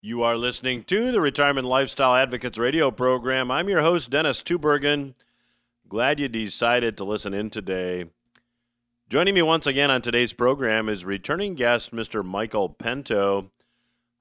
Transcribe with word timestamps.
You 0.00 0.22
are 0.22 0.36
listening 0.36 0.84
to 0.84 1.10
the 1.10 1.20
Retirement 1.20 1.66
Lifestyle 1.66 2.14
Advocates 2.14 2.56
radio 2.56 2.92
program. 2.92 3.50
I'm 3.50 3.68
your 3.68 3.80
host, 3.80 4.10
Dennis 4.10 4.44
Tubbergen. 4.44 5.14
Glad 5.88 6.20
you 6.20 6.28
decided 6.28 6.96
to 6.96 7.04
listen 7.04 7.34
in 7.34 7.50
today. 7.50 8.04
Joining 9.08 9.34
me 9.34 9.42
once 9.42 9.66
again 9.66 9.90
on 9.90 10.00
today's 10.00 10.32
program 10.32 10.88
is 10.88 11.04
returning 11.04 11.56
guest, 11.56 11.90
Mr. 11.90 12.24
Michael 12.24 12.70
Pento. 12.70 13.50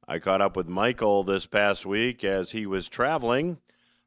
I 0.08 0.18
caught 0.18 0.42
up 0.42 0.58
with 0.58 0.68
Michael 0.68 1.24
this 1.24 1.46
past 1.46 1.86
week 1.86 2.24
as 2.24 2.54
he 2.54 2.66
was 2.66 2.90
traveling. 2.90 3.60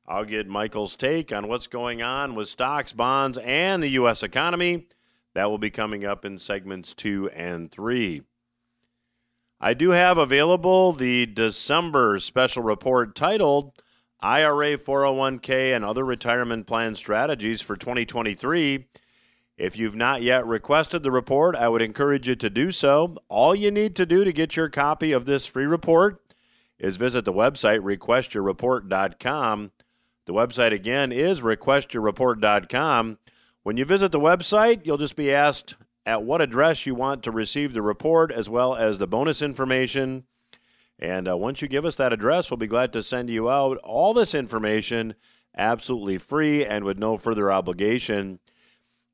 I'll 0.08 0.24
get 0.24 0.48
Michael's 0.48 0.96
take 0.96 1.32
on 1.32 1.46
what's 1.46 1.68
going 1.68 2.02
on 2.02 2.34
with 2.34 2.48
stocks, 2.48 2.92
bonds, 2.92 3.38
and 3.38 3.80
the 3.80 3.90
U.S. 3.90 4.24
economy. 4.24 4.88
That 5.34 5.48
will 5.48 5.58
be 5.58 5.70
coming 5.70 6.04
up 6.04 6.24
in 6.24 6.36
segments 6.38 6.94
two 6.94 7.30
and 7.30 7.70
three. 7.70 8.22
I 9.62 9.74
do 9.74 9.90
have 9.90 10.16
available 10.16 10.92
the 10.92 11.26
December 11.26 12.18
special 12.18 12.62
report 12.62 13.14
titled 13.14 13.72
IRA 14.18 14.78
401k 14.78 15.76
and 15.76 15.84
other 15.84 16.02
retirement 16.02 16.66
plan 16.66 16.96
strategies 16.96 17.60
for 17.60 17.76
2023. 17.76 18.86
If 19.58 19.76
you've 19.76 19.94
not 19.94 20.22
yet 20.22 20.46
requested 20.46 21.02
the 21.02 21.10
report, 21.10 21.56
I 21.56 21.68
would 21.68 21.82
encourage 21.82 22.26
you 22.26 22.36
to 22.36 22.48
do 22.48 22.72
so. 22.72 23.18
All 23.28 23.54
you 23.54 23.70
need 23.70 23.94
to 23.96 24.06
do 24.06 24.24
to 24.24 24.32
get 24.32 24.56
your 24.56 24.70
copy 24.70 25.12
of 25.12 25.26
this 25.26 25.44
free 25.44 25.66
report 25.66 26.22
is 26.78 26.96
visit 26.96 27.26
the 27.26 27.32
website 27.32 27.80
requestyourreport.com. 27.80 29.72
The 30.24 30.32
website 30.32 30.72
again 30.72 31.12
is 31.12 31.42
requestyourreport.com. 31.42 33.18
When 33.62 33.76
you 33.76 33.84
visit 33.84 34.10
the 34.10 34.20
website, 34.20 34.86
you'll 34.86 34.96
just 34.96 35.16
be 35.16 35.30
asked 35.30 35.74
at 36.06 36.22
what 36.22 36.40
address 36.40 36.86
you 36.86 36.94
want 36.94 37.22
to 37.22 37.30
receive 37.30 37.72
the 37.72 37.82
report 37.82 38.32
as 38.32 38.48
well 38.48 38.74
as 38.74 38.98
the 38.98 39.06
bonus 39.06 39.42
information. 39.42 40.24
And 40.98 41.28
uh, 41.28 41.36
once 41.36 41.62
you 41.62 41.68
give 41.68 41.84
us 41.84 41.96
that 41.96 42.12
address, 42.12 42.50
we'll 42.50 42.58
be 42.58 42.66
glad 42.66 42.92
to 42.92 43.02
send 43.02 43.30
you 43.30 43.50
out 43.50 43.78
all 43.78 44.12
this 44.12 44.34
information 44.34 45.14
absolutely 45.56 46.18
free 46.18 46.64
and 46.64 46.84
with 46.84 46.98
no 46.98 47.16
further 47.16 47.50
obligation. 47.50 48.38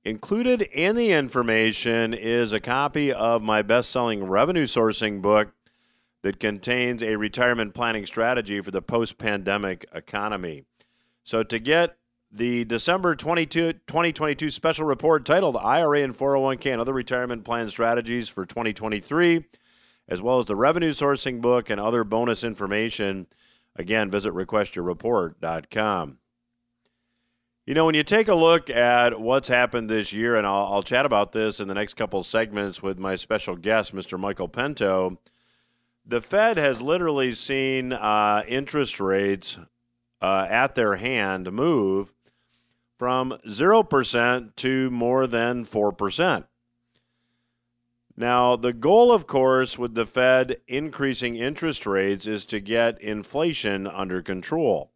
Included 0.05 0.63
in 0.63 0.95
the 0.95 1.13
information 1.13 2.15
is 2.15 2.53
a 2.53 2.61
copy 2.61 3.13
of 3.13 3.43
my 3.43 3.63
best 3.63 3.91
selling 3.91 4.25
revenue 4.25 4.67
sourcing 4.67 5.21
book 5.21 5.53
that 6.23 6.39
contains 6.39 7.03
a 7.03 7.17
retirement 7.17 7.75
planning 7.75 8.07
strategy 8.07 8.61
for 8.61 8.71
the 8.71 8.83
post 8.83 9.19
pandemic 9.19 9.85
economy. 9.93 10.65
So, 11.25 11.43
to 11.43 11.59
get 11.59 11.97
the 12.31 12.65
December 12.65 13.15
22, 13.15 13.73
2022 13.73 14.51
special 14.51 14.85
report 14.85 15.25
titled 15.25 15.57
IRA 15.57 16.03
and 16.03 16.17
401k 16.17 16.73
and 16.73 16.81
other 16.81 16.93
retirement 16.93 17.45
plan 17.45 17.69
strategies 17.69 18.29
for 18.29 18.45
2023, 18.45 19.45
as 20.09 20.21
well 20.21 20.39
as 20.39 20.47
the 20.47 20.57
revenue 20.57 20.93
sourcing 20.93 21.41
book 21.41 21.71
and 21.71 21.81
other 21.81 22.05
bonus 22.05 22.45
information. 22.45 23.27
Again, 23.77 24.11
visit 24.11 24.33
requestyourreport.com. 24.33 26.19
You 27.67 27.75
know, 27.75 27.85
when 27.85 27.97
you 27.97 28.05
take 28.05 28.29
a 28.29 28.35
look 28.35 28.71
at 28.71 29.21
what's 29.21 29.49
happened 29.49 29.91
this 29.91 30.13
year, 30.13 30.37
and 30.37 30.47
I'll, 30.47 30.73
I'll 30.73 30.83
chat 30.83 31.05
about 31.05 31.33
this 31.33 31.59
in 31.59 31.67
the 31.67 31.75
next 31.75 31.95
couple 31.95 32.23
segments 32.23 32.81
with 32.81 32.99
my 32.99 33.17
special 33.17 33.57
guest, 33.57 33.95
Mr. 33.95 34.19
Michael 34.19 34.49
Pento, 34.49 35.19
the 36.07 36.21
Fed 36.21 36.57
has 36.59 36.81
literally 36.81 37.35
seen 37.35 37.93
uh, 37.93 38.45
interest 38.47 39.01
rates 39.01 39.59
uh, 40.23 40.47
at 40.49 40.77
their 40.77 40.97
hand 40.97 41.51
move 41.51 42.13
from 42.99 43.39
0% 43.47 44.57
to 44.57 44.91
more 44.91 45.27
than 45.27 45.65
4%. 45.65 46.47
Now, 48.17 48.57
the 48.57 48.73
goal, 48.73 49.13
of 49.13 49.27
course, 49.27 49.79
with 49.79 49.95
the 49.95 50.07
Fed 50.07 50.57
increasing 50.67 51.37
interest 51.37 51.85
rates 51.85 52.27
is 52.27 52.47
to 52.47 52.61
get 52.61 53.01
inflation 53.03 53.87
under 53.87 54.23
control. 54.23 54.93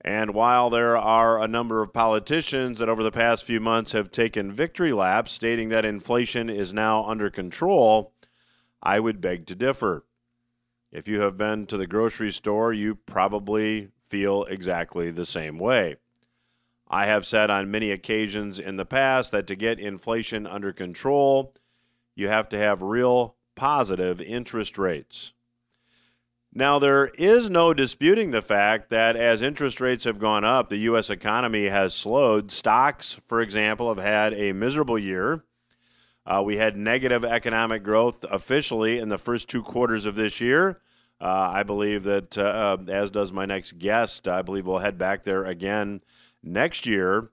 And 0.00 0.32
while 0.32 0.70
there 0.70 0.96
are 0.96 1.42
a 1.42 1.48
number 1.48 1.82
of 1.82 1.92
politicians 1.92 2.78
that 2.78 2.88
over 2.88 3.02
the 3.02 3.10
past 3.10 3.44
few 3.44 3.60
months 3.60 3.92
have 3.92 4.10
taken 4.10 4.52
victory 4.52 4.92
laps 4.92 5.32
stating 5.32 5.68
that 5.68 5.84
inflation 5.84 6.48
is 6.48 6.72
now 6.72 7.04
under 7.04 7.28
control, 7.28 8.14
I 8.82 9.00
would 9.00 9.20
beg 9.20 9.46
to 9.48 9.54
differ. 9.54 10.06
If 10.92 11.08
you 11.08 11.20
have 11.20 11.36
been 11.36 11.66
to 11.66 11.76
the 11.76 11.88
grocery 11.88 12.32
store, 12.32 12.72
you 12.72 12.94
probably 12.94 13.90
feel 14.08 14.44
exactly 14.44 15.10
the 15.10 15.26
same 15.26 15.58
way. 15.58 15.96
I 16.88 17.06
have 17.06 17.26
said 17.26 17.50
on 17.50 17.70
many 17.70 17.90
occasions 17.90 18.60
in 18.60 18.76
the 18.76 18.84
past 18.84 19.32
that 19.32 19.46
to 19.48 19.56
get 19.56 19.80
inflation 19.80 20.46
under 20.46 20.72
control, 20.72 21.54
you 22.14 22.28
have 22.28 22.48
to 22.50 22.58
have 22.58 22.80
real 22.82 23.36
positive 23.56 24.20
interest 24.20 24.78
rates. 24.78 25.32
Now, 26.52 26.78
there 26.78 27.08
is 27.18 27.50
no 27.50 27.74
disputing 27.74 28.30
the 28.30 28.40
fact 28.40 28.88
that 28.88 29.14
as 29.14 29.42
interest 29.42 29.78
rates 29.78 30.04
have 30.04 30.18
gone 30.18 30.44
up, 30.44 30.68
the 30.68 30.78
U.S. 30.78 31.10
economy 31.10 31.66
has 31.66 31.92
slowed. 31.92 32.50
Stocks, 32.50 33.20
for 33.26 33.42
example, 33.42 33.88
have 33.88 34.02
had 34.02 34.32
a 34.32 34.52
miserable 34.52 34.98
year. 34.98 35.44
Uh, 36.24 36.42
we 36.44 36.56
had 36.56 36.76
negative 36.76 37.24
economic 37.24 37.82
growth 37.82 38.24
officially 38.30 38.98
in 38.98 39.10
the 39.10 39.18
first 39.18 39.48
two 39.48 39.62
quarters 39.62 40.06
of 40.06 40.14
this 40.14 40.40
year. 40.40 40.80
Uh, 41.20 41.50
I 41.52 41.62
believe 41.62 42.04
that, 42.04 42.38
uh, 42.38 42.78
as 42.88 43.10
does 43.10 43.32
my 43.32 43.44
next 43.44 43.78
guest, 43.78 44.26
I 44.26 44.42
believe 44.42 44.66
we'll 44.66 44.78
head 44.78 44.96
back 44.96 45.24
there 45.24 45.44
again 45.44 46.00
next 46.46 46.86
year. 46.86 47.30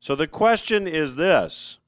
So 0.00 0.14
the 0.14 0.26
question 0.26 0.88
is 0.88 1.16
this, 1.16 1.78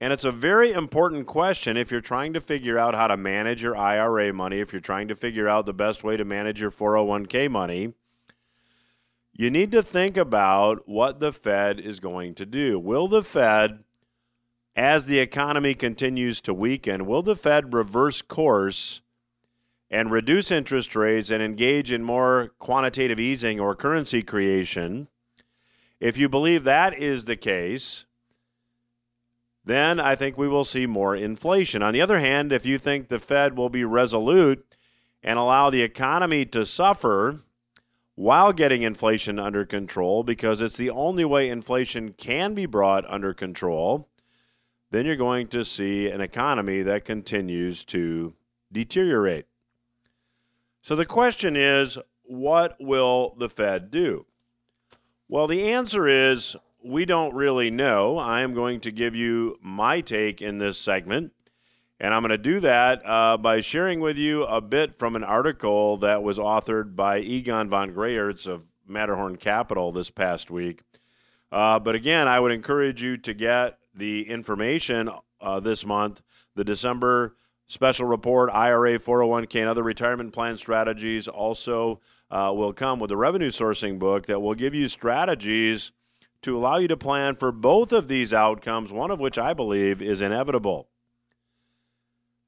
and 0.00 0.12
it's 0.12 0.24
a 0.24 0.32
very 0.32 0.72
important 0.72 1.26
question 1.26 1.76
if 1.76 1.90
you're 1.90 2.00
trying 2.00 2.32
to 2.32 2.40
figure 2.40 2.78
out 2.78 2.94
how 2.94 3.06
to 3.06 3.16
manage 3.16 3.62
your 3.62 3.76
IRA 3.76 4.32
money, 4.32 4.60
if 4.60 4.72
you're 4.72 4.80
trying 4.80 5.08
to 5.08 5.14
figure 5.14 5.48
out 5.48 5.66
the 5.66 5.74
best 5.74 6.02
way 6.02 6.16
to 6.16 6.24
manage 6.24 6.60
your 6.60 6.70
401k 6.70 7.50
money. 7.50 7.92
You 9.32 9.50
need 9.50 9.72
to 9.72 9.82
think 9.82 10.16
about 10.16 10.88
what 10.88 11.20
the 11.20 11.32
Fed 11.32 11.80
is 11.80 12.00
going 12.00 12.34
to 12.34 12.46
do. 12.46 12.78
Will 12.78 13.08
the 13.08 13.22
Fed, 13.22 13.84
as 14.74 15.04
the 15.04 15.18
economy 15.18 15.74
continues 15.74 16.40
to 16.42 16.54
weaken, 16.54 17.06
will 17.06 17.22
the 17.22 17.36
Fed 17.36 17.72
reverse 17.72 18.22
course 18.22 19.02
and 19.90 20.10
reduce 20.10 20.50
interest 20.50 20.94
rates 20.94 21.30
and 21.30 21.42
engage 21.42 21.90
in 21.90 22.02
more 22.02 22.52
quantitative 22.58 23.20
easing 23.20 23.60
or 23.60 23.74
currency 23.74 24.22
creation? 24.22 25.08
If 26.00 26.16
you 26.16 26.28
believe 26.30 26.64
that 26.64 26.98
is 26.98 27.26
the 27.26 27.36
case, 27.36 28.06
then 29.64 30.00
I 30.00 30.14
think 30.14 30.38
we 30.38 30.48
will 30.48 30.64
see 30.64 30.86
more 30.86 31.14
inflation. 31.14 31.82
On 31.82 31.92
the 31.92 32.00
other 32.00 32.18
hand, 32.18 32.52
if 32.52 32.64
you 32.64 32.78
think 32.78 33.08
the 33.08 33.18
Fed 33.18 33.56
will 33.56 33.68
be 33.68 33.84
resolute 33.84 34.64
and 35.22 35.38
allow 35.38 35.68
the 35.68 35.82
economy 35.82 36.46
to 36.46 36.64
suffer 36.64 37.42
while 38.14 38.52
getting 38.52 38.82
inflation 38.82 39.38
under 39.38 39.64
control, 39.66 40.22
because 40.22 40.60
it's 40.60 40.76
the 40.76 40.90
only 40.90 41.24
way 41.24 41.48
inflation 41.48 42.12
can 42.12 42.54
be 42.54 42.66
brought 42.66 43.08
under 43.10 43.34
control, 43.34 44.08
then 44.90 45.06
you're 45.06 45.16
going 45.16 45.46
to 45.48 45.64
see 45.64 46.08
an 46.08 46.20
economy 46.20 46.82
that 46.82 47.04
continues 47.04 47.84
to 47.84 48.34
deteriorate. 48.72 49.46
So 50.82 50.96
the 50.96 51.06
question 51.06 51.56
is 51.56 51.98
what 52.22 52.76
will 52.80 53.34
the 53.38 53.48
Fed 53.48 53.90
do? 53.90 54.26
Well, 55.32 55.46
the 55.46 55.70
answer 55.70 56.08
is 56.08 56.56
we 56.82 57.04
don't 57.04 57.36
really 57.36 57.70
know. 57.70 58.18
I 58.18 58.40
am 58.40 58.52
going 58.52 58.80
to 58.80 58.90
give 58.90 59.14
you 59.14 59.58
my 59.62 60.00
take 60.00 60.42
in 60.42 60.58
this 60.58 60.76
segment. 60.76 61.32
And 62.00 62.12
I'm 62.12 62.22
going 62.22 62.30
to 62.30 62.38
do 62.38 62.58
that 62.58 63.06
uh, 63.06 63.36
by 63.36 63.60
sharing 63.60 64.00
with 64.00 64.16
you 64.16 64.42
a 64.42 64.60
bit 64.60 64.98
from 64.98 65.14
an 65.14 65.22
article 65.22 65.98
that 65.98 66.24
was 66.24 66.38
authored 66.38 66.96
by 66.96 67.20
Egon 67.20 67.70
von 67.70 67.94
Greyerz 67.94 68.48
of 68.48 68.64
Matterhorn 68.88 69.36
Capital 69.36 69.92
this 69.92 70.10
past 70.10 70.50
week. 70.50 70.82
Uh, 71.52 71.78
but 71.78 71.94
again, 71.94 72.26
I 72.26 72.40
would 72.40 72.50
encourage 72.50 73.00
you 73.00 73.16
to 73.18 73.32
get 73.32 73.78
the 73.94 74.28
information 74.28 75.10
uh, 75.40 75.60
this 75.60 75.86
month, 75.86 76.22
the 76.56 76.64
December 76.64 77.36
special 77.70 78.04
report, 78.04 78.50
IRA, 78.50 78.98
401k, 78.98 79.60
and 79.60 79.68
other 79.68 79.84
retirement 79.84 80.32
plan 80.32 80.58
strategies. 80.58 81.28
Also, 81.28 82.00
uh, 82.28 82.52
will 82.54 82.72
come 82.72 82.98
with 82.98 83.12
a 83.12 83.16
revenue 83.16 83.50
sourcing 83.50 83.96
book 83.96 84.26
that 84.26 84.40
will 84.40 84.56
give 84.56 84.74
you 84.74 84.88
strategies 84.88 85.92
to 86.42 86.56
allow 86.56 86.78
you 86.78 86.88
to 86.88 86.96
plan 86.96 87.36
for 87.36 87.52
both 87.52 87.92
of 87.92 88.08
these 88.08 88.32
outcomes, 88.32 88.90
one 88.90 89.12
of 89.12 89.20
which 89.20 89.38
I 89.38 89.54
believe 89.54 90.02
is 90.02 90.20
inevitable. 90.20 90.88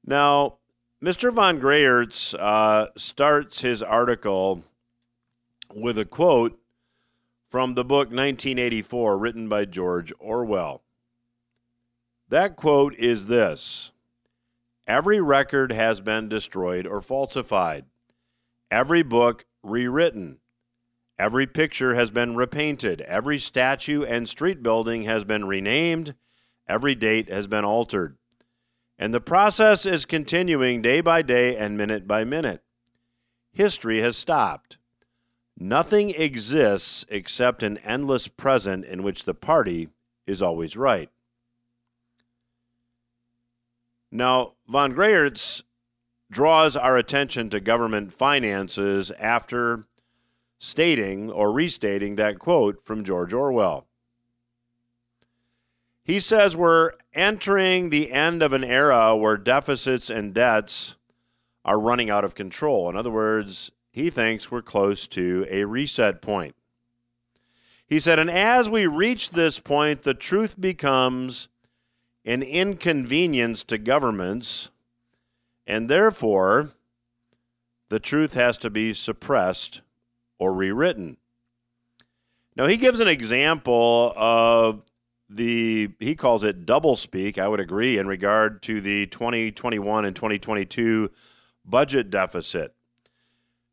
Now, 0.05 0.57
Mr. 1.01 1.31
Von 1.31 1.59
Greyerz 1.59 2.35
uh, 2.37 2.87
starts 2.97 3.61
his 3.61 3.81
article 3.81 4.63
with 5.73 5.97
a 5.97 6.05
quote 6.05 6.59
from 7.49 7.75
the 7.75 7.85
book 7.85 8.07
1984, 8.07 9.17
written 9.17 9.47
by 9.47 9.63
George 9.63 10.11
Orwell. 10.19 10.81
That 12.27 12.57
quote 12.57 12.93
is 12.95 13.27
this 13.27 13.92
Every 14.87 15.21
record 15.21 15.71
has 15.71 16.01
been 16.01 16.27
destroyed 16.27 16.85
or 16.85 17.01
falsified. 17.01 17.85
Every 18.69 19.03
book 19.03 19.45
rewritten. 19.63 20.39
Every 21.17 21.47
picture 21.47 21.95
has 21.95 22.11
been 22.11 22.35
repainted. 22.35 23.01
Every 23.01 23.39
statue 23.39 24.03
and 24.03 24.27
street 24.27 24.61
building 24.61 25.03
has 25.03 25.23
been 25.23 25.45
renamed. 25.45 26.15
Every 26.67 26.95
date 26.95 27.29
has 27.29 27.47
been 27.47 27.63
altered. 27.63 28.17
And 28.97 29.13
the 29.13 29.21
process 29.21 29.85
is 29.85 30.05
continuing 30.05 30.81
day 30.81 31.01
by 31.01 31.21
day 31.21 31.55
and 31.55 31.77
minute 31.77 32.07
by 32.07 32.23
minute. 32.23 32.61
history 33.51 34.01
has 34.01 34.17
stopped. 34.17 34.77
Nothing 35.57 36.09
exists 36.09 37.05
except 37.09 37.63
an 37.63 37.77
endless 37.79 38.27
present 38.27 38.85
in 38.85 39.03
which 39.03 39.23
the 39.23 39.35
party 39.35 39.89
is 40.25 40.41
always 40.41 40.75
right. 40.75 41.09
Now, 44.11 44.53
von 44.67 44.93
Greyerz 44.93 45.63
draws 46.31 46.75
our 46.75 46.97
attention 46.97 47.49
to 47.49 47.59
government 47.59 48.11
finances 48.11 49.11
after 49.19 49.85
stating 50.59 51.29
or 51.29 51.51
restating 51.51 52.15
that 52.15 52.39
quote 52.39 52.83
from 52.83 53.03
George 53.03 53.33
Orwell. 53.33 53.85
He 56.03 56.19
says 56.19 56.57
we're 56.57 56.91
entering 57.13 57.89
the 57.89 58.11
end 58.11 58.41
of 58.41 58.51
an 58.51 58.63
era 58.63 59.15
where 59.15 59.37
deficits 59.37 60.09
and 60.09 60.33
debts 60.33 60.95
are 61.63 61.79
running 61.79 62.09
out 62.09 62.25
of 62.25 62.35
control. 62.35 62.89
In 62.89 62.97
other 62.97 63.11
words, 63.11 63.71
he 63.91 64.09
thinks 64.09 64.51
we're 64.51 64.61
close 64.61 65.07
to 65.07 65.45
a 65.49 65.65
reset 65.65 66.21
point. 66.21 66.55
He 67.85 67.99
said, 67.99 68.19
and 68.19 68.29
as 68.29 68.69
we 68.69 68.87
reach 68.87 69.29
this 69.29 69.59
point, 69.59 70.01
the 70.01 70.13
truth 70.13 70.59
becomes 70.59 71.47
an 72.25 72.41
inconvenience 72.41 73.63
to 73.63 73.77
governments, 73.77 74.69
and 75.67 75.89
therefore 75.89 76.71
the 77.89 77.99
truth 77.99 78.33
has 78.33 78.57
to 78.59 78.69
be 78.69 78.93
suppressed 78.93 79.81
or 80.39 80.53
rewritten. 80.53 81.17
Now, 82.55 82.67
he 82.67 82.77
gives 82.77 82.99
an 82.99 83.07
example 83.07 84.13
of 84.15 84.83
the, 85.29 85.89
he 85.99 86.15
calls 86.15 86.43
it 86.43 86.65
double 86.65 86.95
speak, 86.95 87.37
I 87.37 87.47
would 87.47 87.59
agree, 87.59 87.97
in 87.97 88.07
regard 88.07 88.61
to 88.63 88.79
the 88.79 89.07
2021 89.07 90.05
and 90.05 90.15
2022 90.15 91.09
budget 91.65 92.09
deficit. 92.09 92.75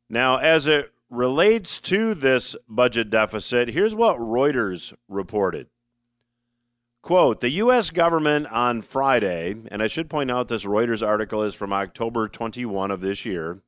Now, 0.09 0.37
as 0.37 0.67
it 0.67 0.93
relates 1.11 1.79
to 1.81 2.15
this 2.15 2.57
budget 2.69 3.11
deficit, 3.11 3.69
here's 3.69 3.95
what 3.95 4.19
Reuters 4.19 4.95
reported. 5.09 5.69
Quote 7.03 7.41
The 7.41 7.51
U.S. 7.51 7.91
government 7.91 8.47
on 8.49 8.83
Friday, 8.83 9.55
and 9.71 9.83
I 9.83 9.87
should 9.87 10.11
point 10.11 10.31
out 10.31 10.49
this 10.49 10.65
Reuters 10.65 11.07
article 11.07 11.43
is 11.43 11.55
from 11.55 11.73
October 11.73 12.29
21 12.29 12.91
of 12.91 13.01
this 13.01 13.25
year. 13.25 13.61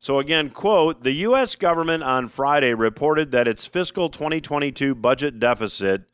So, 0.00 0.18
again, 0.18 0.50
quote 0.50 1.02
The 1.02 1.12
U.S. 1.12 1.54
government 1.56 2.02
on 2.02 2.28
Friday 2.28 2.72
reported 2.72 3.32
that 3.32 3.46
its 3.46 3.66
fiscal 3.66 4.08
2022 4.08 4.94
budget 4.94 5.38
deficit 5.38 6.04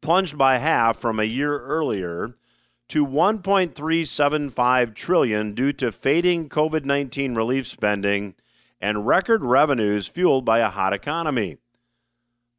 plunged 0.00 0.38
by 0.38 0.58
half 0.58 0.98
from 0.98 1.18
a 1.18 1.24
year 1.24 1.58
earlier 1.58 2.36
to 2.88 3.06
1.375 3.06 4.94
trillion 4.94 5.54
due 5.54 5.72
to 5.72 5.92
fading 5.92 6.48
COVID-19 6.48 7.36
relief 7.36 7.66
spending 7.66 8.34
and 8.80 9.06
record 9.06 9.44
revenues 9.44 10.06
fueled 10.06 10.44
by 10.44 10.60
a 10.60 10.70
hot 10.70 10.92
economy. 10.92 11.58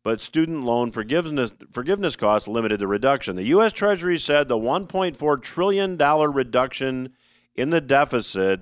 But 0.03 0.21
student 0.21 0.63
loan 0.63 0.91
forgiveness, 0.91 1.51
forgiveness 1.71 2.15
costs 2.15 2.47
limited 2.47 2.79
the 2.79 2.87
reduction. 2.87 3.35
The 3.35 3.43
U.S. 3.43 3.71
Treasury 3.71 4.17
said 4.17 4.47
the 4.47 4.57
$1.4 4.57 5.41
trillion 5.41 5.97
reduction 5.97 7.13
in 7.55 7.69
the 7.69 7.81
deficit 7.81 8.61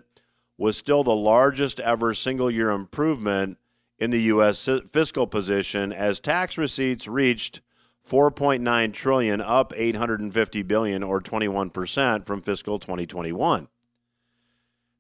was 0.57 0.75
still 0.75 1.03
the 1.03 1.15
largest 1.15 1.80
ever 1.80 2.13
single 2.13 2.51
year 2.51 2.71
improvement 2.71 3.57
in 3.97 4.12
the 4.12 4.21
U.S. 4.24 4.68
fiscal 4.91 5.27
position 5.27 5.94
as 5.94 6.19
tax 6.19 6.57
receipts 6.57 7.07
reached 7.07 7.62
4.9 8.09 8.94
trillion 8.94 9.39
up 9.39 9.71
850 9.75 10.62
billion 10.63 11.03
or 11.03 11.21
21% 11.21 12.25
from 12.25 12.42
fiscal 12.42 12.80
2021 12.80 13.68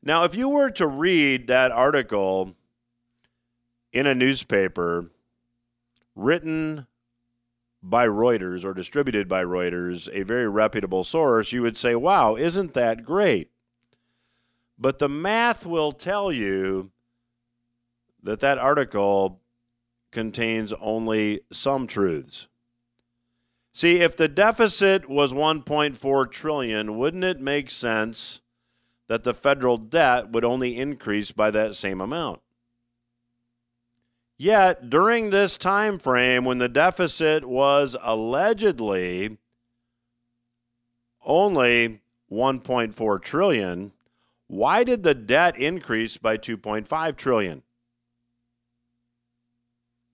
now, 0.01 0.23
if 0.23 0.33
you 0.33 0.47
were 0.47 0.71
to 0.71 0.87
read 0.87 1.47
that 1.47 1.71
article 1.71 2.55
in 3.91 4.07
a 4.07 4.15
newspaper 4.15 5.11
written 6.15 6.87
by 7.81 8.05
Reuters 8.05 8.65
or 8.65 8.73
distributed 8.73 9.27
by 9.27 9.43
Reuters, 9.43 10.09
a 10.13 10.23
very 10.23 10.47
reputable 10.47 11.03
source, 11.03 11.51
you 11.51 11.61
would 11.61 11.77
say, 11.77 11.95
wow, 11.95 12.35
isn't 12.35 12.73
that 12.73 13.03
great? 13.03 13.51
But 14.77 14.99
the 14.99 15.09
math 15.09 15.65
will 15.65 15.91
tell 15.91 16.31
you 16.31 16.91
that 18.21 18.39
that 18.41 18.57
article 18.57 19.39
contains 20.11 20.73
only 20.73 21.41
some 21.51 21.87
truths. 21.87 22.47
See, 23.71 23.97
if 23.97 24.17
the 24.17 24.27
deficit 24.27 25.09
was 25.09 25.31
1.4 25.31 26.31
trillion, 26.31 26.97
wouldn't 26.97 27.23
it 27.23 27.39
make 27.39 27.69
sense 27.69 28.41
that 29.09 29.23
the 29.23 29.33
federal 29.33 29.77
debt 29.77 30.29
would 30.29 30.45
only 30.45 30.77
increase 30.77 31.31
by 31.31 31.51
that 31.51 31.75
same 31.75 31.99
amount. 31.99 32.39
Yet, 34.41 34.89
during 34.89 35.31
this 35.31 35.57
time 35.57 35.99
frame 35.99 36.45
when 36.45 36.59
the 36.59 36.69
deficit 36.69 37.43
was 37.43 37.97
allegedly 38.01 39.37
only 41.25 41.99
1.4 42.31 43.21
trillion, 43.21 43.91
why 44.47 44.85
did 44.85 45.03
the 45.03 45.13
debt 45.13 45.59
increase 45.59 46.15
by 46.15 46.37
2.5 46.37 47.17
trillion? 47.17 47.63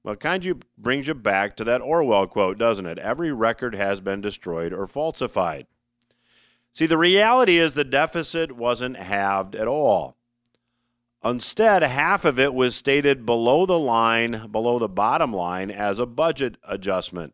Well, 0.03 0.15
kind 0.15 0.43
of 0.47 0.63
brings 0.75 1.05
you 1.07 1.13
back 1.13 1.55
to 1.57 1.63
that 1.63 1.81
Orwell 1.81 2.25
quote, 2.25 2.57
doesn't 2.57 2.87
it? 2.87 2.97
Every 2.97 3.31
record 3.31 3.75
has 3.75 4.01
been 4.01 4.21
destroyed 4.21 4.73
or 4.73 4.87
falsified. 4.87 5.67
See, 6.73 6.87
the 6.87 6.97
reality 6.97 7.59
is 7.59 7.75
the 7.75 7.83
deficit 7.83 8.53
wasn't 8.53 8.97
halved 8.97 9.55
at 9.55 9.67
all. 9.67 10.17
Instead, 11.25 11.81
half 11.81 12.23
of 12.23 12.37
it 12.37 12.53
was 12.53 12.75
stated 12.75 13.25
below 13.25 13.65
the 13.65 13.79
line, 13.79 14.47
below 14.51 14.77
the 14.77 14.87
bottom 14.87 15.33
line, 15.33 15.71
as 15.71 15.97
a 15.97 16.05
budget 16.05 16.55
adjustment. 16.63 17.33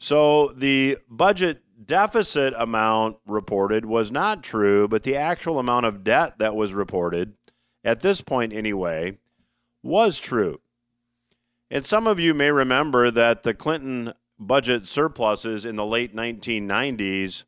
So 0.00 0.48
the 0.48 0.98
budget 1.08 1.62
deficit 1.86 2.52
amount 2.56 3.18
reported 3.26 3.84
was 3.86 4.10
not 4.10 4.42
true, 4.42 4.88
but 4.88 5.04
the 5.04 5.16
actual 5.16 5.60
amount 5.60 5.86
of 5.86 6.02
debt 6.02 6.38
that 6.38 6.56
was 6.56 6.74
reported, 6.74 7.34
at 7.84 8.00
this 8.00 8.20
point 8.22 8.52
anyway, 8.52 9.18
was 9.82 10.18
true. 10.18 10.60
And 11.70 11.86
some 11.86 12.08
of 12.08 12.18
you 12.18 12.34
may 12.34 12.50
remember 12.50 13.10
that 13.12 13.44
the 13.44 13.54
Clinton 13.54 14.14
budget 14.38 14.88
surpluses 14.88 15.64
in 15.64 15.76
the 15.76 15.86
late 15.86 16.16
1990s 16.16 17.44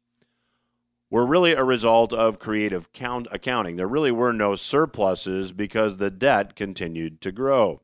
were 1.13 1.27
really 1.27 1.53
a 1.53 1.63
result 1.63 2.11
of 2.15 2.39
creative 2.39 2.91
count 2.95 3.29
accounting. 3.31 3.77
There 3.77 3.87
really 3.87 4.11
were 4.11 4.33
no 4.33 4.57
surpluses 4.57 5.53
because 5.53 5.99
the 5.99 6.11
debt 6.11 6.57
continued 6.57 7.21
to 7.21 7.31
grow. 7.31 7.83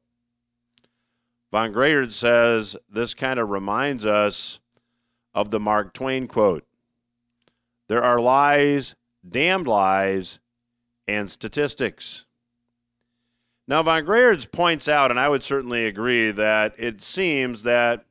Von 1.52 1.70
Greyerz 1.70 2.14
says 2.14 2.74
this 2.88 3.12
kind 3.12 3.38
of 3.38 3.50
reminds 3.50 4.06
us 4.06 4.60
of 5.34 5.50
the 5.50 5.60
Mark 5.60 5.92
Twain 5.92 6.26
quote 6.26 6.66
There 7.88 8.02
are 8.02 8.18
lies, 8.18 8.94
damned 9.28 9.68
lies, 9.68 10.38
and 11.06 11.30
statistics. 11.30 12.24
Now, 13.66 13.82
Von 13.82 14.06
Greyerz 14.06 14.50
points 14.50 14.88
out, 14.88 15.10
and 15.10 15.20
I 15.20 15.28
would 15.28 15.42
certainly 15.42 15.84
agree, 15.84 16.30
that 16.30 16.72
it 16.78 17.02
seems 17.02 17.62
that 17.64 18.06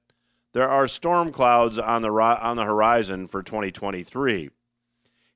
there 0.54 0.70
are 0.70 0.88
storm 0.88 1.32
clouds 1.32 1.80
on 1.80 2.04
the 2.04 2.12
on 2.12 2.56
the 2.56 2.66
horizon 2.66 3.26
for 3.28 3.42
2023. 3.42 4.52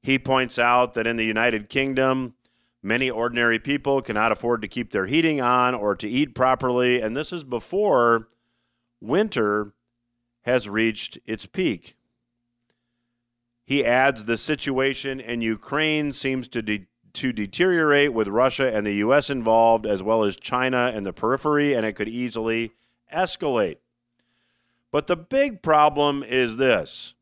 He 0.02 0.18
points 0.18 0.58
out 0.58 0.94
that 0.96 1.06
in 1.06 1.16
the 1.16 1.26
United 1.26 1.70
Kingdom, 1.70 2.34
many 2.82 3.10
ordinary 3.10 3.60
people 3.60 4.02
cannot 4.02 4.32
afford 4.32 4.62
to 4.62 4.68
keep 4.68 4.92
their 4.92 5.06
heating 5.06 5.40
on 5.42 5.76
or 5.76 5.96
to 5.96 6.10
eat 6.10 6.34
properly, 6.34 7.02
and 7.02 7.16
this 7.16 7.32
is 7.32 7.44
before 7.44 8.28
winter 9.00 9.74
has 10.42 10.68
reached 10.68 11.20
its 11.26 11.46
peak. 11.46 11.96
He 13.64 13.86
adds 13.86 14.26
the 14.26 14.38
situation 14.38 15.20
in 15.20 15.42
Ukraine 15.42 16.14
seems 16.14 16.48
to 16.50 16.62
de- 16.62 16.88
to 17.14 17.34
deteriorate 17.34 18.14
with 18.14 18.28
Russia 18.28 18.74
and 18.74 18.86
the 18.86 18.96
US 18.96 19.30
involved 19.30 19.86
as 19.86 20.02
well 20.02 20.24
as 20.24 20.36
China 20.36 20.92
and 20.94 21.06
the 21.06 21.14
periphery 21.14 21.74
and 21.74 21.86
it 21.86 21.94
could 21.94 22.08
easily 22.08 22.72
escalate. 23.14 23.78
But 24.92 25.08
the 25.08 25.16
big 25.16 25.62
problem 25.62 26.24
is 26.24 26.56
this 26.56 27.14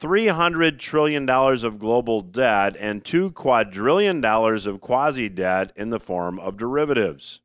$300 0.00 0.78
trillion 0.78 1.28
of 1.28 1.78
global 1.78 2.20
debt 2.20 2.76
and 2.78 3.02
$2 3.02 3.32
quadrillion 3.32 4.24
of 4.24 4.80
quasi 4.80 5.28
debt 5.28 5.72
in 5.74 5.90
the 5.90 6.00
form 6.00 6.38
of 6.38 6.56
derivatives. 6.56 7.40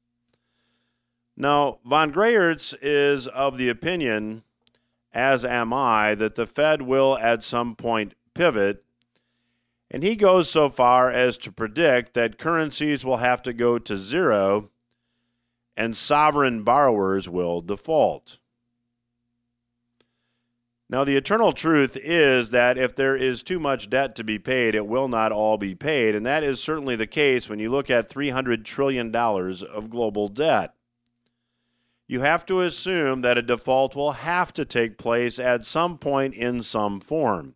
Now, 1.38 1.80
von 1.86 2.12
Greyerz 2.12 2.76
is 2.82 3.28
of 3.28 3.58
the 3.58 3.70
opinion, 3.70 4.44
as 5.14 5.46
am 5.46 5.74
I, 5.74 6.14
that 6.16 6.36
the 6.36 6.46
Fed 6.46 6.82
will 6.82 7.18
at 7.18 7.44
some 7.44 7.76
point 7.76 8.14
pivot, 8.34 8.84
and 9.90 10.04
he 10.04 10.16
goes 10.16 10.50
so 10.50 10.70
far 10.70 11.10
as 11.10 11.38
to 11.40 11.52
predict 11.52 12.14
that 12.14 12.38
currencies 12.38 13.04
will 13.04 13.18
have 13.18 13.42
to 13.44 13.54
go 13.54 13.78
to 13.78 13.96
zero 13.96 14.70
and 15.76 15.96
sovereign 15.96 16.64
borrowers 16.64 17.28
will 17.30 17.62
default. 17.62 18.40
Now, 20.92 21.06
the 21.06 21.16
eternal 21.16 21.54
truth 21.54 21.96
is 21.96 22.50
that 22.50 22.78
if 22.78 22.94
there 22.94 23.16
is 23.16 23.44
too 23.44 23.62
much 23.62 23.90
debt 23.90 24.14
to 24.18 24.26
be 24.26 24.38
paid, 24.38 24.76
it 24.76 24.86
will 24.86 25.08
not 25.08 25.32
all 25.32 25.58
be 25.58 25.74
paid. 25.74 26.16
And 26.16 26.26
that 26.26 26.44
is 26.44 26.62
certainly 26.62 26.98
the 26.98 27.08
case 27.08 27.48
when 27.48 27.60
you 27.60 27.70
look 27.70 27.90
at 27.90 28.10
$300 28.10 28.66
trillion 28.66 29.16
of 29.16 29.90
global 29.90 30.28
debt. 30.28 30.74
You 32.10 32.20
have 32.20 32.46
to 32.48 32.60
assume 32.60 33.22
that 33.22 33.38
a 33.38 33.42
default 33.42 33.96
will 33.96 34.12
have 34.12 34.52
to 34.54 34.66
take 34.66 34.98
place 34.98 35.40
at 35.40 35.66
some 35.66 35.98
point 35.98 36.34
in 36.34 36.62
some 36.62 37.00
form. 37.00 37.56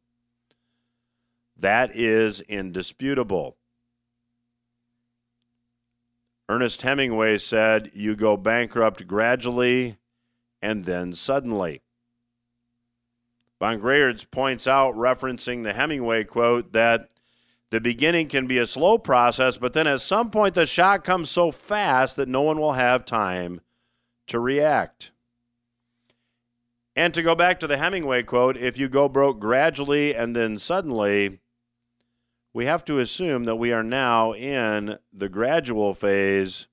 That 1.58 1.94
is 1.94 2.40
indisputable. 2.40 3.58
Ernest 6.48 6.84
Hemingway 6.84 7.40
said, 7.40 7.92
You 7.94 8.16
go 8.16 8.38
bankrupt 8.38 9.06
gradually 9.08 9.98
and 10.62 10.86
then 10.86 11.12
suddenly. 11.12 11.82
Von 13.66 13.82
Greyerz 13.82 14.30
points 14.30 14.68
out, 14.68 14.94
referencing 14.94 15.64
the 15.64 15.74
Hemingway 15.74 16.24
quote, 16.24 16.72
that 16.74 17.10
the 17.72 17.82
beginning 17.82 18.28
can 18.28 18.46
be 18.46 18.60
a 18.60 18.68
slow 18.68 19.00
process, 19.00 19.58
but 19.58 19.74
then 19.74 19.88
at 19.88 20.02
some 20.02 20.30
point 20.30 20.54
the 20.54 20.68
shock 20.68 21.04
comes 21.04 21.32
so 21.32 21.52
fast 21.52 22.16
that 22.16 22.30
no 22.30 22.44
one 22.44 22.60
will 22.60 22.74
have 22.74 23.06
time 23.06 23.62
to 24.28 24.40
react. 24.40 25.14
And 26.96 27.12
to 27.16 27.24
go 27.24 27.34
back 27.34 27.60
to 27.60 27.66
the 27.66 27.78
Hemingway 27.78 28.22
quote, 28.22 28.56
if 28.56 28.78
you 28.78 28.88
go 28.88 29.10
broke 29.10 29.40
gradually 29.40 30.14
and 30.14 30.36
then 30.36 30.60
suddenly, 30.60 31.40
we 32.54 32.66
have 32.66 32.86
to 32.86 33.00
assume 33.00 33.46
that 33.46 33.56
we 33.56 33.74
are 33.74 33.82
now 33.82 34.32
in 34.36 35.00
the 35.12 35.28
gradual 35.28 35.96
phase 35.96 36.68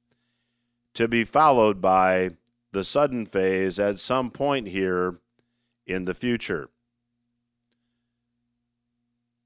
to 0.92 1.08
be 1.08 1.24
followed 1.24 1.80
by 1.80 2.32
the 2.72 2.84
sudden 2.84 3.24
phase 3.24 3.78
at 3.78 3.98
some 3.98 4.30
point 4.30 4.68
here 4.68 5.20
in 5.86 6.04
the 6.04 6.12
future. 6.12 6.68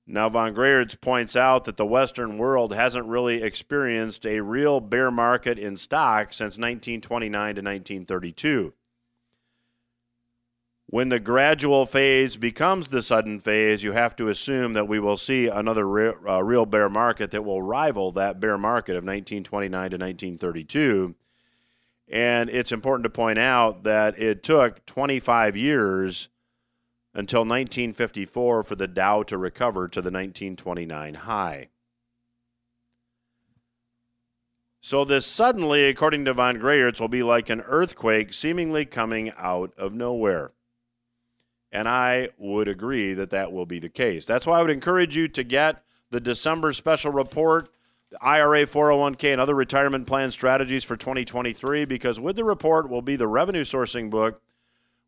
Now, 0.06 0.28
von 0.28 0.54
Greyerz 0.54 1.00
points 1.00 1.34
out 1.34 1.64
that 1.64 1.76
the 1.76 1.84
Western 1.84 2.38
world 2.38 2.72
hasn't 2.72 3.06
really 3.06 3.42
experienced 3.42 4.25
a 4.25 4.40
real 4.40 4.78
bear 4.78 5.10
market 5.10 5.58
in 5.58 5.76
stocks 5.76 6.36
since 6.36 6.56
1929 6.56 7.30
to 7.56 7.60
1932. 7.60 8.72
When 10.88 11.08
the 11.08 11.18
gradual 11.18 11.84
phase 11.84 12.36
becomes 12.36 12.88
the 12.88 13.02
sudden 13.02 13.40
phase, 13.40 13.82
you 13.82 13.90
have 13.90 14.14
to 14.16 14.28
assume 14.28 14.75
that 14.75 14.86
we 14.86 15.00
will 15.00 15.16
see 15.16 15.48
another 15.48 15.88
re- 15.88 16.14
uh, 16.28 16.40
real 16.44 16.64
bear 16.64 16.88
market 16.88 17.32
that 17.32 17.44
will 17.44 17.60
rival 17.60 18.12
that 18.12 18.38
bear 18.38 18.56
market 18.56 18.92
of 18.92 19.02
1929 19.02 19.70
to 19.70 19.96
1932. 19.96 21.16
And 22.08 22.48
it's 22.48 22.70
important 22.70 23.02
to 23.02 23.10
point 23.10 23.40
out 23.40 23.82
that 23.82 24.16
it 24.20 24.44
took 24.44 24.86
25 24.86 25.56
years 25.56 26.28
until 27.16 27.40
1954 27.40 28.62
for 28.62 28.76
the 28.76 28.87
Dow 28.87 29.23
to 29.23 29.38
recover 29.38 29.88
to 29.88 30.02
the 30.02 30.11
1929 30.11 31.14
high. 31.14 31.68
So, 34.82 35.02
this 35.04 35.26
suddenly, 35.26 35.88
according 35.88 36.26
to 36.26 36.35
Von 36.35 36.58
Greyerz, 36.58 37.00
will 37.00 37.08
be 37.08 37.23
like 37.23 37.49
an 37.49 37.62
earthquake 37.62 38.35
seemingly 38.35 38.85
coming 38.85 39.32
out 39.38 39.73
of 39.78 39.94
nowhere. 39.94 40.50
And 41.73 41.88
I 41.88 42.28
would 42.37 42.68
agree 42.68 43.14
that 43.14 43.30
that 43.30 43.50
will 43.50 43.66
be 43.66 43.80
the 43.80 43.88
case. 43.88 44.26
That's 44.26 44.46
why 44.46 44.58
I 44.58 44.62
would 44.62 44.70
encourage 44.70 45.16
you 45.16 45.26
to 45.28 45.42
get 45.42 45.82
the 46.11 46.20
December 46.20 46.75
special 46.75 47.11
report, 47.11 47.70
the 48.11 48.23
IRA, 48.23 48.66
401k, 48.66 49.32
and 49.32 49.40
other 49.40 49.54
retirement 49.54 50.06
plan 50.06 50.30
strategies 50.30 50.85
for 50.85 50.96
2023, 50.99 51.87
because 51.87 52.20
with 52.20 52.37
the 52.37 52.44
report 52.44 52.90
will 52.90 53.02
be 53.02 53.16
the 53.16 53.26
revenue 53.26 53.64
sourcing 53.64 54.11
book, 54.11 54.42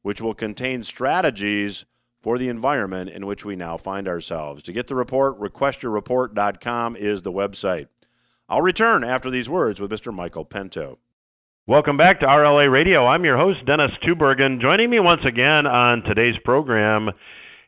which 0.02 0.22
will 0.22 0.34
contain 0.34 0.82
strategies 0.82 1.84
for 2.20 2.38
the 2.38 2.48
environment 2.48 3.10
in 3.10 3.26
which 3.26 3.44
we 3.44 3.56
now 3.56 3.76
find 3.76 4.08
ourselves. 4.08 4.62
To 4.64 4.72
get 4.72 4.86
the 4.86 4.94
report, 4.94 5.38
requestyourreport.com 5.40 6.96
is 6.96 7.22
the 7.22 7.32
website. 7.32 7.88
I'll 8.48 8.62
return 8.62 9.04
after 9.04 9.30
these 9.30 9.48
words 9.48 9.80
with 9.80 9.90
Mr. 9.90 10.12
Michael 10.12 10.44
Pento. 10.44 10.98
Welcome 11.66 11.98
back 11.98 12.20
to 12.20 12.26
RLA 12.26 12.72
Radio. 12.72 13.06
I'm 13.06 13.24
your 13.24 13.36
host, 13.36 13.58
Dennis 13.66 13.90
Tubbergen. 14.02 14.60
Joining 14.60 14.88
me 14.88 15.00
once 15.00 15.20
again 15.26 15.66
on 15.66 16.02
today's 16.02 16.36
program 16.44 17.10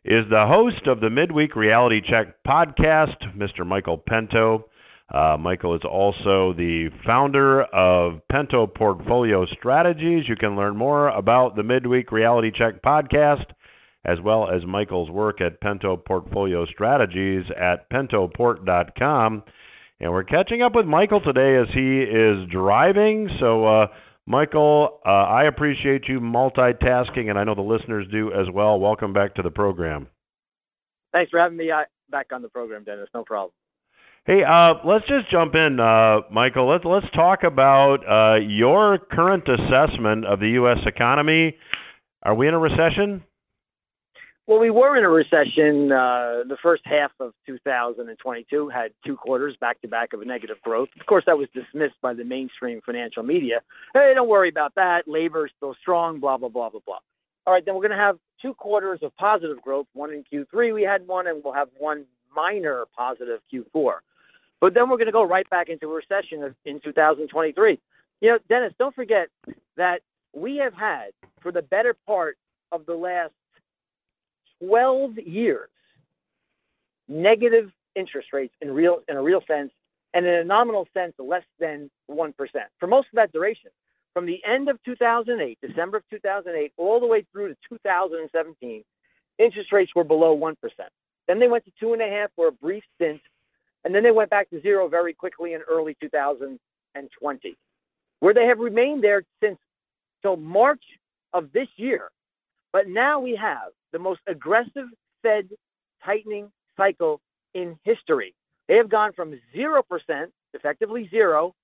is 0.05 0.25
the 0.31 0.47
host 0.49 0.87
of 0.87 1.01
the 1.01 1.11
Midweek 1.11 1.55
Reality 1.55 2.01
Check 2.01 2.43
podcast, 2.47 3.17
Mr. 3.37 3.67
Michael 3.67 3.99
Pento. 3.99 4.65
Uh, 5.13 5.37
Michael 5.37 5.75
is 5.75 5.83
also 5.85 6.55
the 6.57 6.89
founder 7.05 7.63
of 7.63 8.23
Pento 8.33 8.67
Portfolio 8.67 9.45
Strategies. 9.59 10.25
You 10.29 10.37
can 10.37 10.57
learn 10.57 10.77
more 10.77 11.09
about 11.09 11.57
the 11.57 11.63
Midweek 11.63 12.11
Reality 12.11 12.51
Check 12.57 12.81
podcast 12.83 13.45
as 14.05 14.19
well 14.25 14.49
as 14.51 14.65
Michael's 14.67 15.11
work 15.11 15.41
at 15.41 15.61
Pento 15.61 16.03
Portfolio 16.03 16.67
Strategies 16.67 17.45
at 17.59 17.91
pentoport.com. 17.91 19.43
And 20.01 20.13
we're 20.13 20.25
catching 20.25 20.63
up 20.63 20.75
with 20.75 20.87
Michael 20.87 21.21
today 21.21 21.57
as 21.61 21.69
he 21.75 22.01
is 22.01 22.49
driving. 22.51 23.29
So, 23.39 23.67
uh, 23.67 23.87
Michael, 24.27 25.01
uh, 25.05 25.11
I 25.11 25.45
appreciate 25.45 26.03
you 26.09 26.21
multitasking, 26.21 27.29
and 27.29 27.39
I 27.39 27.45
know 27.45 27.55
the 27.55 27.61
listeners 27.61 28.07
do 28.11 28.33
as 28.33 28.47
well. 28.53 28.81
Welcome 28.81 29.13
back 29.13 29.35
to 29.35 29.43
the 29.43 29.51
program. 29.51 30.07
Thanks 31.13 31.31
for 31.31 31.41
having 31.41 31.59
me 31.59 31.71
uh, 31.71 31.83
back 32.11 32.29
on 32.33 32.41
the 32.41 32.49
program, 32.49 32.85
Dennis. 32.85 33.09
No 33.13 33.25
problem. 33.25 33.53
Hey, 34.27 34.43
uh, 34.49 34.75
let's 34.85 35.07
just 35.07 35.31
jump 35.31 35.55
in, 35.55 35.81
uh, 35.81 36.21
Michael. 36.31 36.71
Let's 36.71 36.85
let's 36.85 37.11
talk 37.15 37.43
about 37.43 37.99
uh, 38.07 38.39
your 38.41 38.99
current 38.99 39.45
assessment 39.49 40.27
of 40.27 40.41
the 40.41 40.51
U.S. 40.51 40.79
economy. 40.87 41.57
Are 42.23 42.35
we 42.35 42.47
in 42.47 42.55
a 42.55 42.59
recession? 42.59 43.25
Well, 44.47 44.59
we 44.59 44.71
were 44.71 44.97
in 44.97 45.05
a 45.05 45.09
recession. 45.09 45.93
Uh, 45.93 46.43
the 46.49 46.57
first 46.61 46.83
half 46.85 47.13
of 47.21 47.33
2022 47.47 48.69
had 48.69 48.91
two 49.07 49.17
quarters 49.17 49.57
back 49.61 49.81
to 49.83 49.89
back 49.89 50.13
of 50.13 50.23
a 50.23 50.25
negative 50.25 50.57
growth. 50.63 50.89
Of 50.99 51.07
course, 51.07 51.25
that 51.27 51.39
was 51.39 51.49
dismissed 51.55 51.95
by 52.03 52.15
the 52.15 52.25
mainstream 52.25 52.81
financial 52.85 53.23
media. 53.23 53.61
Hey, 53.95 54.13
don't 54.15 54.29
worry 54.29 54.49
about 54.49 54.75
that. 54.75 55.03
Labor 55.07 55.47
is 55.47 55.53
still 55.57 55.77
strong, 55.81 56.19
blah, 56.19 56.37
blah, 56.37 56.49
blah, 56.49 56.71
blah, 56.71 56.81
blah. 56.85 56.99
All 57.47 57.55
right, 57.55 57.65
then 57.65 57.75
we're 57.75 57.87
going 57.87 57.97
to 57.97 57.97
have 57.97 58.19
two 58.43 58.55
quarters 58.55 59.01
of 59.03 59.17
positive 59.17 59.63
growth. 59.63 59.87
One 59.93 60.11
in 60.13 60.25
Q3, 60.25 60.75
we 60.75 60.83
had 60.83 61.07
one, 61.07 61.27
and 61.27 61.43
we'll 61.45 61.55
have 61.55 61.69
one 61.79 62.05
minor 62.35 62.87
positive 62.97 63.41
Q4. 63.53 63.93
But 64.61 64.75
then 64.75 64.91
we're 64.91 64.97
going 64.97 65.07
to 65.07 65.13
go 65.13 65.23
right 65.25 65.49
back 65.49 65.69
into 65.69 65.91
a 65.91 65.95
recession 65.95 66.55
in 66.65 66.81
2023. 66.81 67.79
You 68.21 68.29
know, 68.29 68.39
Dennis, 68.49 68.73
don't 68.79 68.95
forget 68.95 69.29
that 69.77 70.01
we 70.35 70.57
have 70.57 70.75
had, 70.75 71.11
for 71.41 71.51
the 71.51 71.63
better 71.63 71.95
part 72.07 72.37
of 72.73 72.85
the 72.87 72.95
last 72.95 73.33
12 74.63 75.19
years 75.19 75.69
negative 77.09 77.71
interest 77.97 78.29
rates 78.33 78.55
in 78.61 78.71
real 78.71 79.01
in 79.09 79.17
a 79.17 79.23
real 79.23 79.43
sense 79.47 79.71
and 80.15 80.27
in 80.27 80.35
a 80.35 80.45
nominal 80.45 80.87
sense 80.95 81.13
less 81.19 81.45
than 81.59 81.91
1% 82.11 82.33
for 82.79 82.87
most 82.87 83.07
of 83.13 83.17
that 83.17 83.33
duration. 83.33 83.71
From 84.13 84.27
the 84.27 84.41
end 84.45 84.69
of 84.69 84.83
2008 84.85 85.59
december 85.61 85.99
of 85.99 86.05
2008 86.11 86.73
all 86.77 87.01
the 87.01 87.07
way 87.07 87.25
through 87.33 87.49
to 87.49 87.57
2017 87.69 88.83
interest 89.39 89.73
rates 89.73 89.93
were 89.95 90.05
below 90.05 90.37
1% 90.37 90.55
then 91.27 91.39
they 91.39 91.49
went 91.49 91.65
to 91.65 91.73
two 91.79 91.93
and 91.93 92.03
a 92.03 92.09
half 92.09 92.31
for 92.37 92.49
a 92.49 92.53
brief 92.53 92.83
stint 92.97 93.21
and 93.85 93.95
then 93.95 94.03
they 94.03 94.11
went 94.11 94.31
back 94.31 94.51
to 94.51 94.61
zero 94.61 94.89
very 94.89 95.15
quickly 95.15 95.55
in 95.55 95.61
early 95.71 95.97
2020 96.01 97.57
where 98.21 98.35
they 98.35 98.47
have 98.47 98.59
remained 98.59 99.03
there 99.03 99.23
since 99.43 99.59
till 100.23 100.37
march 100.37 100.83
of 101.33 101.53
this 101.53 101.69
year. 101.77 102.11
But 102.73 102.89
now 102.89 103.21
we 103.21 103.35
have 103.37 103.73
the 103.93 103.99
most 103.99 104.21
aggressive 104.27 104.87
Fed 105.23 105.49
tightening 106.05 106.51
cycle 106.77 107.21
in 107.55 107.79
history. 107.85 108.35
They 108.69 108.77
have 108.77 108.89
gone 108.89 109.13
from 109.13 109.35
0%, 109.57 109.83
effectively 110.55 111.09
zero, 111.11 111.55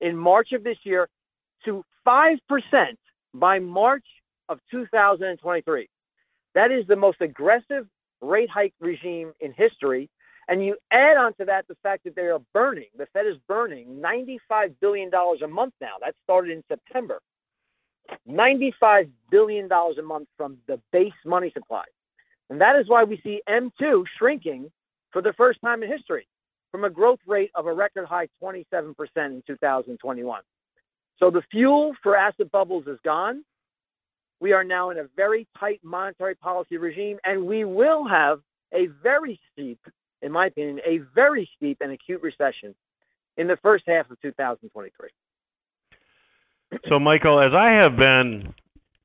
in 0.00 0.16
March 0.16 0.52
of 0.52 0.64
this 0.64 0.78
year 0.84 1.08
to 1.64 1.84
5% 2.06 2.36
by 3.34 3.58
March 3.58 4.04
of 4.48 4.58
2023. 4.70 5.88
That 6.54 6.70
is 6.70 6.86
the 6.86 6.96
most 6.96 7.20
aggressive 7.20 7.86
rate 8.20 8.50
hike 8.50 8.74
regime 8.80 9.32
in 9.40 9.52
history. 9.52 10.08
And 10.48 10.64
you 10.64 10.76
add 10.90 11.16
on 11.16 11.34
to 11.34 11.44
that 11.46 11.66
the 11.68 11.76
fact 11.82 12.04
that 12.04 12.16
they 12.16 12.22
are 12.22 12.40
burning, 12.52 12.88
the 12.96 13.06
Fed 13.12 13.26
is 13.26 13.36
burning 13.48 14.02
$95 14.04 14.74
billion 14.80 15.10
a 15.14 15.48
month 15.48 15.74
now. 15.80 15.94
That 16.00 16.14
started 16.24 16.52
in 16.52 16.62
September. 16.68 17.20
$95 18.28 19.10
billion 19.30 19.68
a 19.70 20.02
month 20.02 20.28
from 20.36 20.58
the 20.66 20.80
base 20.92 21.12
money 21.24 21.50
supply. 21.54 21.84
And 22.50 22.60
that 22.60 22.76
is 22.76 22.88
why 22.88 23.04
we 23.04 23.20
see 23.22 23.40
M2 23.48 24.04
shrinking 24.18 24.70
for 25.10 25.22
the 25.22 25.32
first 25.34 25.60
time 25.62 25.82
in 25.82 25.90
history 25.90 26.26
from 26.70 26.84
a 26.84 26.90
growth 26.90 27.20
rate 27.26 27.50
of 27.54 27.66
a 27.66 27.72
record 27.72 28.06
high 28.06 28.28
27% 28.42 28.94
in 29.16 29.42
2021. 29.46 30.40
So 31.18 31.30
the 31.30 31.42
fuel 31.50 31.92
for 32.02 32.16
asset 32.16 32.50
bubbles 32.50 32.86
is 32.86 32.98
gone. 33.04 33.44
We 34.40 34.52
are 34.52 34.64
now 34.64 34.90
in 34.90 34.98
a 34.98 35.04
very 35.14 35.46
tight 35.58 35.80
monetary 35.84 36.34
policy 36.34 36.78
regime, 36.78 37.18
and 37.24 37.46
we 37.46 37.64
will 37.64 38.08
have 38.08 38.40
a 38.74 38.86
very 39.02 39.38
steep, 39.52 39.78
in 40.20 40.32
my 40.32 40.46
opinion, 40.46 40.80
a 40.84 40.98
very 41.14 41.48
steep 41.56 41.78
and 41.80 41.92
acute 41.92 42.22
recession 42.22 42.74
in 43.36 43.46
the 43.46 43.56
first 43.62 43.84
half 43.86 44.10
of 44.10 44.20
2023. 44.20 45.10
So, 46.88 46.98
Michael, 46.98 47.40
as 47.40 47.52
I 47.54 47.82
have 47.82 47.96
been 47.96 48.54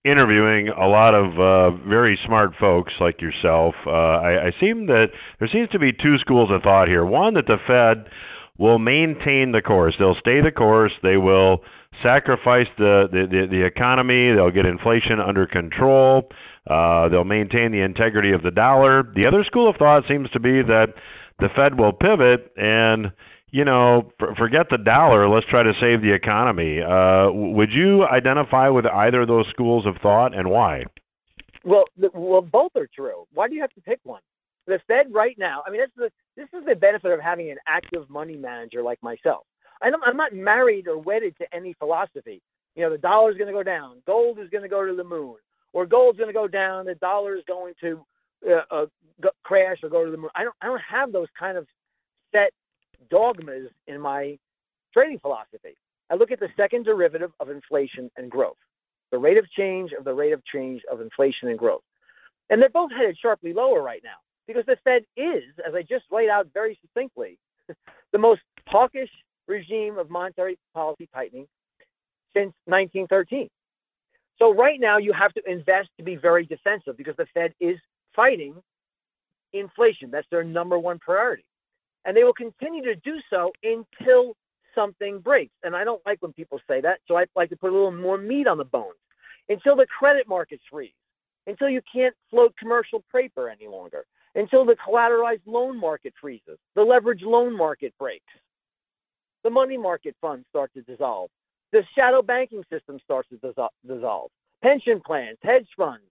interviewing 0.05 0.69
a 0.69 0.87
lot 0.87 1.13
of 1.13 1.33
uh, 1.37 1.77
very 1.87 2.17
smart 2.25 2.51
folks 2.59 2.93
like 3.01 3.21
yourself, 3.21 3.75
uh, 3.85 3.91
I, 3.91 4.47
I 4.47 4.51
seem 4.59 4.87
that 4.87 5.07
there 5.39 5.49
seems 5.51 5.69
to 5.69 5.79
be 5.79 5.91
two 5.91 6.17
schools 6.19 6.49
of 6.51 6.61
thought 6.63 6.87
here. 6.87 7.05
One 7.05 7.33
that 7.33 7.45
the 7.45 7.57
Fed 7.67 8.11
will 8.57 8.79
maintain 8.79 9.51
the 9.51 9.61
course; 9.61 9.95
they'll 9.99 10.15
stay 10.19 10.39
the 10.41 10.51
course. 10.51 10.93
They 11.03 11.17
will 11.17 11.59
sacrifice 12.03 12.67
the 12.77 13.07
the, 13.11 13.27
the, 13.29 13.47
the 13.51 13.65
economy. 13.65 14.33
They'll 14.33 14.51
get 14.51 14.65
inflation 14.65 15.19
under 15.19 15.45
control. 15.45 16.29
Uh, 16.69 17.09
they'll 17.09 17.23
maintain 17.23 17.71
the 17.71 17.83
integrity 17.83 18.31
of 18.31 18.43
the 18.43 18.51
dollar. 18.51 19.03
The 19.03 19.25
other 19.25 19.43
school 19.45 19.69
of 19.69 19.75
thought 19.75 20.03
seems 20.07 20.29
to 20.31 20.39
be 20.39 20.61
that 20.63 20.93
the 21.39 21.49
Fed 21.55 21.77
will 21.77 21.93
pivot 21.93 22.51
and 22.55 23.11
you 23.51 23.63
know, 23.63 24.11
forget 24.37 24.67
the 24.69 24.77
dollar. 24.77 25.29
Let's 25.29 25.47
try 25.47 25.63
to 25.63 25.73
save 25.79 26.01
the 26.01 26.13
economy. 26.13 26.81
Uh, 26.81 27.31
would 27.31 27.71
you 27.71 28.05
identify 28.05 28.69
with 28.69 28.85
either 28.85 29.21
of 29.21 29.27
those 29.27 29.45
schools 29.51 29.85
of 29.85 29.95
thought, 30.01 30.37
and 30.37 30.49
why? 30.49 30.83
Well, 31.63 31.85
well, 32.13 32.41
both 32.41 32.71
are 32.75 32.87
true. 32.93 33.25
Why 33.33 33.47
do 33.47 33.55
you 33.55 33.61
have 33.61 33.73
to 33.73 33.81
pick 33.81 33.99
one? 34.03 34.21
The 34.67 34.79
Fed 34.87 35.13
right 35.13 35.37
now. 35.37 35.63
I 35.65 35.71
mean, 35.71 35.81
this 35.81 35.89
is 35.89 36.11
the 36.35 36.41
this 36.41 36.59
is 36.59 36.65
the 36.65 36.75
benefit 36.75 37.11
of 37.11 37.19
having 37.21 37.49
an 37.49 37.57
active 37.67 38.09
money 38.09 38.35
manager 38.35 38.81
like 38.81 39.01
myself. 39.01 39.45
I'm, 39.81 39.93
I'm 40.05 40.17
not 40.17 40.33
married 40.33 40.87
or 40.87 40.97
wedded 40.97 41.35
to 41.39 41.45
any 41.55 41.73
philosophy. 41.73 42.41
You 42.75 42.83
know, 42.83 42.91
the 42.91 42.97
dollar 42.97 43.31
is 43.31 43.37
going 43.37 43.47
to 43.47 43.53
go 43.53 43.63
down, 43.63 44.01
gold 44.05 44.39
is 44.39 44.49
going 44.49 44.63
to 44.63 44.69
go 44.69 44.85
to 44.85 44.95
the 44.95 45.03
moon, 45.03 45.35
or 45.73 45.85
gold's 45.85 46.17
going 46.17 46.29
to 46.29 46.33
go 46.33 46.47
down, 46.47 46.85
the 46.85 46.95
dollar 46.95 47.35
is 47.35 47.43
going 47.47 47.73
to 47.81 48.05
uh, 48.47 48.61
uh, 48.69 48.85
go, 49.21 49.29
crash 49.43 49.77
or 49.83 49.89
go 49.89 50.05
to 50.05 50.11
the 50.11 50.17
moon. 50.17 50.29
I 50.35 50.43
don't 50.43 50.55
I 50.61 50.67
don't 50.67 50.81
have 50.89 51.11
those 51.11 51.27
kind 51.39 51.57
of 51.57 51.65
set 52.31 52.51
dogmas 53.09 53.69
in 53.87 53.99
my 53.99 54.37
trading 54.93 55.19
philosophy. 55.19 55.75
I 56.09 56.15
look 56.15 56.31
at 56.31 56.39
the 56.39 56.49
second 56.55 56.85
derivative 56.85 57.31
of 57.39 57.49
inflation 57.49 58.09
and 58.17 58.31
growth, 58.31 58.57
the 59.11 59.17
rate 59.17 59.37
of 59.37 59.49
change 59.51 59.91
of 59.97 60.05
the 60.05 60.13
rate 60.13 60.33
of 60.33 60.43
change 60.45 60.81
of 60.91 61.01
inflation 61.01 61.49
and 61.49 61.59
growth. 61.59 61.81
And 62.49 62.61
they're 62.61 62.69
both 62.69 62.91
headed 62.91 63.17
sharply 63.21 63.53
lower 63.53 63.81
right 63.81 64.01
now 64.03 64.17
because 64.47 64.65
the 64.65 64.77
Fed 64.83 65.03
is, 65.17 65.43
as 65.67 65.75
I 65.75 65.81
just 65.81 66.05
laid 66.11 66.29
out 66.29 66.47
very 66.53 66.79
succinctly, 66.81 67.37
the 68.11 68.17
most 68.17 68.41
hawkish 68.67 69.09
regime 69.47 69.97
of 69.97 70.09
monetary 70.09 70.57
policy 70.73 71.09
tightening 71.13 71.47
since 72.33 72.53
1913. 72.65 73.49
So 74.39 74.53
right 74.53 74.79
now 74.79 74.97
you 74.97 75.13
have 75.13 75.33
to 75.33 75.41
invest 75.49 75.89
to 75.97 76.03
be 76.03 76.15
very 76.15 76.45
defensive 76.45 76.95
because 76.95 77.15
the 77.17 77.25
Fed 77.33 77.53
is 77.59 77.77
fighting 78.15 78.55
inflation. 79.51 80.11
That's 80.11 80.27
their 80.31 80.43
number 80.43 80.77
one 80.77 80.99
priority 80.99 81.43
and 82.07 82.15
they 82.15 82.23
will 82.23 82.33
continue 82.33 82.83
to 82.83 82.95
do 82.95 83.19
so 83.29 83.51
until 83.61 84.35
something 84.73 85.19
breaks. 85.19 85.53
And 85.63 85.75
I 85.75 85.83
don't 85.83 86.01
like 86.05 86.21
when 86.21 86.31
people 86.31 86.59
say 86.67 86.79
that, 86.81 86.99
so 87.07 87.17
I 87.17 87.25
like 87.35 87.49
to 87.49 87.57
put 87.57 87.69
a 87.69 87.73
little 87.73 87.91
more 87.91 88.17
meat 88.17 88.47
on 88.47 88.57
the 88.57 88.63
bones. 88.63 88.95
Until 89.49 89.75
the 89.75 89.85
credit 89.85 90.27
markets 90.27 90.63
freeze, 90.71 90.91
until 91.45 91.69
you 91.69 91.81
can't 91.93 92.15
float 92.29 92.55
commercial 92.57 93.03
paper 93.13 93.49
any 93.49 93.67
longer, 93.67 94.05
until 94.35 94.65
the 94.65 94.75
collateralized 94.75 95.41
loan 95.45 95.79
market 95.79 96.13
freezes, 96.19 96.57
the 96.75 96.81
leverage 96.81 97.21
loan 97.23 97.55
market 97.55 97.93
breaks, 97.99 98.25
the 99.43 99.49
money 99.49 99.77
market 99.77 100.15
funds 100.21 100.45
start 100.49 100.71
to 100.73 100.81
dissolve, 100.83 101.29
the 101.71 101.81
shadow 101.97 102.21
banking 102.21 102.63
system 102.71 102.99
starts 103.03 103.29
to 103.29 103.53
dissolve, 103.85 104.31
pension 104.61 105.01
plans, 105.05 105.37
hedge 105.41 105.67
funds, 105.75 106.03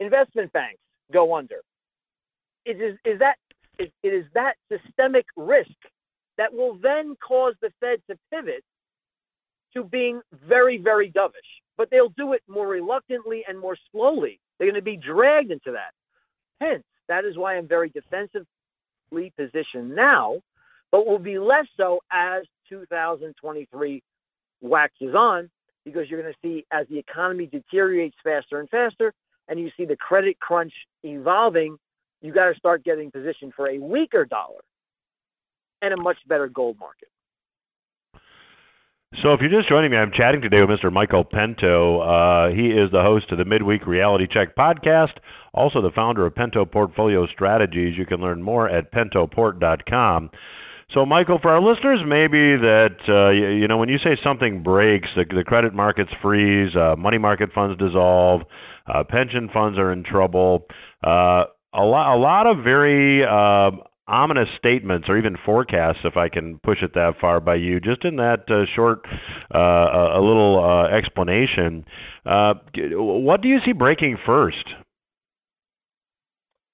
investment 0.00 0.52
banks 0.52 0.80
go 1.12 1.34
under. 1.34 1.60
Is, 2.66 2.76
is, 2.76 2.98
is 3.04 3.18
that 3.18 3.36
it, 3.78 3.92
is 4.02 4.24
that 4.34 4.54
systemic 4.70 5.26
risk 5.36 5.70
that 6.38 6.52
will 6.52 6.76
then 6.82 7.16
cause 7.26 7.54
the 7.60 7.70
Fed 7.80 8.00
to 8.10 8.18
pivot 8.32 8.64
to 9.74 9.84
being 9.84 10.20
very, 10.46 10.78
very 10.78 11.10
dovish. 11.10 11.32
But 11.76 11.90
they'll 11.90 12.10
do 12.10 12.32
it 12.32 12.42
more 12.48 12.68
reluctantly 12.68 13.44
and 13.48 13.58
more 13.58 13.76
slowly. 13.92 14.38
They're 14.58 14.68
going 14.70 14.80
to 14.80 14.82
be 14.82 14.96
dragged 14.96 15.50
into 15.50 15.72
that. 15.72 15.92
Hence, 16.60 16.84
that 17.08 17.24
is 17.24 17.36
why 17.36 17.56
I'm 17.56 17.66
very 17.66 17.90
defensively 17.90 19.32
positioned 19.36 19.94
now, 19.94 20.40
but 20.92 21.06
will 21.06 21.18
be 21.18 21.38
less 21.38 21.66
so 21.76 22.00
as 22.12 22.44
2023 22.68 24.02
waxes 24.60 25.14
on, 25.14 25.50
because 25.84 26.08
you're 26.08 26.22
going 26.22 26.32
to 26.32 26.38
see 26.48 26.64
as 26.70 26.86
the 26.88 26.98
economy 26.98 27.46
deteriorates 27.46 28.16
faster 28.22 28.60
and 28.60 28.70
faster, 28.70 29.12
and 29.48 29.58
you 29.58 29.70
see 29.76 29.84
the 29.84 29.96
credit 29.96 30.38
crunch 30.38 30.72
evolving 31.02 31.76
you 32.24 32.32
got 32.32 32.50
to 32.50 32.58
start 32.58 32.82
getting 32.84 33.10
positioned 33.10 33.52
for 33.54 33.68
a 33.68 33.78
weaker 33.78 34.24
dollar 34.24 34.62
and 35.82 35.92
a 35.92 35.96
much 35.96 36.16
better 36.26 36.48
gold 36.48 36.78
market. 36.80 37.08
So, 39.22 39.32
if 39.32 39.40
you're 39.40 39.50
just 39.50 39.68
joining 39.68 39.90
me, 39.90 39.96
I'm 39.98 40.10
chatting 40.10 40.40
today 40.40 40.60
with 40.60 40.70
Mr. 40.70 40.90
Michael 40.90 41.24
Pento. 41.24 42.00
Uh, 42.00 42.54
he 42.54 42.68
is 42.68 42.90
the 42.90 43.02
host 43.02 43.30
of 43.30 43.38
the 43.38 43.44
Midweek 43.44 43.86
Reality 43.86 44.26
Check 44.28 44.56
podcast, 44.56 45.12
also 45.52 45.82
the 45.82 45.92
founder 45.94 46.26
of 46.26 46.34
Pento 46.34 46.64
Portfolio 46.70 47.26
Strategies. 47.26 47.96
You 47.96 48.06
can 48.06 48.20
learn 48.20 48.42
more 48.42 48.68
at 48.68 48.90
pentoport.com. 48.90 50.30
So, 50.92 51.06
Michael, 51.06 51.38
for 51.40 51.50
our 51.50 51.60
listeners, 51.60 52.00
maybe 52.06 52.56
that 52.56 52.96
uh, 53.08 53.30
you, 53.30 53.60
you, 53.60 53.68
know 53.68 53.76
when 53.76 53.88
you 53.88 53.98
say 53.98 54.16
something 54.24 54.62
breaks, 54.62 55.08
the, 55.14 55.24
the 55.24 55.44
credit 55.44 55.74
markets 55.74 56.10
freeze, 56.22 56.74
uh, 56.74 56.96
money 56.96 57.18
market 57.18 57.50
funds 57.54 57.78
dissolve, 57.78 58.42
uh, 58.92 59.04
pension 59.04 59.48
funds 59.52 59.78
are 59.78 59.92
in 59.92 60.02
trouble. 60.02 60.66
A 61.76 61.82
lot, 61.82 62.16
a 62.16 62.18
lot 62.18 62.46
of 62.46 62.62
very 62.62 63.24
uh, 63.24 63.70
ominous 64.06 64.48
statements 64.58 65.08
or 65.08 65.18
even 65.18 65.36
forecasts, 65.44 65.98
if 66.04 66.16
I 66.16 66.28
can 66.28 66.60
push 66.62 66.78
it 66.82 66.94
that 66.94 67.14
far 67.20 67.40
by 67.40 67.56
you, 67.56 67.80
just 67.80 68.04
in 68.04 68.16
that 68.16 68.44
uh, 68.48 68.64
short, 68.76 69.00
uh, 69.54 69.58
a 69.58 70.20
little 70.20 70.62
uh, 70.62 70.96
explanation. 70.96 71.84
Uh, 72.24 72.54
what 72.92 73.40
do 73.40 73.48
you 73.48 73.58
see 73.64 73.72
breaking 73.72 74.18
first? 74.24 74.64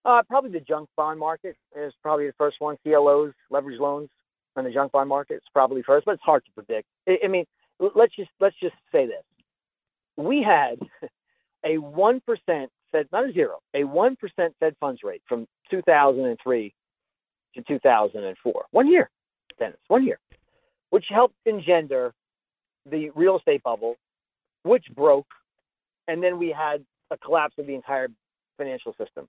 Uh, 0.04 0.22
probably 0.28 0.50
the 0.50 0.60
junk 0.60 0.88
bond 0.96 1.20
market 1.20 1.56
is 1.76 1.92
probably 2.02 2.26
the 2.26 2.32
first 2.38 2.56
one. 2.58 2.76
CLOs, 2.84 3.32
leverage 3.50 3.78
loans, 3.78 4.08
and 4.56 4.66
the 4.66 4.70
junk 4.70 4.92
bond 4.92 5.08
market 5.08 5.34
is 5.34 5.42
probably 5.52 5.82
first, 5.82 6.06
but 6.06 6.12
it's 6.12 6.22
hard 6.22 6.42
to 6.44 6.50
predict. 6.52 6.88
I, 7.06 7.18
I 7.24 7.28
mean, 7.28 7.44
let's 7.94 8.14
just 8.16 8.30
let's 8.40 8.56
just 8.60 8.74
say 8.90 9.06
this: 9.06 9.22
we 10.16 10.42
had 10.42 10.78
a 11.64 11.78
one 11.78 12.20
percent 12.20 12.70
Fed, 12.92 13.06
not 13.12 13.28
a 13.28 13.32
zero, 13.32 13.58
a 13.74 13.82
1% 13.82 14.16
Fed 14.60 14.76
funds 14.80 15.00
rate 15.02 15.22
from 15.28 15.46
2003 15.70 16.74
to 17.54 17.62
2004. 17.62 18.64
One 18.70 18.88
year, 18.88 19.10
Dennis, 19.58 19.78
one 19.88 20.04
year, 20.04 20.18
which 20.90 21.06
helped 21.08 21.34
engender 21.46 22.12
the 22.90 23.10
real 23.10 23.38
estate 23.38 23.62
bubble, 23.62 23.96
which 24.62 24.84
broke, 24.94 25.26
and 26.08 26.22
then 26.22 26.38
we 26.38 26.50
had 26.50 26.84
a 27.10 27.18
collapse 27.18 27.54
of 27.58 27.66
the 27.66 27.74
entire 27.74 28.08
financial 28.56 28.94
system, 28.98 29.26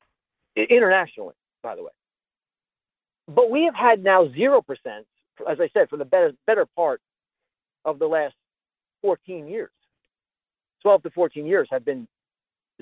internationally, 0.56 1.36
by 1.64 1.76
the 1.76 1.84
way. 1.84 1.92
But 3.28 3.50
we 3.50 3.64
have 3.66 3.76
had 3.76 4.04
now 4.04 4.26
0%, 4.26 4.62
as 5.50 5.58
I 5.60 5.70
said, 5.74 5.90
for 5.90 5.98
the 5.98 6.06
better, 6.06 6.34
better 6.48 6.66
part 6.76 7.02
of 7.86 8.00
the 8.00 8.08
last 8.08 8.36
14 9.02 9.48
years. 9.48 9.72
12 10.82 11.04
to 11.04 11.10
14 11.12 11.46
years 11.46 11.68
have 11.72 11.86
been 11.86 12.08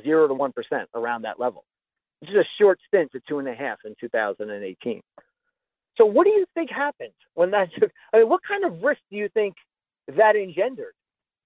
zero 0.04 0.28
to 0.28 0.34
one 0.34 0.52
percent 0.52 0.90
around 0.96 1.24
that 1.24 1.40
level. 1.40 1.66
This 2.22 2.32
is 2.32 2.36
a 2.38 2.48
short 2.60 2.80
stint 2.88 3.12
to 3.14 3.22
two 3.28 3.40
and 3.40 3.48
a 3.48 3.54
half 3.54 3.80
in 3.86 3.96
2018. 4.00 5.02
So, 5.98 6.06
what 6.06 6.26
do 6.26 6.32
you 6.32 6.46
think 6.54 6.70
happened 6.70 7.14
when 7.34 7.52
that 7.52 7.70
took? 7.80 7.92
I 8.14 8.20
mean, 8.20 8.30
what 8.30 8.42
kind 8.48 8.66
of 8.66 8.82
risk 8.84 9.02
do 9.10 9.18
you 9.18 9.30
think 9.30 9.56
that 10.16 10.36
engendered? 10.36 10.94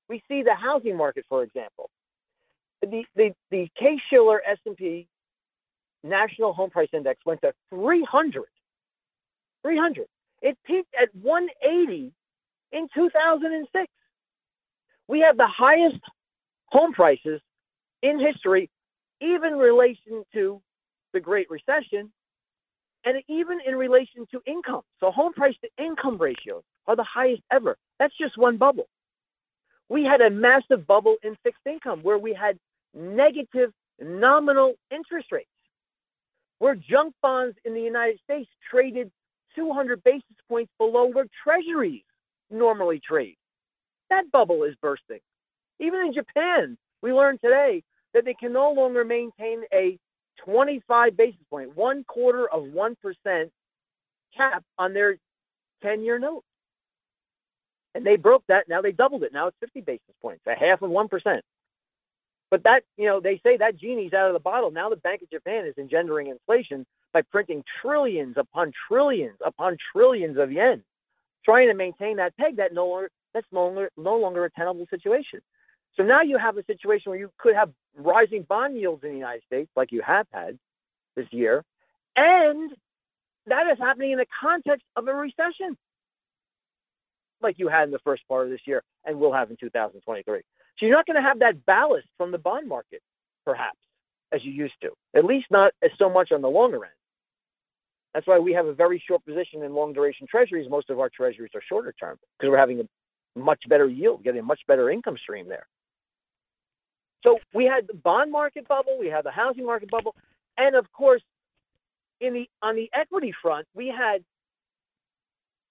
We 0.09 0.21
see 0.27 0.43
the 0.43 0.55
housing 0.55 0.97
market, 0.97 1.25
for 1.29 1.43
example. 1.43 1.89
The 2.81 3.03
the 3.15 3.33
the 3.49 3.69
Case 3.79 3.99
Shiller 4.09 4.41
S 4.47 4.57
and 4.65 4.75
P 4.75 5.07
National 6.03 6.53
Home 6.53 6.69
Price 6.69 6.89
Index 6.93 7.19
went 7.25 7.41
to 7.41 7.53
300. 7.69 8.43
300. 9.63 10.05
It 10.41 10.57
peaked 10.65 10.93
at 11.01 11.09
180 11.15 12.11
in 12.73 12.87
2006. 12.93 13.87
We 15.07 15.21
have 15.21 15.37
the 15.37 15.47
highest 15.47 15.99
home 16.67 16.91
prices 16.91 17.39
in 18.03 18.19
history, 18.19 18.69
even 19.21 19.53
in 19.53 19.59
relation 19.59 20.23
to 20.33 20.61
the 21.13 21.19
Great 21.19 21.49
Recession, 21.49 22.11
and 23.05 23.23
even 23.27 23.59
in 23.65 23.75
relation 23.75 24.27
to 24.31 24.41
income. 24.45 24.81
So 24.99 25.09
home 25.11 25.33
price 25.33 25.55
to 25.63 25.83
income 25.83 26.17
ratios 26.17 26.63
are 26.87 26.95
the 26.95 27.03
highest 27.03 27.41
ever. 27.51 27.77
That's 27.99 28.15
just 28.17 28.37
one 28.37 28.57
bubble. 28.57 28.87
We 29.89 30.03
had 30.03 30.21
a 30.21 30.29
massive 30.29 30.85
bubble 30.85 31.15
in 31.23 31.35
fixed 31.43 31.65
income 31.65 32.01
where 32.03 32.17
we 32.17 32.33
had 32.33 32.57
negative 32.93 33.71
nominal 33.99 34.73
interest 34.91 35.31
rates, 35.31 35.49
where 36.59 36.75
junk 36.75 37.13
bonds 37.21 37.57
in 37.65 37.73
the 37.73 37.81
United 37.81 38.19
States 38.23 38.49
traded 38.69 39.11
200 39.55 40.03
basis 40.03 40.23
points 40.47 40.71
below 40.77 41.05
where 41.05 41.25
treasuries 41.43 42.03
normally 42.49 42.99
trade. 42.99 43.35
That 44.09 44.31
bubble 44.31 44.63
is 44.63 44.75
bursting. 44.81 45.19
Even 45.79 45.99
in 46.01 46.13
Japan, 46.13 46.77
we 47.01 47.11
learned 47.11 47.39
today 47.41 47.83
that 48.13 48.26
they 48.26 48.34
can 48.34 48.54
no 48.54 48.71
longer 48.71 49.04
maintain 49.04 49.63
a 49.73 49.97
25 50.45 51.17
basis 51.17 51.39
point, 51.49 51.76
one 51.76 52.04
quarter 52.06 52.47
of 52.49 52.63
1% 52.63 52.95
cap 54.36 54.63
on 54.78 54.93
their 54.93 55.17
10 55.84 56.02
year 56.04 56.19
note. 56.19 56.43
And 57.95 58.06
they 58.06 58.15
broke 58.15 58.43
that. 58.47 58.67
Now 58.67 58.82
they 58.82 58.91
doubled 58.91 59.23
it. 59.23 59.34
Now 59.34 59.47
it's 59.47 59.58
50 59.60 59.82
basis 59.82 60.15
points, 60.21 60.41
a 60.47 60.56
half 60.56 60.82
of 60.82 60.89
1%. 60.89 61.41
But 62.49 62.63
that, 62.63 62.82
you 62.97 63.08
know, 63.08 63.19
they 63.19 63.39
say 63.43 63.58
that 63.58 63.78
genie's 63.78 64.13
out 64.13 64.28
of 64.28 64.34
the 64.34 64.39
bottle. 64.39 64.71
Now 64.71 64.89
the 64.89 64.95
Bank 64.95 65.21
of 65.21 65.30
Japan 65.30 65.65
is 65.65 65.73
engendering 65.78 66.28
inflation 66.28 66.86
by 67.12 67.21
printing 67.21 67.63
trillions 67.82 68.36
upon 68.38 68.71
trillions 68.88 69.38
upon 69.45 69.78
trillions 69.91 70.38
of 70.38 70.52
yen, 70.52 70.84
trying 71.45 71.67
to 71.67 71.73
maintain 71.73 72.17
that 72.17 72.36
peg 72.38 72.58
that 72.58 72.73
no 72.73 72.88
longer 72.88 73.10
that's 73.34 73.47
no 73.52 73.65
longer 73.65 73.89
no 73.97 74.17
longer 74.17 74.45
a 74.45 74.52
tenable 74.52 74.86
situation. 74.89 75.39
So 75.95 76.04
now 76.04 76.21
you 76.21 76.38
have 76.38 76.58
a 76.58 76.65
situation 76.65 77.12
where 77.12 77.19
you 77.19 77.32
could 77.38 77.56
have 77.56 77.71
rising 77.97 78.43
bond 78.43 78.77
yields 78.77 79.03
in 79.03 79.10
the 79.12 79.17
United 79.17 79.43
States, 79.45 79.69
like 79.75 79.91
you 79.91 80.01
have 80.06 80.27
had 80.32 80.58
this 81.15 81.27
year, 81.32 81.63
and 82.15 82.71
that 83.47 83.67
is 83.71 83.77
happening 83.79 84.12
in 84.12 84.17
the 84.17 84.25
context 84.41 84.86
of 84.95 85.08
a 85.08 85.13
recession, 85.13 85.77
like 87.41 87.56
you 87.60 87.67
had 87.67 87.84
in 87.84 87.91
the 87.91 87.99
first 87.99 88.27
part 88.27 88.45
of 88.45 88.51
this 88.51 88.62
year 88.65 88.84
and 89.06 89.19
will 89.19 89.34
have 89.34 89.51
in 89.51 89.58
2023. 89.60 90.41
So 90.79 90.86
you're 90.86 90.95
not 90.95 91.06
going 91.06 91.21
to 91.21 91.27
have 91.27 91.39
that 91.39 91.65
ballast 91.65 92.08
from 92.17 92.32
the 92.32 92.38
bond 92.38 92.67
market, 92.67 93.01
perhaps, 93.45 93.77
as 94.32 94.43
you 94.43 94.51
used 94.51 94.73
to, 94.82 94.91
at 95.15 95.25
least 95.25 95.47
not 95.51 95.73
as 95.84 95.91
so 95.99 96.10
much 96.10 96.32
on 96.32 96.41
the 96.41 96.49
longer 96.49 96.84
end. 96.86 96.93
That's 98.13 98.27
why 98.27 98.39
we 98.39 98.53
have 98.53 98.67
a 98.67 98.73
very 98.73 99.03
short 99.06 99.25
position 99.25 99.63
in 99.63 99.73
long 99.73 99.93
duration 99.93 100.27
treasuries. 100.27 100.69
Most 100.69 100.89
of 100.89 100.99
our 100.99 101.10
treasuries 101.10 101.51
are 101.56 101.62
shorter 101.67 101.93
term 101.99 102.17
because 102.38 102.49
we're 102.51 102.58
having 102.58 102.79
a 102.79 103.39
much 103.39 103.62
better 103.67 103.88
yield, 103.88 104.23
getting 104.23 104.41
a 104.41 104.43
much 104.43 104.62
better 104.67 104.89
income 104.89 105.17
stream 105.21 105.47
there. 105.47 105.67
So 107.23 107.39
we 107.53 107.65
had 107.65 107.88
the 107.88 107.93
bond 107.93 108.31
market 108.31 108.67
bubble, 108.67 108.97
we 108.99 109.07
had 109.07 109.23
the 109.23 109.31
housing 109.31 109.65
market 109.65 109.89
bubble, 109.89 110.15
and 110.57 110.75
of 110.75 110.91
course, 110.91 111.21
in 112.19 112.33
the 112.33 112.49
on 112.62 112.75
the 112.75 112.89
equity 112.93 113.33
front, 113.41 113.67
we 113.73 113.88
had 113.88 114.23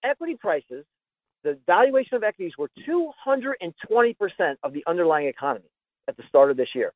equity 0.03 0.37
prices. 0.37 0.85
The 1.45 1.59
valuation 1.67 2.17
of 2.17 2.23
equities 2.23 2.53
were 2.57 2.71
220% 2.88 4.57
of 4.62 4.73
the 4.73 4.85
underlying 4.87 5.27
economy 5.27 5.69
at 6.09 6.17
the 6.17 6.23
start 6.29 6.51
of 6.51 6.57
this 6.57 6.69
year. 6.75 6.93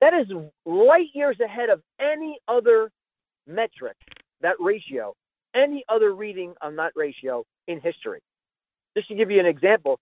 That 0.00 0.12
is 0.14 0.26
light 0.66 1.08
years 1.14 1.38
ahead 1.40 1.70
of 1.70 1.80
any 1.98 2.38
other 2.46 2.90
metric, 3.46 3.96
that 4.42 4.56
ratio, 4.60 5.14
any 5.54 5.84
other 5.88 6.14
reading 6.14 6.54
on 6.60 6.76
that 6.76 6.92
ratio 6.94 7.44
in 7.68 7.80
history. 7.80 8.20
Just 8.96 9.08
to 9.08 9.14
give 9.14 9.30
you 9.30 9.40
an 9.40 9.46
example, 9.46 9.98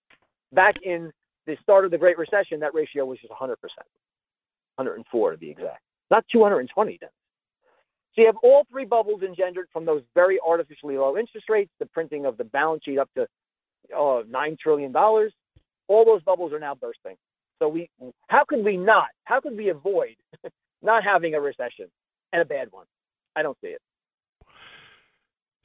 back 0.53 0.77
in 0.83 1.13
the 1.49 1.57
start 1.63 1.87
of 1.87 1.91
the 1.91 1.99
Great 1.99 2.19
Recession, 2.19 2.61
that 2.61 2.75
ratio 2.75 3.07
was 3.07 3.19
just 3.19 3.33
100%, 3.33 3.57
104 3.57 5.31
to 5.33 5.39
be 5.39 5.51
exact, 5.51 5.83
not 6.11 6.25
220 6.31 6.99
then. 7.01 7.09
So 8.15 8.23
you 8.23 8.27
have 8.27 8.37
all 8.43 8.67
three 8.71 8.85
bubbles 8.85 9.23
engendered 9.23 9.69
from 9.73 9.87
those 9.87 10.03
very 10.15 10.39
artificially 10.47 10.99
low 10.99 11.17
interest 11.17 11.47
rates, 11.49 11.71
the 11.79 11.87
printing 11.87 12.27
of 12.27 12.37
the 12.37 12.45
balance 12.45 12.83
sheet 12.85 12.99
up 12.99 13.09
to 13.17 13.27
uh, 13.97 14.23
nine 14.29 14.57
trillion 14.63 14.93
dollars. 14.93 15.33
All 15.89 16.05
those 16.05 16.23
bubbles 16.23 16.53
are 16.53 16.61
now 16.61 16.75
bursting. 16.75 17.17
So 17.59 17.69
we, 17.69 17.89
how 18.29 18.45
could 18.47 18.63
we 18.63 18.77
not? 18.77 19.09
How 19.25 19.41
could 19.41 19.57
we 19.57 19.71
avoid 19.71 20.17
not 20.83 21.03
having 21.03 21.35
a 21.35 21.41
recession 21.41 21.87
and 22.33 22.43
a 22.43 22.45
bad 22.45 22.69
one? 22.71 22.87
I 23.35 23.43
don't 23.43 23.57
see 23.63 23.69
it. 23.69 23.81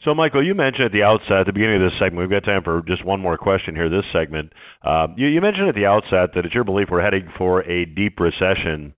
So, 0.05 0.13
Michael, 0.13 0.45
you 0.45 0.53
mentioned 0.53 0.85
at 0.85 0.91
the 0.91 1.03
outset, 1.03 1.41
at 1.41 1.45
the 1.45 1.53
beginning 1.53 1.81
of 1.81 1.89
this 1.89 1.97
segment, 1.97 2.19
we've 2.19 2.29
got 2.29 2.45
time 2.45 2.61
for 2.61 2.81
just 2.85 3.05
one 3.05 3.21
more 3.21 3.37
question 3.37 3.73
here. 3.73 3.89
This 3.89 4.03
segment, 4.11 4.51
uh, 4.83 5.07
you, 5.15 5.27
you 5.27 5.39
mentioned 5.39 5.69
at 5.69 5.75
the 5.75 5.85
outset 5.85 6.35
that 6.35 6.45
it's 6.45 6.53
your 6.53 6.65
belief 6.65 6.89
we're 6.91 7.01
heading 7.01 7.29
for 7.37 7.61
a 7.61 7.85
deep 7.85 8.19
recession. 8.19 8.93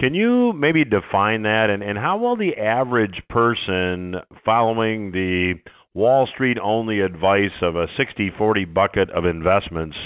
Can 0.00 0.14
you 0.14 0.52
maybe 0.52 0.84
define 0.84 1.42
that, 1.42 1.68
and, 1.70 1.82
and 1.82 1.96
how 1.96 2.18
will 2.18 2.36
the 2.36 2.56
average 2.56 3.22
person 3.28 4.16
following 4.44 5.12
the 5.12 5.54
Wall 5.94 6.26
Street 6.34 6.58
only 6.60 7.00
advice 7.00 7.54
of 7.60 7.76
a 7.76 7.86
60 7.96 8.32
40 8.36 8.64
bucket 8.64 9.10
of 9.10 9.24
investments 9.24 9.96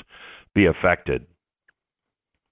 be 0.54 0.66
affected? 0.66 1.26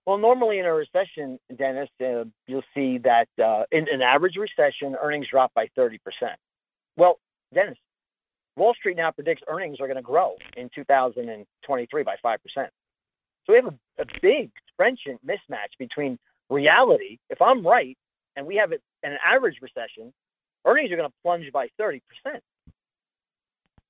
Well, 0.07 0.19
normally 0.19 0.59
in 0.59 0.65
a 0.65 0.73
recession, 0.73 1.39
Dennis, 1.55 1.89
uh, 2.01 2.25
you'll 2.47 2.63
see 2.75 2.99
that 3.05 3.29
uh, 3.43 3.65
in 3.73 3.87
an 3.93 4.01
average 4.01 4.37
recession, 4.37 4.97
earnings 5.03 5.27
drop 5.31 5.53
by 5.55 5.69
30%. 5.77 5.99
Well, 6.97 7.19
Dennis, 7.55 7.79
Wall 8.57 8.75
Street 8.75 8.97
now 8.97 9.11
predicts 9.11 9.43
earnings 9.49 9.81
are 9.81 9.87
going 9.87 9.97
to 9.97 10.03
grow 10.03 10.35
in 10.57 10.71
2023 10.75 12.03
by 12.03 12.17
5%. 12.25 12.37
So 12.57 12.65
we 13.49 13.57
have 13.57 13.67
a, 13.67 14.03
a 14.03 14.07
big 14.23 14.51
trenchant 14.77 15.21
mismatch 15.27 15.77
between 15.79 16.19
reality. 16.51 17.19
If 17.31 17.43
I'm 17.43 17.67
right 17.67 17.97
and 18.37 18.47
we 18.47 18.57
have 18.57 18.73
an 18.73 19.17
average 19.25 19.57
recession, 19.61 20.13
earnings 20.65 20.93
are 20.93 20.97
going 20.97 21.09
to 21.09 21.15
plunge 21.23 21.51
by 21.53 21.69
30%. 21.81 22.01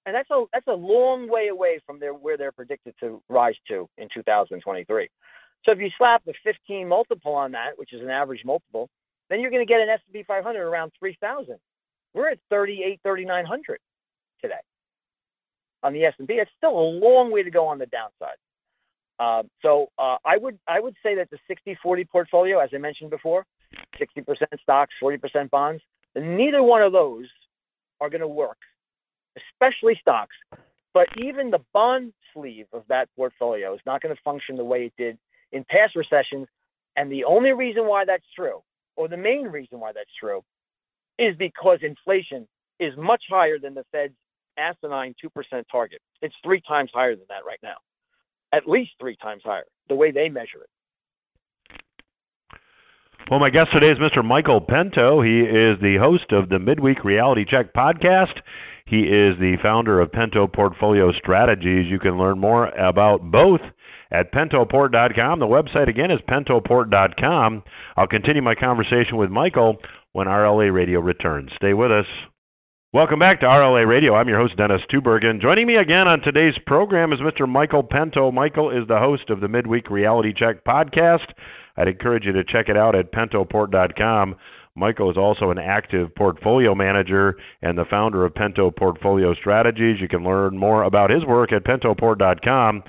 And 0.07 0.15
that's 0.15 0.31
a 0.31 0.45
that's 0.53 0.67
a 0.67 0.75
long 0.75 1.31
way 1.31 1.49
away 1.49 1.81
from 1.87 1.99
their, 1.99 2.13
where 2.13 2.37
they're 2.37 2.53
predicted 2.53 2.95
to 3.01 3.23
rise 3.31 3.55
to 3.69 3.89
in 3.97 4.09
2023. 4.13 5.09
So 5.65 5.73
if 5.73 5.79
you 5.79 5.89
slap 5.97 6.23
a 6.29 6.33
15 6.45 6.87
multiple 6.87 7.33
on 7.33 7.53
that, 7.53 7.79
which 7.79 7.95
is 7.95 8.03
an 8.03 8.11
average 8.11 8.43
multiple, 8.45 8.91
then 9.31 9.41
you're 9.41 9.51
going 9.51 9.67
to 9.67 9.71
get 9.71 9.81
an 9.81 9.89
S&P 9.89 10.23
500 10.23 10.61
around 10.61 10.93
3,000. 10.99 11.57
We're 12.15 12.31
at 12.31 12.39
38, 12.51 13.01
3,900 13.03 13.79
today 14.41 14.55
on 15.83 15.93
the 15.93 16.05
S&P. 16.05 16.35
It's 16.35 16.51
still 16.57 16.71
a 16.71 16.89
long 17.05 17.31
way 17.31 17.43
to 17.43 17.51
go 17.51 17.67
on 17.67 17.79
the 17.79 17.87
downside. 17.87 18.37
Uh, 19.19 19.43
so 19.63 19.91
uh, 19.99 20.17
I 20.25 20.37
would 20.37 20.59
I 20.67 20.81
would 20.81 20.97
say 21.03 21.15
that 21.17 21.29
the 21.31 21.39
60-40 21.49 22.09
portfolio, 22.09 22.59
as 22.59 22.71
I 22.75 22.79
mentioned 22.79 23.11
before, 23.11 23.47
60% 24.01 24.25
stocks, 24.61 24.93
40% 25.03 25.51
bonds, 25.51 25.83
neither 26.17 26.63
one 26.63 26.83
of 26.83 26.93
those 26.93 27.27
are 28.01 28.11
going 28.11 28.23
to 28.23 28.29
work, 28.29 28.59
especially 29.37 29.97
stocks. 30.01 30.35
But 30.93 31.09
even 31.17 31.51
the 31.51 31.61
bond 31.73 32.13
sleeve 32.33 32.67
of 32.73 32.85
that 32.89 33.09
portfolio 33.17 33.75
is 33.75 33.81
not 33.87 34.01
going 34.01 34.15
to 34.15 34.21
function 34.23 34.57
the 34.57 34.65
way 34.65 34.87
it 34.87 34.93
did 34.97 35.19
in 35.53 35.65
past 35.69 35.97
recessions. 35.97 36.49
And 36.97 37.11
the 37.11 37.25
only 37.25 37.53
reason 37.53 37.87
why 37.87 38.05
that's 38.05 38.25
true, 38.37 38.63
or 38.97 39.09
the 39.09 39.17
main 39.17 39.47
reason 39.47 39.81
why 39.81 39.93
that's 39.93 40.11
true, 40.19 40.43
is 41.19 41.37
because 41.39 41.79
inflation 41.83 42.47
is 42.81 42.93
much 42.97 43.23
higher 43.31 43.59
than 43.59 43.75
the 43.75 43.85
Fed's 43.93 44.15
asinine 44.59 45.15
2% 45.25 45.65
target. 45.71 46.01
It's 46.23 46.35
three 46.45 46.61
times 46.67 46.91
higher 46.93 47.15
than 47.17 47.27
that 47.29 47.45
right 47.47 47.59
now, 47.63 47.77
at 48.53 48.69
least 48.69 48.93
three 49.01 49.17
times 49.17 49.43
higher, 49.45 49.65
the 49.89 49.95
way 49.95 50.11
they 50.11 50.29
measure 50.29 50.63
it. 50.63 50.71
Well, 53.31 53.41
my 53.41 53.49
guest 53.49 53.69
today 53.73 53.89
is 53.89 53.99
Mr. 53.99 54.23
Michael 54.23 54.61
Pento. 54.61 55.25
He 55.25 55.41
is 55.41 55.81
the 55.81 55.97
host 55.99 56.31
of 56.31 56.51
the 56.51 56.59
Midweek 56.59 57.05
Reality 57.05 57.47
Check 57.49 57.73
podcast. 57.73 58.35
He 58.85 59.01
is 59.01 59.39
the 59.41 59.57
founder 59.63 59.99
of 60.01 60.13
Pento 60.13 60.47
Portfolio 60.53 61.11
Strategies. 61.13 61.91
You 61.91 61.99
can 61.99 62.19
learn 62.19 62.39
more 62.39 62.67
about 62.69 63.23
both 63.23 63.63
at 64.11 64.31
pentoport.com. 64.31 65.39
The 65.41 65.47
website 65.47 65.89
again 65.89 66.11
is 66.11 66.21
pentoport.com. 66.29 67.63
I'll 67.97 68.07
continue 68.07 68.43
my 68.43 68.55
conversation 68.55 69.17
with 69.17 69.31
Michael 69.31 69.79
when 70.15 70.29
RLA 70.29 70.73
Radio 70.73 71.01
returns. 71.01 71.51
Stay 71.57 71.75
with 71.75 71.91
us. 71.91 72.07
Welcome 72.93 73.19
back 73.19 73.41
to 73.41 73.47
RLA 73.47 73.85
Radio. 73.87 74.15
I'm 74.15 74.29
your 74.29 74.39
host, 74.39 74.57
Dennis 74.57 74.81
Tubbergen. 74.89 75.43
Joining 75.43 75.67
me 75.67 75.75
again 75.75 76.07
on 76.07 76.21
today's 76.21 76.55
program 76.65 77.13
is 77.13 77.19
Mr. 77.19 77.49
Michael 77.49 77.83
Pento. 77.83 78.33
Michael 78.33 78.71
is 78.71 78.87
the 78.87 79.01
host 79.01 79.29
of 79.31 79.41
the 79.41 79.49
Midweek 79.49 79.91
Reality 79.91 80.33
Check 80.33 80.65
podcast. 80.65 81.27
I'd 81.77 81.89
encourage 81.89 82.25
you 82.25 82.33
to 82.33 82.45
check 82.45 82.69
it 82.69 82.77
out 82.77 82.95
at 82.95 83.11
pentoport.com. 83.11 84.37
Michael 84.77 85.11
is 85.11 85.17
also 85.17 85.51
an 85.51 85.59
active 85.59 86.15
portfolio 86.15 86.77
manager 86.77 87.35
and 87.61 87.77
the 87.77 87.85
founder 87.91 88.25
of 88.25 88.35
Pento 88.35 88.71
Portfolio 88.71 89.35
Strategies. 89.35 90.01
You 90.01 90.07
can 90.07 90.23
learn 90.23 90.57
more 90.57 90.85
about 90.85 91.11
his 91.11 91.25
work 91.25 91.53
at 91.53 91.65
pentoport.com. 91.65 92.85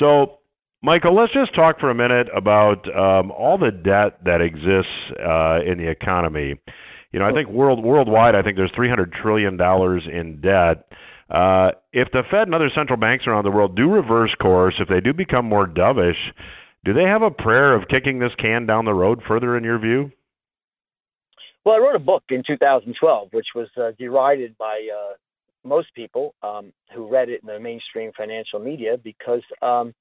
So, 0.00 0.38
Michael, 0.84 1.16
let's 1.16 1.32
just 1.32 1.54
talk 1.54 1.80
for 1.80 1.88
a 1.88 1.94
minute 1.94 2.26
about 2.36 2.84
um, 2.94 3.30
all 3.30 3.56
the 3.56 3.70
debt 3.70 4.22
that 4.26 4.42
exists 4.42 4.92
uh, 5.18 5.64
in 5.64 5.78
the 5.78 5.88
economy. 5.88 6.60
You 7.10 7.20
know, 7.20 7.24
I 7.24 7.32
think 7.32 7.48
world 7.48 7.82
worldwide, 7.82 8.34
I 8.34 8.42
think 8.42 8.58
there's 8.58 8.72
300 8.76 9.14
trillion 9.22 9.56
dollars 9.56 10.02
in 10.06 10.42
debt. 10.42 10.84
Uh, 11.30 11.70
if 11.94 12.08
the 12.12 12.20
Fed 12.30 12.48
and 12.48 12.54
other 12.54 12.68
central 12.76 12.98
banks 12.98 13.24
around 13.26 13.44
the 13.44 13.50
world 13.50 13.76
do 13.76 13.88
reverse 13.88 14.34
course, 14.42 14.74
if 14.78 14.86
they 14.86 15.00
do 15.00 15.14
become 15.14 15.46
more 15.46 15.66
dovish, 15.66 16.20
do 16.84 16.92
they 16.92 17.04
have 17.04 17.22
a 17.22 17.30
prayer 17.30 17.74
of 17.74 17.88
kicking 17.88 18.18
this 18.18 18.32
can 18.38 18.66
down 18.66 18.84
the 18.84 18.92
road 18.92 19.22
further, 19.26 19.56
in 19.56 19.64
your 19.64 19.78
view? 19.78 20.10
Well, 21.64 21.76
I 21.76 21.78
wrote 21.78 21.96
a 21.96 21.98
book 21.98 22.24
in 22.28 22.42
2012, 22.46 23.28
which 23.32 23.46
was 23.54 23.68
uh, 23.80 23.92
derided 23.98 24.58
by 24.58 24.86
uh, 24.94 25.14
most 25.66 25.88
people 25.94 26.34
um, 26.42 26.74
who 26.94 27.08
read 27.08 27.30
it 27.30 27.40
in 27.40 27.46
the 27.46 27.58
mainstream 27.58 28.12
financial 28.14 28.58
media 28.58 28.98
because 29.02 29.40
um, 29.62 29.94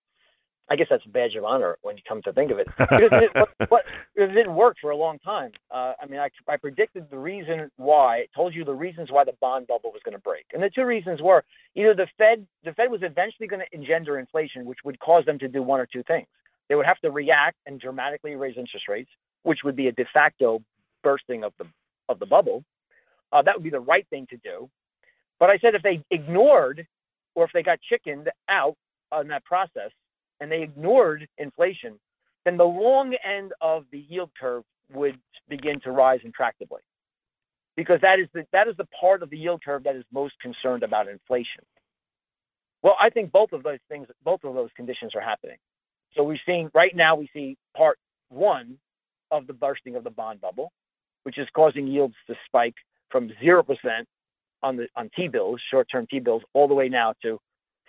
I 0.70 0.76
guess 0.76 0.88
that's 0.90 1.06
a 1.06 1.10
badge 1.10 1.36
of 1.36 1.44
honor 1.44 1.78
when 1.82 1.98
you 1.98 2.04
come 2.08 2.22
to 2.24 2.34
think 2.34 2.52
of 2.52 2.60
it. 2.60 2.68
Because 2.78 3.12
it, 3.12 3.32
what, 3.34 3.70
what, 3.70 3.84
it 4.16 4.28
didn't 4.28 4.56
work 4.56 4.78
for 4.80 4.92
a 4.92 4.98
long 4.98 5.20
time. 5.20 5.52
Uh, 5.70 5.94
I 6.02 6.06
mean, 6.08 6.20
I, 6.20 6.30
I 6.48 6.58
predicted 6.58 7.08
the 7.10 7.18
reason 7.18 7.70
why, 7.78 8.26
told 8.36 8.56
you 8.56 8.64
the 8.64 8.74
reasons 8.74 9.10
why 9.12 9.24
the 9.26 9.34
bond 9.42 9.68
bubble 9.68 9.92
was 9.92 10.02
going 10.06 10.16
to 10.16 10.22
break, 10.22 10.46
and 10.54 10.64
the 10.64 10.70
two 10.70 10.86
reasons 10.86 11.22
were 11.22 11.44
either 11.76 11.94
the 11.94 12.08
Fed, 12.18 12.46
the 12.64 12.74
Fed 12.74 12.90
was 12.90 13.02
eventually 13.04 13.48
going 13.48 13.62
to 13.62 13.78
engender 13.78 14.20
inflation, 14.20 14.66
which 14.66 14.80
would 14.86 15.00
cause 15.00 15.26
them 15.26 15.40
to 15.40 15.48
do 15.48 15.62
one 15.62 15.80
or 15.80 15.88
two 15.92 16.04
things. 16.04 16.28
They 16.70 16.76
would 16.76 16.86
have 16.86 17.00
to 17.00 17.12
react 17.12 17.58
and 17.66 17.80
dramatically 17.80 18.36
raise 18.36 18.58
interest 18.58 18.88
rates, 18.88 19.10
which 19.44 19.60
would 19.64 19.76
be 19.76 19.88
a 19.88 19.92
de 19.92 20.06
facto 20.14 20.62
bursting 21.04 21.44
of 21.44 21.54
the 21.60 21.66
of 22.10 22.20
the 22.20 22.26
bubble. 22.26 22.64
Uh, 23.32 23.42
that 23.42 23.56
would 23.56 23.64
be 23.64 23.70
the 23.70 23.80
right 23.80 24.06
thing 24.10 24.28
to 24.30 24.38
do. 24.38 24.70
But 25.40 25.50
I 25.50 25.58
said 25.58 25.76
if 25.76 25.82
they 25.82 26.04
ignored 26.12 26.88
or 27.36 27.46
if 27.46 27.52
they 27.54 27.64
got 27.64 27.80
chickened 27.82 28.30
out 28.50 28.76
on 29.12 29.28
that 29.30 29.44
process, 29.44 29.92
and 30.40 30.52
they 30.52 30.62
ignored 30.64 31.28
inflation, 31.38 32.00
then 32.46 32.58
the 32.58 32.64
long 32.64 33.16
end 33.26 33.54
of 33.62 33.86
the 33.92 34.00
yield 34.10 34.32
curve 34.40 34.64
would 34.94 35.18
begin 35.50 35.80
to 35.82 35.92
rise 35.92 36.20
intractably 36.26 36.82
because 37.76 38.00
that 38.02 38.20
is 38.20 38.28
the 38.34 38.46
that 38.52 38.68
is 38.68 38.76
the 38.78 38.88
part 39.00 39.24
of 39.24 39.30
the 39.30 39.38
yield 39.38 39.62
curve 39.64 39.84
that 39.84 39.96
is 39.96 40.04
most 40.14 40.34
concerned 40.42 40.84
about 40.84 41.08
inflation. 41.08 41.64
Well, 42.84 42.96
I 43.02 43.10
think 43.10 43.32
both 43.32 43.54
of 43.54 43.64
those 43.64 43.80
things, 43.90 44.08
both 44.24 44.44
of 44.44 44.56
those 44.56 44.70
conditions 44.76 45.14
are 45.16 45.22
happening. 45.22 45.58
So 46.16 46.24
we're 46.24 46.40
seeing 46.46 46.70
right 46.74 46.96
now 46.96 47.16
we 47.16 47.30
see 47.34 47.58
part 47.76 47.98
one 48.30 48.78
of 49.32 49.48
the 49.48 49.54
bursting 49.54 49.96
of 49.96 50.04
the 50.04 50.12
bond 50.12 50.42
bubble, 50.42 50.72
which 51.24 51.38
is 51.38 51.48
causing 51.56 51.88
yields 51.88 52.16
to 52.28 52.36
spike 52.46 52.76
from 53.10 53.32
zero 53.42 53.64
percent 53.64 54.08
on 54.64 54.78
the 54.78 54.88
on 54.96 55.10
T 55.16 55.28
bills, 55.28 55.62
short 55.72 55.88
term 55.92 56.08
T 56.10 56.20
bills, 56.20 56.44
all 56.54 56.68
the 56.68 56.74
way 56.76 56.90
now 56.90 57.14
to 57.24 57.40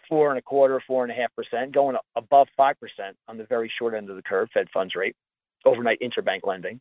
four 0.09 0.31
and 0.31 0.39
a 0.39 0.43
quarter, 0.43 0.81
four 0.87 1.05
and 1.05 1.13
a 1.13 1.15
half 1.15 1.35
percent, 1.35 1.73
going 1.73 1.97
above 2.17 2.49
five 2.57 2.79
percent 2.81 3.17
on 3.29 3.39
the 3.39 3.45
very 3.45 3.71
short 3.79 3.95
end 3.95 4.11
of 4.11 4.17
the 4.17 4.23
curve, 4.23 4.49
Fed 4.53 4.69
funds 4.73 4.95
rate, 4.95 5.17
overnight 5.65 5.99
interbank 6.01 6.41
lending. 6.45 6.81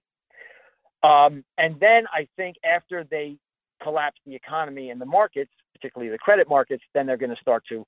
Um, 1.03 1.43
and 1.57 1.79
then 1.79 2.05
I 2.13 2.27
think 2.38 2.55
after 2.63 3.03
they 3.03 3.38
collapse 3.81 4.17
the 4.25 4.36
economy 4.36 4.89
and 4.89 5.01
the 5.01 5.05
markets, 5.05 5.51
particularly 5.75 6.12
the 6.12 6.17
credit 6.17 6.47
markets, 6.47 6.83
then 6.93 7.05
they're 7.05 7.17
going 7.17 7.36
to 7.36 7.41
start 7.41 7.63
to 7.69 7.86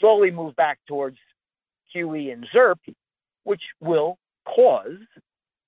slowly 0.00 0.30
move 0.30 0.56
back 0.56 0.78
towards 0.88 1.18
QE 1.94 2.32
and 2.32 2.46
ZIRP, 2.54 2.94
which 3.44 3.62
will 3.80 4.18
cause 4.44 4.96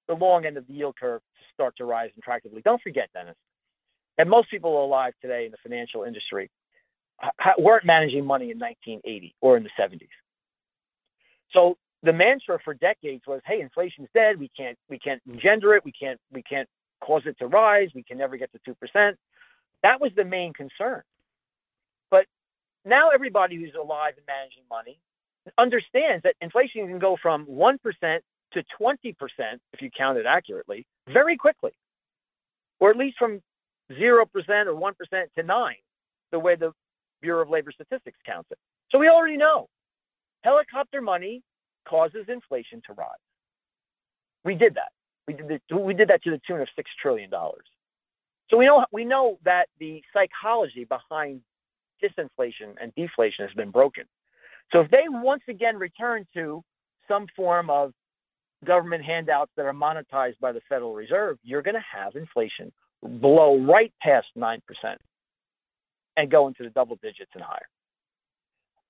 the 0.09 0.15
long 0.15 0.47
end 0.47 0.57
of 0.57 0.67
the 0.67 0.73
yield 0.73 0.95
curve 0.99 1.21
to 1.21 1.45
start 1.55 1.77
to 1.77 1.85
rise 1.85 2.11
attractively. 2.19 2.63
Don't 2.65 2.81
forget, 2.81 3.11
Dennis, 3.13 3.37
that 4.17 4.27
most 4.27 4.51
people 4.51 4.85
alive 4.85 5.13
today 5.21 5.45
in 5.45 5.51
the 5.51 5.59
financial 5.63 6.05
industry 6.05 6.51
weren't 7.59 7.85
managing 7.85 8.25
money 8.25 8.51
in 8.51 8.59
1980 8.59 9.35
or 9.41 9.57
in 9.57 9.63
the 9.63 9.71
70s. 9.79 10.09
So 11.53 11.77
the 12.03 12.13
mantra 12.13 12.59
for 12.65 12.75
decades 12.75 13.23
was, 13.27 13.43
"Hey, 13.45 13.61
inflation's 13.61 14.09
dead. 14.15 14.39
We 14.39 14.49
can't 14.57 14.79
we 14.89 14.99
can't 14.99 15.21
engender 15.27 15.75
it. 15.75 15.85
We 15.85 15.93
can't 15.93 16.21
we 16.33 16.43
can't 16.43 16.69
cause 17.01 17.23
it 17.27 17.39
to 17.39 17.47
rise. 17.47 17.91
We 17.95 18.03
can 18.03 18.19
never 18.19 18.37
get 18.37 18.53
to 18.53 18.59
two 18.65 18.75
percent." 18.75 19.19
That 19.83 20.01
was 20.01 20.13
the 20.17 20.25
main 20.25 20.53
concern. 20.53 21.03
But 22.11 22.27
now 22.85 23.11
everybody 23.11 23.57
who's 23.57 23.75
alive 23.75 24.15
and 24.17 24.27
managing 24.27 24.65
money 24.71 24.99
understands 25.59 26.23
that 26.23 26.35
inflation 26.41 26.87
can 26.87 26.99
go 26.99 27.17
from 27.21 27.45
one 27.45 27.79
percent 27.79 28.25
to 28.53 28.63
twenty 28.79 29.13
percent 29.13 29.61
if 29.73 29.83
you 29.83 29.91
count 29.91 30.19
it 30.19 30.27
accurately 30.27 30.87
very 31.09 31.37
quickly, 31.37 31.73
or 32.79 32.91
at 32.91 32.97
least 32.97 33.19
from 33.19 33.43
zero 33.93 34.25
percent 34.25 34.69
or 34.69 34.75
one 34.75 34.95
percent 34.95 35.31
to 35.37 35.43
nine, 35.43 35.77
the 36.31 36.39
way 36.39 36.57
the 36.57 36.73
Bureau 37.21 37.43
of 37.43 37.51
Labor 37.51 37.73
Statistics 37.73 38.19
counts 38.27 38.51
it. 38.51 38.59
So 38.91 38.99
we 38.99 39.09
already 39.09 39.37
know 39.37 39.69
helicopter 40.43 41.01
money 41.01 41.43
causes 41.89 42.27
inflation 42.29 42.83
to 42.87 42.93
rise. 42.95 43.09
We 44.45 44.55
did 44.55 44.75
that. 44.75 44.91
We 45.27 45.35
did, 45.35 45.61
the, 45.69 45.77
we 45.77 45.95
did 45.95 46.09
that 46.09 46.23
to 46.25 46.31
the 46.31 46.41
tune 46.47 46.61
of 46.61 46.69
six 46.75 46.91
trillion 47.01 47.31
dollars. 47.31 47.65
So 48.49 48.57
we 48.57 48.67
know 48.67 48.85
we 48.93 49.05
know 49.05 49.39
that 49.45 49.67
the 49.79 50.03
psychology 50.13 50.85
behind 50.85 51.41
disinflation 52.03 52.75
and 52.81 52.93
deflation 52.97 53.47
has 53.47 53.55
been 53.55 53.71
broken. 53.71 54.05
So 54.73 54.81
if 54.81 54.91
they 54.91 55.05
once 55.09 55.43
again 55.49 55.77
return 55.77 56.27
to 56.35 56.63
some 57.07 57.27
form 57.37 57.71
of 57.71 57.93
government 58.65 59.05
handouts 59.05 59.53
that 59.57 59.67
are 59.67 59.73
monetized 59.73 60.39
by 60.41 60.53
the 60.53 60.61
Federal 60.69 60.95
Reserve, 60.95 61.39
you're 61.43 61.63
going 61.63 61.75
to 61.75 61.85
have 61.97 62.17
inflation 62.17 62.73
blow 63.03 63.59
right 63.59 63.93
past 64.03 64.27
nine 64.35 64.61
percent 64.67 65.01
and 66.21 66.31
go 66.31 66.49
into 66.49 66.63
the 66.63 66.71
double 66.71 66.97
digits 67.03 67.31
and 67.35 67.43
higher. 67.43 67.69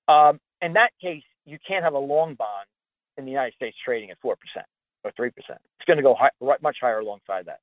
Um, 0.07 0.39
in 0.61 0.73
that 0.73 0.89
case, 1.01 1.23
you 1.45 1.57
can't 1.65 1.83
have 1.83 1.93
a 1.93 1.99
long 1.99 2.35
bond 2.35 2.67
in 3.17 3.23
the 3.23 3.31
United 3.31 3.53
States 3.53 3.77
trading 3.83 4.11
at 4.11 4.21
4% 4.21 4.35
or 5.03 5.11
3%. 5.11 5.31
It's 5.37 5.87
going 5.87 5.97
to 5.97 6.03
go 6.03 6.13
high, 6.13 6.29
much 6.61 6.77
higher 6.81 6.99
alongside 6.99 7.45
that. 7.45 7.59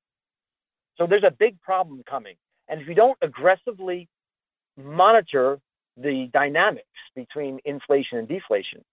So 0.97 1.07
there's 1.07 1.25
a 1.25 1.35
big 1.39 1.61
problem 1.61 2.03
coming. 2.09 2.35
And 2.69 2.81
if 2.81 2.89
you 2.89 2.95
don't 2.95 3.19
aggressively 3.23 4.09
monitor 4.77 5.59
the 5.97 6.29
dynamics 6.33 6.87
between 7.15 7.59
inflation 7.65 8.19
and 8.19 8.29
deflation 8.29 8.85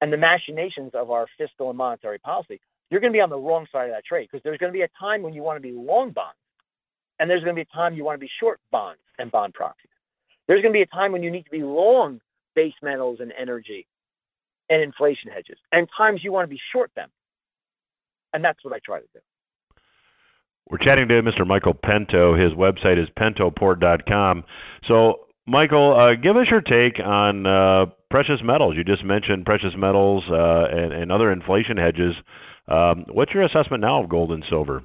and 0.00 0.12
the 0.12 0.16
machinations 0.16 0.92
of 0.94 1.10
our 1.10 1.26
fiscal 1.36 1.68
and 1.68 1.76
monetary 1.76 2.18
policy, 2.18 2.60
you're 2.90 3.00
going 3.00 3.12
to 3.12 3.16
be 3.16 3.20
on 3.20 3.30
the 3.30 3.38
wrong 3.38 3.66
side 3.70 3.86
of 3.90 3.94
that 3.94 4.04
trade 4.04 4.28
because 4.30 4.42
there's 4.44 4.58
going 4.58 4.72
to 4.72 4.76
be 4.76 4.82
a 4.82 4.88
time 4.98 5.22
when 5.22 5.34
you 5.34 5.42
want 5.42 5.56
to 5.56 5.62
be 5.62 5.72
long 5.72 6.10
bonds 6.10 6.38
and 7.18 7.28
there's 7.28 7.42
going 7.42 7.54
to 7.54 7.64
be 7.64 7.68
a 7.70 7.76
time 7.76 7.94
you 7.94 8.04
want 8.04 8.16
to 8.16 8.24
be 8.24 8.30
short 8.40 8.60
bonds 8.70 9.00
and 9.18 9.30
bond 9.30 9.54
proxies. 9.54 9.90
There's 10.46 10.62
going 10.62 10.72
to 10.72 10.76
be 10.76 10.82
a 10.82 10.86
time 10.86 11.12
when 11.12 11.22
you 11.22 11.30
need 11.30 11.44
to 11.44 11.50
be 11.50 11.62
long 11.62 12.20
base 12.54 12.74
metals 12.82 13.18
and 13.20 13.32
energy 13.38 13.86
and 14.68 14.82
inflation 14.82 15.30
hedges, 15.30 15.58
and 15.72 15.88
times 15.96 16.20
you 16.22 16.32
want 16.32 16.48
to 16.48 16.54
be 16.54 16.60
short 16.72 16.90
them. 16.96 17.08
And 18.32 18.44
that's 18.44 18.64
what 18.64 18.74
I 18.74 18.78
try 18.84 18.98
to 18.98 19.06
do. 19.12 19.20
We're 20.68 20.78
chatting 20.78 21.06
to 21.08 21.22
Mr. 21.22 21.46
Michael 21.46 21.74
Pento. 21.74 22.34
His 22.40 22.52
website 22.52 23.00
is 23.00 23.08
pentoport.com. 23.16 24.44
So, 24.88 25.26
Michael, 25.46 25.96
uh, 25.96 26.20
give 26.20 26.36
us 26.36 26.46
your 26.50 26.60
take 26.60 26.98
on 26.98 27.46
uh, 27.46 27.86
precious 28.10 28.40
metals. 28.42 28.74
You 28.76 28.82
just 28.82 29.04
mentioned 29.04 29.44
precious 29.44 29.74
metals 29.76 30.24
uh, 30.28 30.66
and, 30.76 30.92
and, 30.92 31.12
other 31.12 31.30
inflation 31.30 31.76
hedges. 31.76 32.14
Um, 32.66 33.04
what's 33.12 33.32
your 33.32 33.44
assessment 33.44 33.82
now 33.82 34.02
of 34.02 34.08
gold 34.08 34.32
and 34.32 34.44
silver? 34.50 34.82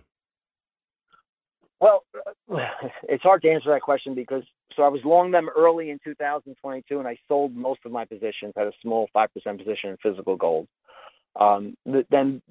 Well, 1.82 2.04
it's 3.10 3.24
hard 3.24 3.42
to 3.42 3.50
answer 3.50 3.72
that 3.72 3.82
question 3.82 4.14
because 4.14 4.44
so 4.76 4.84
I 4.84 4.88
was 4.88 5.02
long 5.04 5.32
them 5.32 5.50
early 5.58 5.90
in 5.90 6.00
2022, 6.04 7.00
and 7.00 7.08
I 7.08 7.18
sold 7.28 7.56
most 7.56 7.82
of 7.86 7.92
my 7.92 8.06
positions. 8.06 8.54
Had 8.56 8.68
a 8.68 8.72
small 8.82 9.10
five 9.12 9.34
percent 9.34 9.58
position 9.58 9.90
in 9.90 9.98
physical 10.02 10.38
gold. 10.38 10.68
Um, 11.40 11.76
then 12.12 12.42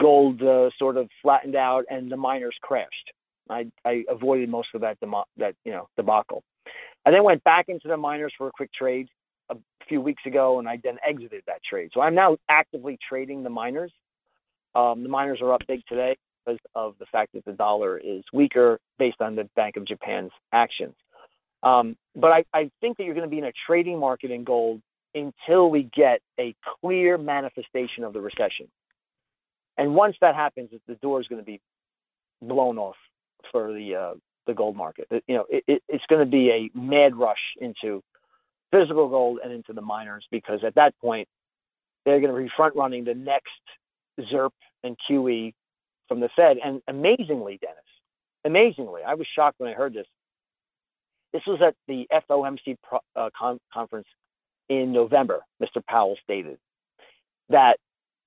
gold 0.00 0.42
uh, 0.42 0.70
sort 0.78 0.96
of 0.96 1.08
flattened 1.22 1.54
out, 1.54 1.84
and 1.90 2.10
the 2.10 2.16
miners 2.16 2.56
crashed. 2.62 3.12
I, 3.48 3.66
I 3.84 4.04
avoided 4.08 4.48
most 4.48 4.68
of 4.74 4.80
that 4.80 4.98
demo- 5.00 5.26
that 5.36 5.54
you 5.64 5.72
know 5.72 5.88
debacle. 5.96 6.42
I 7.04 7.10
then 7.10 7.22
went 7.22 7.44
back 7.44 7.66
into 7.68 7.88
the 7.88 7.96
miners 7.96 8.32
for 8.36 8.48
a 8.48 8.52
quick 8.52 8.72
trade 8.72 9.06
a 9.50 9.56
few 9.88 10.00
weeks 10.00 10.22
ago, 10.26 10.58
and 10.58 10.68
I 10.68 10.80
then 10.82 10.96
exited 11.06 11.42
that 11.46 11.60
trade. 11.68 11.90
So 11.92 12.00
I'm 12.00 12.14
now 12.14 12.38
actively 12.48 12.98
trading 13.08 13.42
the 13.42 13.50
miners. 13.50 13.92
Um, 14.74 15.02
the 15.02 15.08
miners 15.08 15.40
are 15.42 15.52
up 15.52 15.60
big 15.68 15.82
today 15.88 16.16
because 16.46 16.60
of 16.74 16.94
the 16.98 17.06
fact 17.06 17.32
that 17.34 17.44
the 17.44 17.52
dollar 17.52 17.98
is 17.98 18.22
weaker 18.32 18.78
based 18.98 19.20
on 19.20 19.36
the 19.36 19.44
Bank 19.56 19.76
of 19.76 19.86
Japan's 19.86 20.30
actions. 20.52 20.94
Um, 21.62 21.96
but 22.14 22.28
I, 22.28 22.44
I 22.52 22.70
think 22.80 22.96
that 22.96 23.04
you're 23.04 23.14
going 23.14 23.28
to 23.28 23.30
be 23.30 23.38
in 23.38 23.44
a 23.44 23.52
trading 23.66 23.98
market 23.98 24.30
in 24.30 24.44
gold 24.44 24.80
until 25.14 25.70
we 25.70 25.90
get 25.94 26.20
a 26.38 26.54
clear 26.80 27.18
manifestation 27.18 28.04
of 28.04 28.12
the 28.12 28.20
recession. 28.20 28.68
And 29.78 29.94
once 29.94 30.16
that 30.20 30.34
happens, 30.34 30.70
the 30.86 30.94
door 30.96 31.20
is 31.20 31.26
going 31.26 31.40
to 31.40 31.46
be 31.46 31.60
blown 32.42 32.78
off 32.78 32.96
for 33.52 33.72
the 33.72 33.94
uh, 33.94 34.14
the 34.46 34.54
gold 34.54 34.76
market. 34.76 35.08
You 35.26 35.34
know, 35.36 35.44
it, 35.50 35.64
it, 35.66 35.82
it's 35.88 36.04
going 36.08 36.24
to 36.24 36.30
be 36.30 36.50
a 36.50 36.78
mad 36.78 37.16
rush 37.16 37.40
into 37.60 38.02
physical 38.70 39.08
gold 39.08 39.40
and 39.42 39.52
into 39.52 39.72
the 39.72 39.80
miners 39.80 40.24
because 40.30 40.60
at 40.64 40.74
that 40.76 40.94
point 41.00 41.28
they're 42.04 42.20
going 42.20 42.34
to 42.34 42.40
be 42.40 42.50
front 42.56 42.76
running 42.76 43.04
the 43.04 43.14
next 43.14 43.50
ZIRP 44.32 44.52
and 44.84 44.96
QE 45.10 45.52
from 46.08 46.20
the 46.20 46.28
Fed. 46.36 46.58
And 46.62 46.82
amazingly, 46.88 47.58
Dennis, 47.60 47.76
amazingly, 48.44 49.02
I 49.06 49.14
was 49.14 49.26
shocked 49.34 49.56
when 49.58 49.70
I 49.70 49.74
heard 49.74 49.94
this. 49.94 50.06
This 51.32 51.42
was 51.46 51.60
at 51.66 51.74
the 51.88 52.06
FOMC 52.30 52.76
pro, 52.82 52.98
uh, 53.14 53.30
con- 53.36 53.60
conference 53.72 54.06
in 54.68 54.92
November. 54.92 55.40
Mr. 55.62 55.84
Powell 55.86 56.16
stated 56.24 56.58
that 57.50 57.78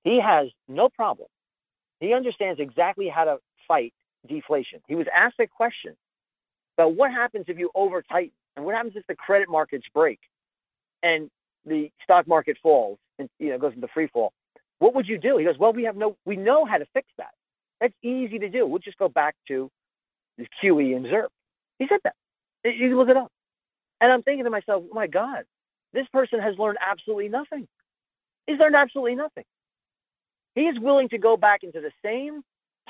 he 0.04 0.20
has 0.22 0.48
no 0.68 0.88
problem. 0.88 1.28
He 2.00 2.14
understands 2.14 2.60
exactly 2.60 3.08
how 3.08 3.24
to 3.24 3.36
fight 3.68 3.92
deflation. 4.28 4.80
He 4.88 4.94
was 4.94 5.06
asked 5.14 5.40
a 5.40 5.46
question 5.46 5.96
about 6.76 6.94
what 6.94 7.10
happens 7.10 7.46
if 7.48 7.58
you 7.58 7.70
over 7.74 8.02
tighten 8.02 8.32
and 8.56 8.64
what 8.64 8.74
happens 8.74 8.94
if 8.96 9.06
the 9.06 9.14
credit 9.14 9.48
markets 9.48 9.84
break 9.94 10.18
and 11.02 11.30
the 11.66 11.90
stock 12.02 12.26
market 12.26 12.56
falls 12.62 12.98
and 13.18 13.28
you 13.38 13.50
know 13.50 13.58
goes 13.58 13.72
into 13.74 13.88
free 13.88 14.08
fall. 14.08 14.32
What 14.78 14.94
would 14.94 15.06
you 15.06 15.18
do? 15.18 15.36
He 15.36 15.44
goes, 15.44 15.58
Well, 15.58 15.72
we 15.72 15.84
have 15.84 15.96
no 15.96 16.16
we 16.24 16.36
know 16.36 16.64
how 16.64 16.78
to 16.78 16.86
fix 16.94 17.08
that. 17.18 17.32
That's 17.80 17.94
easy 18.02 18.38
to 18.38 18.48
do. 18.48 18.66
We'll 18.66 18.78
just 18.78 18.98
go 18.98 19.08
back 19.08 19.34
to 19.48 19.70
the 20.36 20.46
QE 20.62 20.96
and 20.96 21.06
ZIRP. 21.06 21.28
He 21.78 21.86
said 21.88 22.00
that. 22.04 22.14
You 22.64 22.88
can 22.88 22.96
look 22.96 23.08
it 23.08 23.16
up. 23.16 23.30
And 24.00 24.12
I'm 24.12 24.22
thinking 24.22 24.44
to 24.44 24.50
myself, 24.50 24.84
oh 24.90 24.94
my 24.94 25.06
God, 25.06 25.44
this 25.92 26.06
person 26.12 26.40
has 26.40 26.58
learned 26.58 26.78
absolutely 26.86 27.28
nothing. 27.28 27.66
He's 28.46 28.58
learned 28.58 28.76
absolutely 28.76 29.14
nothing. 29.14 29.44
He 30.54 30.62
is 30.62 30.78
willing 30.78 31.08
to 31.10 31.18
go 31.18 31.36
back 31.36 31.62
into 31.62 31.80
the 31.80 31.92
same 32.04 32.42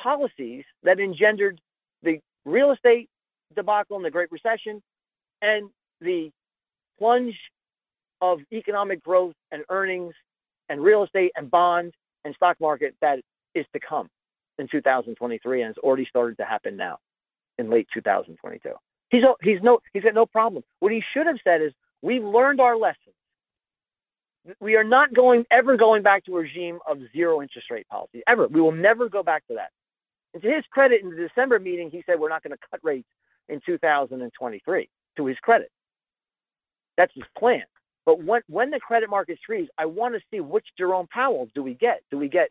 policies 0.03 0.65
that 0.83 0.99
engendered 0.99 1.61
the 2.03 2.19
real 2.45 2.73
estate 2.73 3.09
debacle 3.55 3.97
and 3.97 4.05
the 4.05 4.11
Great 4.11 4.31
Recession 4.33 4.81
and 5.43 5.71
the 6.01 6.31
plunge 6.99 7.37
of 8.21 8.41
economic 8.53 9.03
growth 9.03 9.35
and 9.53 9.65
earnings 9.69 10.15
and 10.69 10.81
real 10.81 11.05
estate 11.05 11.33
and 11.37 11.51
bonds 11.51 11.95
and 12.25 12.35
stock 12.35 12.57
market 12.61 12.95
that 13.01 13.21
is 13.55 13.67
to 13.73 13.81
come 13.81 14.09
in 14.61 14.69
2023, 14.69 15.63
and 15.63 15.71
it's 15.71 15.79
already 15.79 16.07
started 16.07 16.37
to 16.39 16.45
happen 16.45 16.77
now 16.77 16.99
in 17.59 17.71
late 17.71 17.89
2022. 17.93 18.71
He's 19.11 19.23
he's 19.43 19.59
no 19.63 19.81
he's 19.93 20.05
got 20.05 20.15
no 20.15 20.27
problem. 20.27 20.63
What 20.79 20.93
he 20.93 21.03
should 21.13 21.27
have 21.27 21.39
said 21.43 21.63
is, 21.63 21.73
"We've 22.03 22.23
learned 22.23 22.61
our 22.61 22.77
lessons. 22.77 23.15
we 24.61 24.77
are 24.77 24.85
not 24.85 25.13
going 25.13 25.45
ever 25.51 25.77
going 25.77 26.03
back 26.03 26.25
to 26.27 26.37
a 26.37 26.41
regime 26.41 26.79
of 26.89 26.99
zero 27.13 27.43
interest 27.43 27.71
rate 27.71 27.89
policy 27.89 28.23
ever. 28.29 28.47
We 28.49 28.61
will 28.61 28.73
never 28.73 29.09
go 29.09 29.23
back 29.23 29.47
to 29.49 29.55
that. 29.55 29.71
And 30.33 30.43
to 30.43 30.49
his 30.49 30.65
credit, 30.71 31.03
in 31.03 31.11
the 31.11 31.17
December 31.17 31.59
meeting, 31.59 31.91
he 31.91 32.03
said 32.07 32.21
we're 32.21 32.29
not 32.29 32.43
going 32.43 32.53
to 32.53 32.67
cut 32.71 32.81
rates 32.83 33.09
in 33.49 33.61
2023. 33.67 34.89
To 35.17 35.27
his 35.27 35.37
credit, 35.39 35.71
that's 36.97 37.13
his 37.15 37.25
plan. 37.37 37.65
But 38.07 38.23
when 38.23 38.43
when 38.49 38.71
the 38.71 38.81
credit 38.81 39.11
markets 39.11 39.41
freeze, 39.47 39.69
I 39.77 39.87
want 39.87 40.15
to 40.15 40.21
see 40.31 40.41
which 40.41 40.67
Jerome 40.79 41.09
Powell 41.13 41.49
do 41.55 41.63
we 41.63 41.75
get? 41.75 42.03
Do 42.11 42.19
we 42.19 42.29
get 42.29 42.51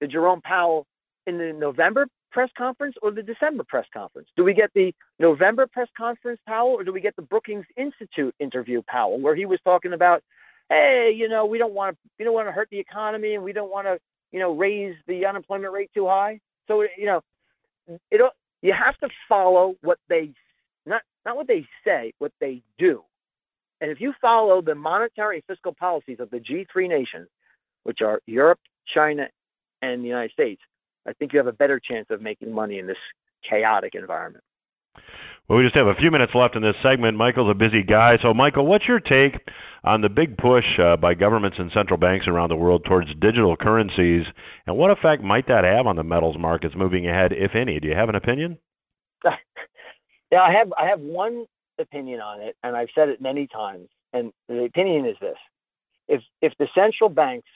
the 0.00 0.06
Jerome 0.06 0.40
Powell 0.42 0.86
in 1.26 1.38
the 1.38 1.52
November 1.52 2.06
press 2.32 2.50
conference 2.56 2.94
or 3.02 3.10
the 3.10 3.22
December 3.22 3.64
press 3.68 3.86
conference? 3.92 4.28
Do 4.36 4.44
we 4.44 4.54
get 4.54 4.70
the 4.74 4.92
November 5.18 5.66
press 5.66 5.88
conference 5.96 6.40
Powell 6.46 6.70
or 6.70 6.84
do 6.84 6.92
we 6.92 7.00
get 7.00 7.16
the 7.16 7.22
Brookings 7.22 7.66
Institute 7.76 8.34
interview 8.38 8.82
Powell 8.86 9.20
where 9.20 9.34
he 9.34 9.46
was 9.46 9.58
talking 9.64 9.92
about 9.92 10.22
hey, 10.70 11.12
you 11.14 11.28
know, 11.28 11.44
we 11.44 11.58
don't 11.58 11.74
want 11.74 11.96
to, 11.96 12.10
we 12.18 12.24
don't 12.24 12.32
want 12.32 12.48
to 12.48 12.52
hurt 12.52 12.68
the 12.70 12.78
economy, 12.78 13.34
and 13.34 13.44
we 13.44 13.52
don't 13.52 13.70
want 13.70 13.86
to, 13.86 13.98
you 14.32 14.38
know, 14.38 14.52
raise 14.52 14.94
the 15.06 15.26
unemployment 15.26 15.72
rate 15.72 15.90
too 15.92 16.06
high. 16.06 16.40
So, 16.68 16.82
you 16.96 17.06
know, 17.06 17.20
it 18.10 18.20
you 18.62 18.72
have 18.72 18.96
to 18.98 19.08
follow 19.28 19.74
what 19.82 19.98
they 20.08 20.30
not 20.86 21.02
not 21.26 21.36
what 21.36 21.48
they 21.48 21.66
say, 21.84 22.12
what 22.18 22.32
they 22.40 22.62
do. 22.78 23.02
And 23.80 23.90
if 23.90 24.00
you 24.00 24.12
follow 24.20 24.62
the 24.62 24.74
monetary 24.74 25.36
and 25.36 25.44
fiscal 25.46 25.74
policies 25.74 26.18
of 26.20 26.30
the 26.30 26.38
G3 26.38 26.88
nations, 26.88 27.28
which 27.82 27.98
are 28.02 28.20
Europe, 28.26 28.60
China, 28.94 29.28
and 29.82 30.04
the 30.04 30.08
United 30.08 30.32
States, 30.32 30.60
I 31.06 31.12
think 31.14 31.32
you 31.32 31.38
have 31.38 31.46
a 31.46 31.52
better 31.52 31.80
chance 31.80 32.06
of 32.10 32.20
making 32.20 32.52
money 32.52 32.78
in 32.78 32.86
this 32.86 32.96
chaotic 33.48 33.94
environment. 33.94 34.44
Well, 35.48 35.58
we 35.58 35.64
just 35.64 35.74
have 35.74 35.88
a 35.88 35.94
few 35.98 36.12
minutes 36.12 36.32
left 36.34 36.54
in 36.54 36.62
this 36.62 36.76
segment. 36.80 37.16
Michael's 37.16 37.50
a 37.50 37.58
busy 37.58 37.82
guy. 37.82 38.14
So, 38.22 38.32
Michael, 38.32 38.66
what's 38.66 38.86
your 38.86 39.00
take 39.00 39.34
on 39.82 40.00
the 40.00 40.08
big 40.08 40.36
push 40.36 40.64
uh, 40.80 40.96
by 40.96 41.14
governments 41.14 41.56
and 41.58 41.72
central 41.74 41.98
banks 41.98 42.28
around 42.28 42.50
the 42.50 42.56
world 42.56 42.84
towards 42.86 43.08
digital 43.20 43.56
currencies, 43.56 44.26
and 44.66 44.76
what 44.76 44.92
effect 44.92 45.24
might 45.24 45.48
that 45.48 45.64
have 45.64 45.88
on 45.88 45.96
the 45.96 46.04
metals 46.04 46.36
markets 46.38 46.74
moving 46.76 47.08
ahead, 47.08 47.32
if 47.32 47.56
any? 47.56 47.80
Do 47.80 47.88
you 47.88 47.96
have 47.96 48.08
an 48.08 48.14
opinion? 48.14 48.58
yeah, 50.30 50.40
I 50.40 50.52
have. 50.52 50.72
I 50.78 50.86
have 50.86 51.00
one 51.00 51.46
opinion 51.80 52.20
on 52.20 52.42
it, 52.42 52.56
and 52.62 52.76
I've 52.76 52.90
said 52.94 53.08
it 53.08 53.20
many 53.20 53.48
times. 53.48 53.88
And 54.12 54.32
the 54.48 54.64
opinion 54.64 55.06
is 55.06 55.16
this: 55.20 55.38
if 56.06 56.22
if 56.40 56.52
the 56.60 56.68
central 56.76 57.10
banks, 57.10 57.48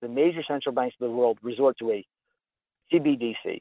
the 0.00 0.08
major 0.08 0.42
central 0.48 0.74
banks 0.74 0.96
of 0.98 1.08
the 1.08 1.14
world, 1.14 1.36
resort 1.42 1.76
to 1.80 1.90
a 1.90 2.06
CBDC, 2.92 3.60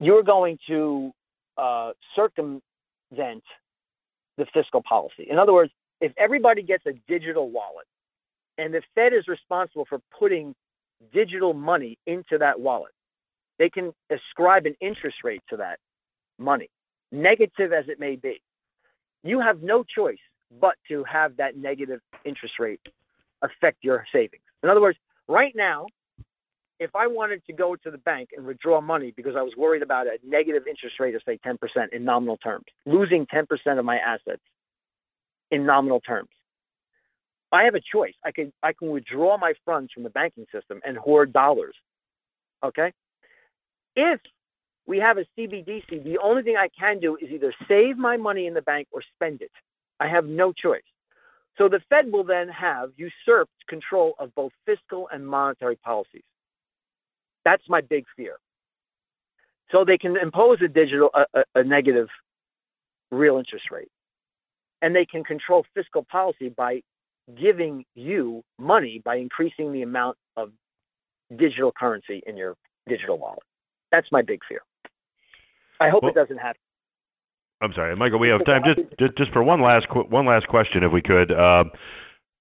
you're 0.00 0.22
going 0.22 0.58
to 0.68 1.12
uh, 1.56 1.92
circumvent 2.14 2.62
the 4.36 4.46
fiscal 4.54 4.82
policy. 4.82 5.26
In 5.28 5.38
other 5.38 5.52
words, 5.52 5.72
if 6.00 6.12
everybody 6.16 6.62
gets 6.62 6.84
a 6.86 6.92
digital 7.08 7.50
wallet 7.50 7.86
and 8.56 8.72
the 8.72 8.82
Fed 8.94 9.12
is 9.12 9.26
responsible 9.26 9.84
for 9.88 10.00
putting 10.16 10.54
digital 11.12 11.52
money 11.52 11.98
into 12.06 12.38
that 12.38 12.58
wallet, 12.58 12.92
they 13.58 13.68
can 13.68 13.92
ascribe 14.10 14.66
an 14.66 14.76
interest 14.80 15.16
rate 15.24 15.42
to 15.50 15.56
that 15.56 15.78
money, 16.38 16.70
negative 17.10 17.72
as 17.72 17.84
it 17.88 17.98
may 17.98 18.16
be. 18.16 18.40
You 19.24 19.40
have 19.40 19.62
no 19.62 19.82
choice 19.82 20.18
but 20.60 20.76
to 20.88 21.04
have 21.04 21.36
that 21.36 21.56
negative 21.56 22.00
interest 22.24 22.54
rate 22.58 22.80
affect 23.42 23.78
your 23.82 24.04
savings. 24.12 24.42
In 24.62 24.70
other 24.70 24.80
words, 24.80 24.98
right 25.28 25.52
now, 25.54 25.86
if 26.80 26.94
I 26.94 27.06
wanted 27.06 27.44
to 27.46 27.52
go 27.52 27.76
to 27.76 27.90
the 27.90 27.98
bank 27.98 28.30
and 28.36 28.46
withdraw 28.46 28.80
money 28.80 29.12
because 29.16 29.34
I 29.36 29.42
was 29.42 29.52
worried 29.56 29.82
about 29.82 30.06
a 30.06 30.18
negative 30.24 30.62
interest 30.68 31.00
rate 31.00 31.14
of 31.14 31.22
say 31.26 31.38
10% 31.44 31.56
in 31.92 32.04
nominal 32.04 32.36
terms, 32.36 32.64
losing 32.86 33.26
10% 33.26 33.46
of 33.78 33.84
my 33.84 33.98
assets 33.98 34.42
in 35.50 35.66
nominal 35.66 36.00
terms. 36.00 36.28
I 37.50 37.64
have 37.64 37.74
a 37.74 37.80
choice. 37.80 38.14
I 38.24 38.30
can 38.30 38.52
I 38.62 38.72
can 38.74 38.90
withdraw 38.90 39.38
my 39.38 39.54
funds 39.64 39.90
from 39.92 40.02
the 40.02 40.10
banking 40.10 40.44
system 40.52 40.80
and 40.84 40.98
hoard 40.98 41.32
dollars. 41.32 41.74
Okay? 42.62 42.92
If 43.96 44.20
we 44.86 44.98
have 44.98 45.18
a 45.18 45.24
CBDC, 45.36 46.04
the 46.04 46.18
only 46.22 46.42
thing 46.42 46.56
I 46.56 46.68
can 46.78 47.00
do 47.00 47.16
is 47.16 47.30
either 47.30 47.54
save 47.66 47.96
my 47.96 48.16
money 48.16 48.46
in 48.46 48.54
the 48.54 48.62
bank 48.62 48.88
or 48.90 49.02
spend 49.14 49.40
it. 49.42 49.50
I 49.98 50.08
have 50.08 50.26
no 50.26 50.52
choice. 50.52 50.82
So 51.56 51.68
the 51.68 51.80
Fed 51.90 52.12
will 52.12 52.24
then 52.24 52.48
have 52.48 52.90
usurped 52.96 53.66
control 53.68 54.14
of 54.18 54.34
both 54.34 54.52
fiscal 54.64 55.08
and 55.12 55.26
monetary 55.26 55.76
policies. 55.76 56.22
That's 57.48 57.62
my 57.66 57.80
big 57.80 58.04
fear. 58.14 58.36
So 59.72 59.82
they 59.86 59.96
can 59.96 60.18
impose 60.18 60.58
a 60.62 60.68
digital, 60.68 61.08
a, 61.14 61.44
a, 61.54 61.64
negative 61.64 62.08
real 63.10 63.38
interest 63.38 63.70
rate, 63.70 63.88
and 64.82 64.94
they 64.94 65.06
can 65.06 65.24
control 65.24 65.64
fiscal 65.74 66.04
policy 66.10 66.50
by 66.50 66.82
giving 67.40 67.86
you 67.94 68.42
money 68.58 69.00
by 69.02 69.16
increasing 69.16 69.72
the 69.72 69.80
amount 69.80 70.18
of 70.36 70.50
digital 71.38 71.72
currency 71.72 72.22
in 72.26 72.36
your 72.36 72.54
digital 72.86 73.18
wallet. 73.18 73.38
That's 73.92 74.08
my 74.12 74.20
big 74.20 74.40
fear. 74.46 74.60
I 75.80 75.88
hope 75.88 76.02
well, 76.02 76.12
it 76.12 76.14
doesn't 76.14 76.38
happen. 76.38 76.60
I'm 77.62 77.72
sorry, 77.74 77.96
Michael. 77.96 78.18
We 78.18 78.28
have 78.28 78.44
time 78.44 78.60
just 78.64 78.88
just, 78.98 79.16
just 79.16 79.32
for 79.32 79.42
one 79.42 79.62
last 79.62 79.86
one 80.10 80.26
last 80.26 80.48
question, 80.48 80.84
if 80.84 80.92
we 80.92 81.00
could. 81.00 81.32
Uh, 81.32 81.64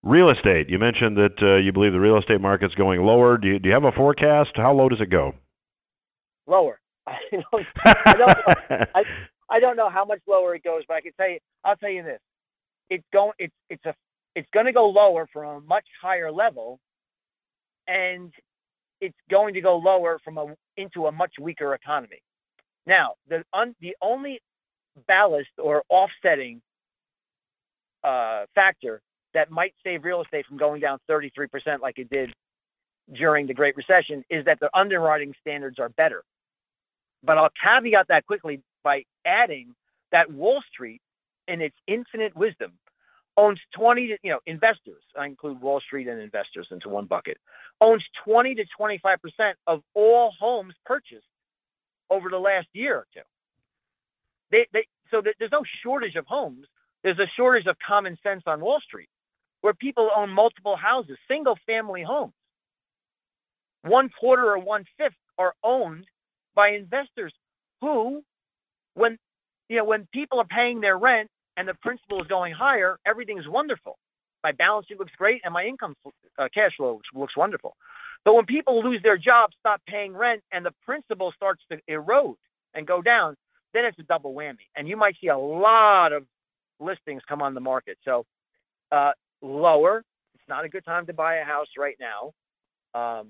Real 0.03 0.29
estate. 0.29 0.69
You 0.69 0.79
mentioned 0.79 1.17
that 1.17 1.41
uh, 1.41 1.57
you 1.57 1.73
believe 1.73 1.91
the 1.91 1.99
real 1.99 2.17
estate 2.17 2.39
market's 2.39 2.75
going 2.75 3.01
lower. 3.01 3.37
Do 3.37 3.47
you, 3.47 3.59
do 3.59 3.69
you 3.69 3.73
have 3.73 3.83
a 3.83 3.91
forecast? 3.91 4.51
How 4.55 4.73
low 4.73 4.89
does 4.89 5.01
it 5.01 5.09
go? 5.09 5.33
Lower. 6.45 6.79
I 7.07 7.13
don't, 7.31 7.65
I 7.85 8.13
don't, 8.13 8.37
I, 8.95 9.01
I 9.49 9.59
don't 9.59 9.77
know 9.77 9.89
how 9.89 10.05
much 10.05 10.19
lower 10.27 10.55
it 10.55 10.63
goes, 10.63 10.83
but 10.87 10.95
I 10.95 11.01
can 11.01 11.13
tell 11.13 11.29
you. 11.29 11.39
I'll 11.63 11.75
tell 11.77 11.89
you 11.89 12.03
this: 12.03 12.19
it's 12.89 13.03
going. 13.13 13.31
It's 13.39 13.53
it's 13.69 13.85
a 13.85 13.93
it's 14.35 14.47
going 14.53 14.65
to 14.65 14.73
go 14.73 14.87
lower 14.87 15.27
from 15.31 15.57
a 15.57 15.61
much 15.61 15.85
higher 16.01 16.31
level, 16.31 16.79
and 17.87 18.31
it's 19.01 19.17
going 19.29 19.53
to 19.53 19.61
go 19.61 19.77
lower 19.77 20.19
from 20.23 20.37
a 20.37 20.53
into 20.75 21.07
a 21.07 21.11
much 21.11 21.33
weaker 21.39 21.73
economy. 21.73 22.21
Now, 22.85 23.13
the 23.29 23.43
un, 23.53 23.75
the 23.81 23.95
only 24.01 24.39
ballast 25.07 25.49
or 25.57 25.83
offsetting 25.89 26.61
uh, 28.03 28.45
factor 28.53 29.01
that 29.37 29.51
might 29.51 29.75
save 29.83 30.03
real 30.03 30.23
estate 30.23 30.47
from 30.47 30.57
going 30.57 30.81
down 30.81 30.97
33% 31.07 31.47
like 31.79 31.99
it 31.99 32.09
did 32.09 32.33
during 33.13 33.45
the 33.45 33.53
Great 33.53 33.77
Recession 33.77 34.25
is 34.31 34.43
that 34.45 34.59
the 34.59 34.69
underwriting 34.73 35.31
standards 35.39 35.77
are 35.77 35.89
better. 35.89 36.23
But 37.23 37.37
I'll 37.37 37.51
caveat 37.63 38.07
that 38.09 38.25
quickly 38.25 38.61
by 38.83 39.03
adding 39.27 39.75
that 40.11 40.31
Wall 40.31 40.63
Street, 40.73 41.01
in 41.47 41.61
its 41.61 41.75
infinite 41.87 42.35
wisdom, 42.35 42.73
owns 43.37 43.59
20 43.75 44.17
you 44.23 44.31
know 44.31 44.39
investors. 44.47 45.03
I 45.17 45.27
include 45.27 45.61
Wall 45.61 45.79
Street 45.81 46.07
and 46.07 46.19
investors 46.19 46.67
into 46.71 46.89
one 46.89 47.05
bucket. 47.05 47.37
Owns 47.79 48.03
20 48.25 48.55
to 48.55 48.65
25 48.75 49.21
percent 49.21 49.57
of 49.67 49.81
all 49.93 50.33
homes 50.39 50.73
purchased 50.83 51.27
over 52.09 52.29
the 52.29 52.39
last 52.39 52.67
year 52.73 52.95
or 52.95 53.07
two. 53.13 53.21
They, 54.49 54.65
they, 54.73 54.87
so 55.11 55.21
there's 55.21 55.51
no 55.51 55.61
shortage 55.83 56.15
of 56.15 56.25
homes. 56.25 56.65
There's 57.03 57.19
a 57.19 57.29
shortage 57.37 57.67
of 57.67 57.75
common 57.85 58.17
sense 58.23 58.43
on 58.47 58.61
Wall 58.61 58.79
Street 58.81 59.09
where 59.61 59.73
people 59.73 60.09
own 60.15 60.29
multiple 60.29 60.75
houses, 60.75 61.17
single 61.27 61.57
family 61.65 62.03
homes. 62.03 62.33
One 63.83 64.09
quarter 64.19 64.45
or 64.45 64.59
one 64.59 64.85
fifth 64.97 65.15
are 65.37 65.53
owned 65.63 66.05
by 66.55 66.69
investors 66.69 67.33
who, 67.81 68.23
when 68.95 69.17
you 69.69 69.77
know, 69.77 69.85
when 69.85 70.07
people 70.13 70.39
are 70.39 70.45
paying 70.45 70.81
their 70.81 70.97
rent 70.97 71.29
and 71.57 71.67
the 71.67 71.73
principal 71.75 72.21
is 72.21 72.27
going 72.27 72.53
higher, 72.53 72.97
everything's 73.05 73.47
wonderful. 73.47 73.97
My 74.43 74.51
balance 74.51 74.87
sheet 74.87 74.99
looks 74.99 75.11
great 75.17 75.41
and 75.43 75.53
my 75.53 75.65
income 75.65 75.95
uh, 76.37 76.47
cash 76.53 76.71
flow 76.77 76.93
looks, 76.93 77.07
looks 77.13 77.37
wonderful. 77.37 77.75
But 78.23 78.33
when 78.33 78.45
people 78.45 78.83
lose 78.83 79.01
their 79.03 79.17
jobs, 79.17 79.55
stop 79.59 79.81
paying 79.87 80.13
rent, 80.13 80.41
and 80.51 80.65
the 80.65 80.71
principal 80.85 81.31
starts 81.35 81.61
to 81.71 81.79
erode 81.87 82.37
and 82.73 82.85
go 82.85 83.01
down, 83.01 83.35
then 83.73 83.85
it's 83.85 83.97
a 83.99 84.03
double 84.03 84.33
whammy. 84.33 84.67
And 84.75 84.87
you 84.87 84.97
might 84.97 85.15
see 85.21 85.27
a 85.27 85.37
lot 85.37 86.13
of 86.13 86.25
listings 86.79 87.21
come 87.27 87.41
on 87.41 87.53
the 87.53 87.59
market. 87.59 87.97
So 88.03 88.25
uh, 88.91 89.11
lower. 89.41 90.03
It's 90.35 90.49
not 90.49 90.65
a 90.65 90.69
good 90.69 90.85
time 90.85 91.05
to 91.07 91.13
buy 91.13 91.37
a 91.37 91.43
house 91.43 91.67
right 91.77 91.97
now, 91.99 92.33
um, 92.99 93.29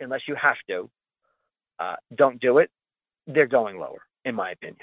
unless 0.00 0.22
you 0.28 0.36
have 0.40 0.56
to. 0.68 0.90
Uh, 1.78 1.96
don't 2.16 2.40
do 2.40 2.58
it. 2.58 2.70
They're 3.26 3.46
going 3.46 3.78
lower, 3.78 4.00
in 4.24 4.34
my 4.34 4.50
opinion. 4.50 4.80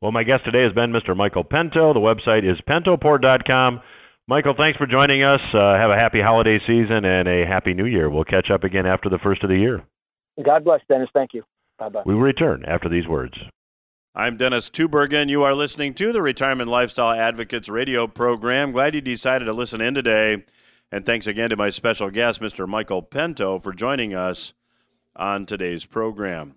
Well, 0.00 0.12
my 0.12 0.24
guest 0.24 0.44
today 0.44 0.62
has 0.62 0.72
been 0.72 0.92
Mr. 0.92 1.16
Michael 1.16 1.44
Pento. 1.44 1.92
The 1.92 2.00
website 2.00 2.50
is 2.50 2.58
pentoport.com. 2.68 3.80
Michael, 4.26 4.54
thanks 4.56 4.78
for 4.78 4.86
joining 4.86 5.22
us. 5.22 5.40
Uh, 5.52 5.74
have 5.74 5.90
a 5.90 5.96
happy 5.96 6.20
holiday 6.22 6.58
season 6.66 7.04
and 7.04 7.28
a 7.28 7.44
happy 7.46 7.74
new 7.74 7.84
year. 7.84 8.08
We'll 8.08 8.24
catch 8.24 8.50
up 8.52 8.64
again 8.64 8.86
after 8.86 9.08
the 9.08 9.18
first 9.22 9.42
of 9.42 9.50
the 9.50 9.56
year. 9.56 9.82
God 10.42 10.64
bless, 10.64 10.80
Dennis. 10.88 11.08
Thank 11.12 11.34
you. 11.34 11.42
Bye 11.78 11.88
bye. 11.88 12.02
We 12.06 12.14
will 12.14 12.22
return 12.22 12.64
after 12.66 12.88
these 12.88 13.06
words. 13.06 13.34
I'm 14.12 14.36
Dennis 14.36 14.68
Tubbergen. 14.68 15.28
You 15.28 15.44
are 15.44 15.54
listening 15.54 15.94
to 15.94 16.10
the 16.10 16.20
Retirement 16.20 16.68
Lifestyle 16.68 17.12
Advocates 17.12 17.68
radio 17.68 18.08
program. 18.08 18.72
Glad 18.72 18.96
you 18.96 19.00
decided 19.00 19.44
to 19.44 19.52
listen 19.52 19.80
in 19.80 19.94
today. 19.94 20.44
And 20.90 21.06
thanks 21.06 21.28
again 21.28 21.50
to 21.50 21.56
my 21.56 21.70
special 21.70 22.10
guest, 22.10 22.40
Mr. 22.40 22.66
Michael 22.66 23.04
Pento, 23.04 23.62
for 23.62 23.72
joining 23.72 24.12
us 24.12 24.52
on 25.14 25.46
today's 25.46 25.84
program. 25.84 26.56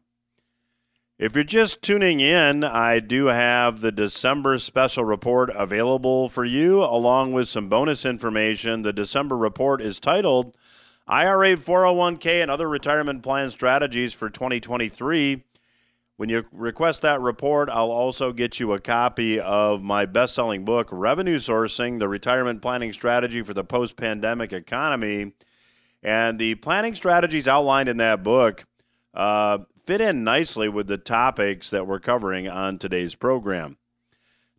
If 1.19 1.35
you're 1.35 1.43
just 1.43 1.83
tuning 1.83 2.21
in, 2.21 2.63
I 2.63 2.99
do 2.99 3.27
have 3.27 3.81
the 3.81 3.91
December 3.91 4.57
special 4.57 5.05
report 5.05 5.51
available 5.53 6.29
for 6.29 6.43
you, 6.43 6.83
along 6.83 7.33
with 7.33 7.49
some 7.49 7.69
bonus 7.69 8.03
information. 8.03 8.81
The 8.81 8.93
December 8.93 9.37
report 9.37 9.79
is 9.79 9.99
titled 9.99 10.57
IRA 11.07 11.55
401k 11.55 12.41
and 12.41 12.49
other 12.49 12.67
retirement 12.67 13.21
plan 13.21 13.51
strategies 13.51 14.11
for 14.11 14.31
2023. 14.31 15.43
When 16.15 16.29
you 16.29 16.45
request 16.51 17.01
that 17.01 17.21
report, 17.21 17.69
I'll 17.69 17.89
also 17.89 18.33
get 18.33 18.59
you 18.59 18.73
a 18.73 18.79
copy 18.79 19.39
of 19.39 19.81
my 19.81 20.05
best 20.05 20.35
selling 20.35 20.63
book, 20.63 20.89
Revenue 20.91 21.39
Sourcing 21.39 21.97
The 21.97 22.07
Retirement 22.07 22.61
Planning 22.61 22.93
Strategy 22.93 23.41
for 23.41 23.55
the 23.55 23.63
Post 23.63 23.95
Pandemic 23.95 24.53
Economy. 24.53 25.33
And 26.03 26.37
the 26.37 26.53
planning 26.55 26.93
strategies 26.93 27.47
outlined 27.47 27.89
in 27.89 27.97
that 27.97 28.21
book 28.21 28.65
uh, 29.15 29.59
fit 29.87 30.01
in 30.01 30.23
nicely 30.23 30.69
with 30.69 30.85
the 30.85 30.99
topics 30.99 31.71
that 31.71 31.87
we're 31.87 31.99
covering 31.99 32.47
on 32.47 32.77
today's 32.77 33.15
program. 33.15 33.77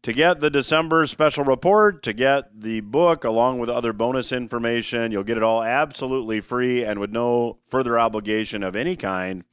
To 0.02 0.12
get 0.12 0.40
the 0.40 0.50
December 0.50 1.06
special 1.06 1.44
report, 1.44 2.02
to 2.02 2.12
get 2.12 2.60
the 2.60 2.80
book 2.80 3.22
along 3.22 3.60
with 3.60 3.70
other 3.70 3.92
bonus 3.92 4.32
information, 4.32 5.12
you'll 5.12 5.22
get 5.22 5.36
it 5.36 5.42
all 5.44 5.62
absolutely 5.62 6.40
free 6.40 6.84
and 6.84 6.98
with 6.98 7.10
no 7.12 7.58
further 7.68 7.96
obligation 7.98 8.64
of 8.64 8.74
any 8.74 8.96
kind. 8.96 9.44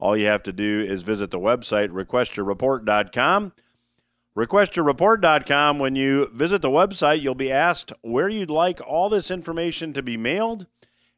All 0.00 0.16
you 0.16 0.26
have 0.26 0.42
to 0.44 0.52
do 0.52 0.80
is 0.80 1.02
visit 1.02 1.30
the 1.30 1.38
website 1.38 1.90
requestyourreport.com. 1.90 3.52
Requestyourreport.com. 4.36 5.78
When 5.78 5.94
you 5.94 6.30
visit 6.32 6.62
the 6.62 6.70
website, 6.70 7.20
you'll 7.20 7.34
be 7.34 7.52
asked 7.52 7.92
where 8.00 8.28
you'd 8.28 8.50
like 8.50 8.80
all 8.86 9.10
this 9.10 9.30
information 9.30 9.92
to 9.92 10.02
be 10.02 10.16
mailed, 10.16 10.66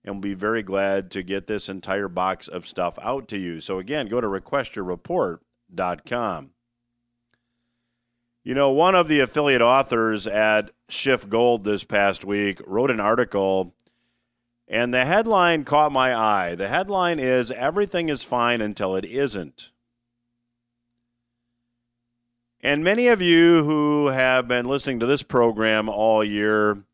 and 0.04 0.16
we'll 0.16 0.22
be 0.22 0.34
very 0.34 0.64
glad 0.64 1.12
to 1.12 1.22
get 1.22 1.46
this 1.46 1.68
entire 1.68 2.08
box 2.08 2.48
of 2.48 2.66
stuff 2.66 2.98
out 3.00 3.28
to 3.28 3.38
you. 3.38 3.60
So, 3.60 3.78
again, 3.78 4.08
go 4.08 4.20
to 4.20 4.26
requestyourreport.com. 4.26 6.50
You 8.44 8.54
know, 8.54 8.70
one 8.70 8.96
of 8.96 9.06
the 9.06 9.20
affiliate 9.20 9.62
authors 9.62 10.26
at 10.26 10.72
Schiff 10.88 11.28
SchiffGold 11.28 11.62
this 11.62 11.84
past 11.84 12.24
week 12.24 12.60
wrote 12.66 12.90
an 12.90 12.98
article, 12.98 13.72
and 14.68 14.92
the 14.92 15.04
headline 15.04 15.64
caught 15.64 15.92
my 15.92 16.14
eye. 16.14 16.54
The 16.54 16.68
headline 16.68 17.18
is 17.18 17.50
Everything 17.50 18.08
is 18.08 18.24
Fine 18.24 18.60
Until 18.60 18.96
It 18.96 19.04
Isn't. 19.04 19.70
And 22.60 22.84
many 22.84 23.08
of 23.08 23.20
you 23.20 23.64
who 23.64 24.06
have 24.06 24.46
been 24.46 24.66
listening 24.66 25.00
to 25.00 25.06
this 25.06 25.24
program 25.24 25.88
all 25.88 26.22
year, 26.22 26.84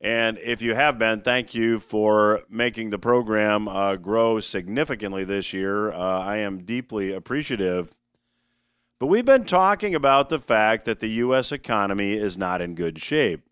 and 0.00 0.36
if 0.38 0.60
you 0.60 0.74
have 0.74 0.98
been, 0.98 1.20
thank 1.20 1.54
you 1.54 1.78
for 1.78 2.42
making 2.50 2.90
the 2.90 2.98
program 2.98 3.68
uh, 3.68 3.96
grow 3.96 4.40
significantly 4.40 5.22
this 5.22 5.52
year. 5.52 5.92
Uh, 5.92 6.18
I 6.18 6.38
am 6.38 6.64
deeply 6.64 7.12
appreciative. 7.12 7.94
But 8.98 9.06
we've 9.06 9.24
been 9.24 9.44
talking 9.44 9.94
about 9.94 10.28
the 10.28 10.40
fact 10.40 10.86
that 10.86 10.98
the 11.00 11.08
U.S. 11.08 11.52
economy 11.52 12.14
is 12.14 12.36
not 12.36 12.60
in 12.60 12.74
good 12.74 12.98
shape. 12.98 13.45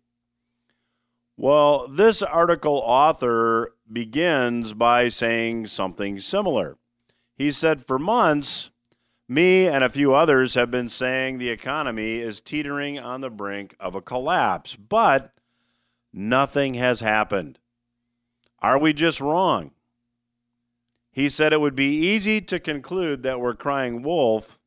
Well, 1.37 1.89
this 1.89 2.23
article 2.23 2.77
author 2.85 3.73
begins 3.93 4.73
by 4.73 5.09
saying 5.09 5.67
something 5.67 6.21
similar. 6.21 6.77
He 7.35 7.51
said, 7.51 7.87
For 7.87 7.99
months, 7.99 8.71
me 9.29 9.67
and 9.67 9.83
a 9.83 9.89
few 9.89 10.15
others 10.15 10.55
have 10.55 10.71
been 10.71 10.89
saying 10.89 11.39
the 11.39 11.51
economy 11.51 12.21
is 12.21 12.41
teetering 12.41 12.99
on 12.99 13.21
the 13.21 13.31
brink 13.31 13.75
of 13.81 13.95
a 13.95 14.03
collapse, 14.03 14.77
but 14.77 15.33
nothing 16.13 16.75
has 16.75 17.01
happened. 17.01 17.59
Are 18.61 18.79
we 18.79 18.93
just 18.93 19.21
wrong? 19.21 19.73
He 21.11 21.29
said 21.29 21.53
it 21.53 21.61
would 21.61 21.77
be 21.77 22.07
easy 22.07 22.41
to 22.43 22.61
conclude 22.61 23.23
that 23.23 23.41
we're 23.41 23.55
crying 23.55 24.03
wolf 24.03 24.59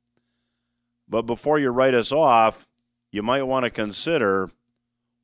but 1.08 1.24
before 1.24 1.58
you 1.60 1.70
write 1.70 1.94
us 1.94 2.12
off, 2.12 2.68
you 3.12 3.24
might 3.24 3.44
want 3.44 3.64
to 3.64 3.70
consider 3.70 4.50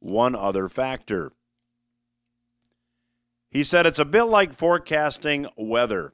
one 0.03 0.35
other 0.35 0.67
factor. 0.67 1.31
He 3.49 3.63
said 3.63 3.85
it's 3.85 3.99
a 3.99 4.05
bit 4.05 4.23
like 4.23 4.53
forecasting 4.53 5.47
weather. 5.55 6.13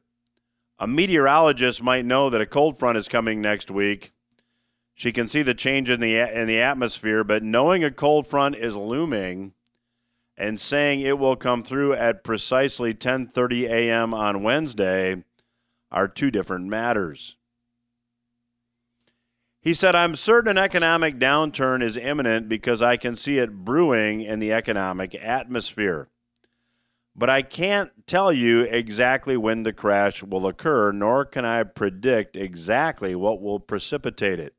A 0.78 0.88
meteorologist 0.88 1.82
might 1.82 2.06
know 2.06 2.30
that 2.30 2.42
a 2.42 2.46
cold 2.46 2.78
front 2.78 2.98
is 2.98 3.08
coming 3.08 3.42
next 3.42 3.72
week. 3.72 4.14
She 4.94 5.12
can 5.12 5.28
see 5.28 5.42
the 5.42 5.54
change 5.54 5.90
in 5.90 6.02
the 6.02 6.18
in 6.18 6.48
the 6.48 6.60
atmosphere, 6.60 7.24
but 7.24 7.42
knowing 7.42 7.84
a 7.84 7.92
cold 7.92 8.28
front 8.28 8.56
is 8.56 8.76
looming 8.76 9.54
and 10.38 10.60
saying 10.60 11.02
it 11.02 11.18
will 11.18 11.36
come 11.36 11.64
through 11.64 11.94
at 11.94 12.24
precisely 12.24 12.94
10:30 12.94 13.70
a.m. 13.70 14.14
on 14.14 14.44
Wednesday 14.44 15.24
are 15.92 16.08
two 16.08 16.30
different 16.30 16.68
matters. 16.68 17.38
He 19.62 19.74
said, 19.74 19.94
I'm 19.94 20.16
certain 20.16 20.52
an 20.52 20.58
economic 20.58 21.20
downturn 21.20 21.84
is 21.84 21.98
imminent 21.98 22.48
because 22.48 22.82
I 22.82 22.96
can 22.96 23.16
see 23.16 23.40
it 23.40 23.66
brewing 23.66 24.22
in 24.22 24.40
the 24.40 24.54
economic 24.54 25.14
atmosphere. 25.16 26.08
But 27.14 27.30
I 27.30 27.42
can't 27.42 27.92
tell 28.08 28.32
you 28.32 28.62
exactly 28.62 29.36
when 29.36 29.64
the 29.64 29.74
crash 29.74 30.24
will 30.24 30.48
occur, 30.48 30.94
nor 30.94 31.26
can 31.26 31.44
I 31.44 31.64
predict 31.64 32.38
exactly 32.38 33.14
what 33.16 33.42
will 33.42 33.60
precipitate 33.60 34.40
it. 34.40 34.56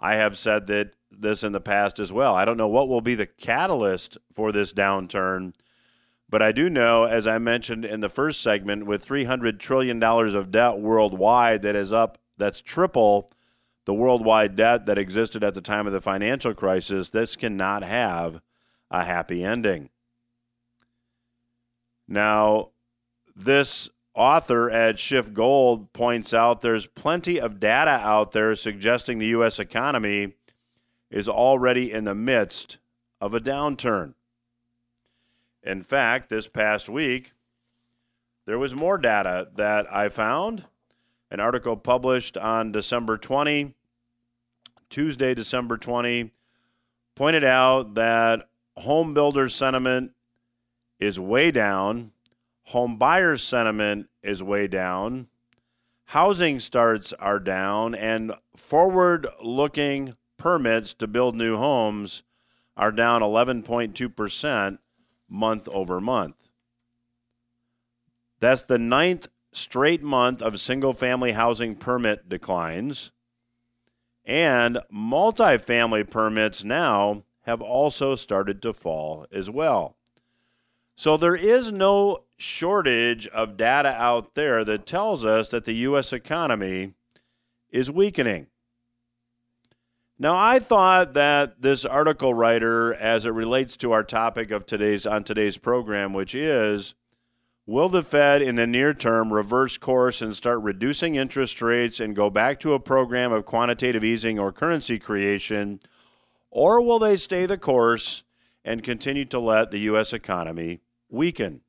I 0.00 0.14
have 0.14 0.38
said 0.38 0.68
that 0.68 0.92
this 1.10 1.42
in 1.42 1.52
the 1.52 1.60
past 1.60 1.98
as 1.98 2.10
well. 2.10 2.34
I 2.34 2.46
don't 2.46 2.56
know 2.56 2.68
what 2.68 2.88
will 2.88 3.02
be 3.02 3.14
the 3.14 3.26
catalyst 3.26 4.16
for 4.34 4.52
this 4.52 4.72
downturn, 4.72 5.52
but 6.30 6.40
I 6.40 6.52
do 6.52 6.70
know, 6.70 7.04
as 7.04 7.26
I 7.26 7.36
mentioned 7.36 7.84
in 7.84 8.00
the 8.00 8.08
first 8.08 8.40
segment, 8.40 8.86
with 8.86 9.06
$300 9.06 9.58
trillion 9.58 10.02
of 10.02 10.50
debt 10.50 10.78
worldwide 10.78 11.60
that 11.62 11.76
is 11.76 11.92
up, 11.92 12.18
that's 12.38 12.62
triple 12.62 13.30
the 13.88 13.94
worldwide 13.94 14.54
debt 14.54 14.84
that 14.84 14.98
existed 14.98 15.42
at 15.42 15.54
the 15.54 15.62
time 15.62 15.86
of 15.86 15.94
the 15.94 16.00
financial 16.02 16.52
crisis, 16.52 17.08
this 17.08 17.36
cannot 17.36 17.82
have 17.82 18.42
a 18.90 19.02
happy 19.02 19.42
ending. 19.42 19.88
Now, 22.06 22.68
this 23.34 23.88
author 24.12 24.68
at 24.68 24.98
Schiff 24.98 25.30
SchiffGold 25.30 25.90
points 25.94 26.34
out 26.34 26.60
there's 26.60 26.84
plenty 26.84 27.40
of 27.40 27.58
data 27.58 27.92
out 27.92 28.32
there 28.32 28.54
suggesting 28.54 29.18
the 29.18 29.28
U.S. 29.28 29.58
economy 29.58 30.34
is 31.10 31.26
already 31.26 31.90
in 31.90 32.04
the 32.04 32.14
midst 32.14 32.76
of 33.22 33.32
a 33.32 33.40
downturn. 33.40 34.12
In 35.62 35.80
fact, 35.82 36.28
this 36.28 36.46
past 36.46 36.90
week, 36.90 37.32
there 38.44 38.58
was 38.58 38.74
more 38.74 38.98
data 38.98 39.48
that 39.56 39.90
I 39.90 40.10
found. 40.10 40.64
An 41.30 41.40
article 41.40 41.76
published 41.78 42.36
on 42.36 42.70
December 42.70 43.16
20 43.16 43.74
Tuesday, 44.90 45.34
December 45.34 45.76
20, 45.76 46.30
pointed 47.14 47.44
out 47.44 47.94
that 47.94 48.48
home 48.76 49.14
builder 49.14 49.48
sentiment 49.48 50.12
is 50.98 51.18
way 51.18 51.50
down, 51.50 52.12
home 52.64 52.96
buyer 52.96 53.36
sentiment 53.36 54.08
is 54.22 54.42
way 54.42 54.66
down, 54.66 55.28
housing 56.06 56.60
starts 56.60 57.12
are 57.14 57.40
down, 57.40 57.94
and 57.94 58.32
forward 58.56 59.26
looking 59.42 60.14
permits 60.36 60.94
to 60.94 61.06
build 61.06 61.34
new 61.34 61.56
homes 61.56 62.22
are 62.76 62.92
down 62.92 63.20
11.2% 63.20 64.78
month 65.28 65.68
over 65.68 66.00
month. 66.00 66.36
That's 68.40 68.62
the 68.62 68.78
ninth 68.78 69.28
straight 69.52 70.02
month 70.02 70.40
of 70.40 70.60
single 70.60 70.92
family 70.92 71.32
housing 71.32 71.74
permit 71.74 72.28
declines. 72.28 73.10
And 74.28 74.80
multifamily 74.92 76.08
permits 76.10 76.62
now 76.62 77.24
have 77.46 77.62
also 77.62 78.14
started 78.14 78.60
to 78.60 78.74
fall 78.74 79.26
as 79.32 79.48
well. 79.48 79.96
So 80.96 81.16
there 81.16 81.34
is 81.34 81.72
no 81.72 82.24
shortage 82.36 83.26
of 83.28 83.56
data 83.56 83.88
out 83.88 84.34
there 84.34 84.66
that 84.66 84.84
tells 84.84 85.24
us 85.24 85.48
that 85.48 85.64
the 85.64 85.72
U.S. 85.72 86.12
economy 86.12 86.92
is 87.70 87.90
weakening. 87.90 88.48
Now, 90.18 90.36
I 90.36 90.58
thought 90.58 91.14
that 91.14 91.62
this 91.62 91.86
article 91.86 92.34
writer, 92.34 92.92
as 92.92 93.24
it 93.24 93.30
relates 93.30 93.78
to 93.78 93.92
our 93.92 94.02
topic 94.02 94.50
of 94.50 94.66
today's 94.66 95.06
on 95.06 95.24
today's 95.24 95.56
program, 95.56 96.12
which 96.12 96.34
is 96.34 96.94
Will 97.68 97.90
the 97.90 98.02
Fed 98.02 98.40
in 98.40 98.56
the 98.56 98.66
near 98.66 98.94
term 98.94 99.30
reverse 99.30 99.76
course 99.76 100.22
and 100.22 100.34
start 100.34 100.62
reducing 100.62 101.16
interest 101.16 101.60
rates 101.60 102.00
and 102.00 102.16
go 102.16 102.30
back 102.30 102.60
to 102.60 102.72
a 102.72 102.80
program 102.80 103.30
of 103.30 103.44
quantitative 103.44 104.02
easing 104.02 104.38
or 104.38 104.52
currency 104.52 104.98
creation? 104.98 105.78
Or 106.50 106.80
will 106.80 106.98
they 106.98 107.18
stay 107.18 107.44
the 107.44 107.58
course 107.58 108.22
and 108.64 108.82
continue 108.82 109.26
to 109.26 109.38
let 109.38 109.70
the 109.70 109.80
U.S. 109.80 110.14
economy 110.14 110.80
weaken? 111.10 111.60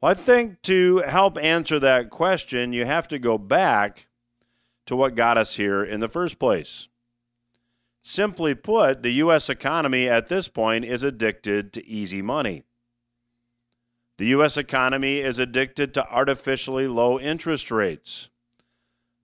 Well, 0.00 0.12
I 0.12 0.14
think 0.14 0.62
to 0.62 1.04
help 1.06 1.36
answer 1.36 1.78
that 1.80 2.08
question, 2.08 2.72
you 2.72 2.86
have 2.86 3.08
to 3.08 3.18
go 3.18 3.36
back 3.36 4.06
to 4.86 4.96
what 4.96 5.14
got 5.14 5.36
us 5.36 5.56
here 5.56 5.84
in 5.84 6.00
the 6.00 6.08
first 6.08 6.38
place. 6.38 6.88
Simply 8.00 8.54
put, 8.54 9.02
the 9.02 9.12
U.S. 9.12 9.50
economy 9.50 10.08
at 10.08 10.28
this 10.28 10.48
point 10.48 10.86
is 10.86 11.02
addicted 11.02 11.74
to 11.74 11.86
easy 11.86 12.22
money. 12.22 12.64
The 14.18 14.26
U.S. 14.26 14.56
economy 14.56 15.18
is 15.18 15.38
addicted 15.38 15.94
to 15.94 16.08
artificially 16.08 16.86
low 16.86 17.18
interest 17.18 17.70
rates. 17.70 18.28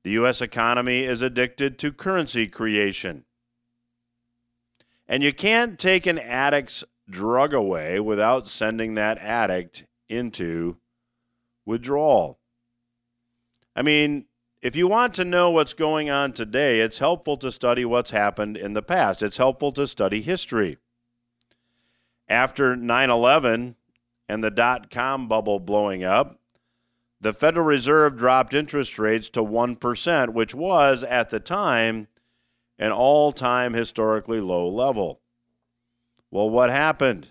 The 0.02 0.10
U.S. 0.12 0.40
economy 0.40 1.04
is 1.04 1.22
addicted 1.22 1.78
to 1.78 1.92
currency 1.92 2.46
creation. 2.46 3.24
And 5.06 5.22
you 5.22 5.32
can't 5.32 5.78
take 5.78 6.06
an 6.06 6.18
addict's 6.18 6.84
drug 7.08 7.54
away 7.54 8.00
without 8.00 8.46
sending 8.46 8.94
that 8.94 9.18
addict 9.18 9.84
into 10.08 10.76
withdrawal. 11.64 12.38
I 13.74 13.82
mean, 13.82 14.26
if 14.60 14.74
you 14.74 14.88
want 14.88 15.14
to 15.14 15.24
know 15.24 15.50
what's 15.50 15.72
going 15.72 16.10
on 16.10 16.32
today, 16.32 16.80
it's 16.80 16.98
helpful 16.98 17.36
to 17.38 17.52
study 17.52 17.84
what's 17.84 18.10
happened 18.10 18.56
in 18.56 18.72
the 18.72 18.82
past. 18.82 19.22
It's 19.22 19.36
helpful 19.36 19.72
to 19.72 19.86
study 19.86 20.20
history. 20.20 20.78
After 22.28 22.74
9 22.76 23.10
11 23.10 23.76
and 24.28 24.44
the 24.44 24.50
dot 24.50 24.90
com 24.90 25.28
bubble 25.28 25.58
blowing 25.58 26.04
up, 26.04 26.38
the 27.20 27.32
Federal 27.32 27.66
Reserve 27.66 28.16
dropped 28.16 28.54
interest 28.54 28.98
rates 28.98 29.28
to 29.30 29.42
1%, 29.42 30.28
which 30.30 30.54
was, 30.54 31.02
at 31.02 31.30
the 31.30 31.40
time, 31.40 32.06
an 32.78 32.92
all 32.92 33.32
time 33.32 33.74
historically 33.74 34.40
low 34.40 34.68
level. 34.68 35.20
Well, 36.30 36.48
what 36.48 36.70
happened? 36.70 37.28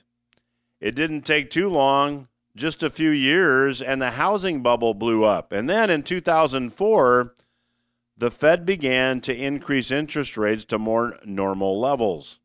It 0.82 0.96
didn't 0.96 1.22
take 1.22 1.50
too 1.50 1.70
long, 1.70 2.28
just 2.56 2.84
a 2.84 2.90
few 2.90 3.12
years, 3.12 3.82
and 3.82 4.02
the 4.02 4.12
housing 4.12 4.62
bubble 4.62 4.94
blew 4.94 5.24
up. 5.24 5.52
And 5.52 5.70
then 5.70 5.90
in 5.90 6.04
2004, 6.04 7.34
the 8.18 8.32
Fed 8.32 8.66
began 8.66 9.22
to 9.22 9.36
increase 9.36 9.92
interest 9.92 10.36
rates 10.36 10.66
to 10.66 10.80
more 10.80 11.18
normal 11.24 11.80
levels. 11.80 12.40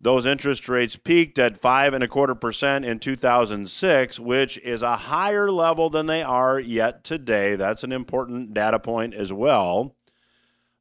Those 0.00 0.26
interest 0.26 0.68
rates 0.68 0.94
peaked 0.94 1.40
at 1.40 1.60
five 1.60 1.92
and 1.92 2.04
a 2.04 2.08
quarter 2.08 2.36
percent 2.36 2.84
in 2.84 3.00
2006, 3.00 4.20
which 4.20 4.56
is 4.58 4.82
a 4.82 4.96
higher 4.96 5.50
level 5.50 5.90
than 5.90 6.06
they 6.06 6.22
are 6.22 6.60
yet 6.60 7.02
today. 7.02 7.56
That's 7.56 7.82
an 7.82 7.90
important 7.90 8.54
data 8.54 8.78
point 8.78 9.14
as 9.14 9.32
well. 9.32 9.96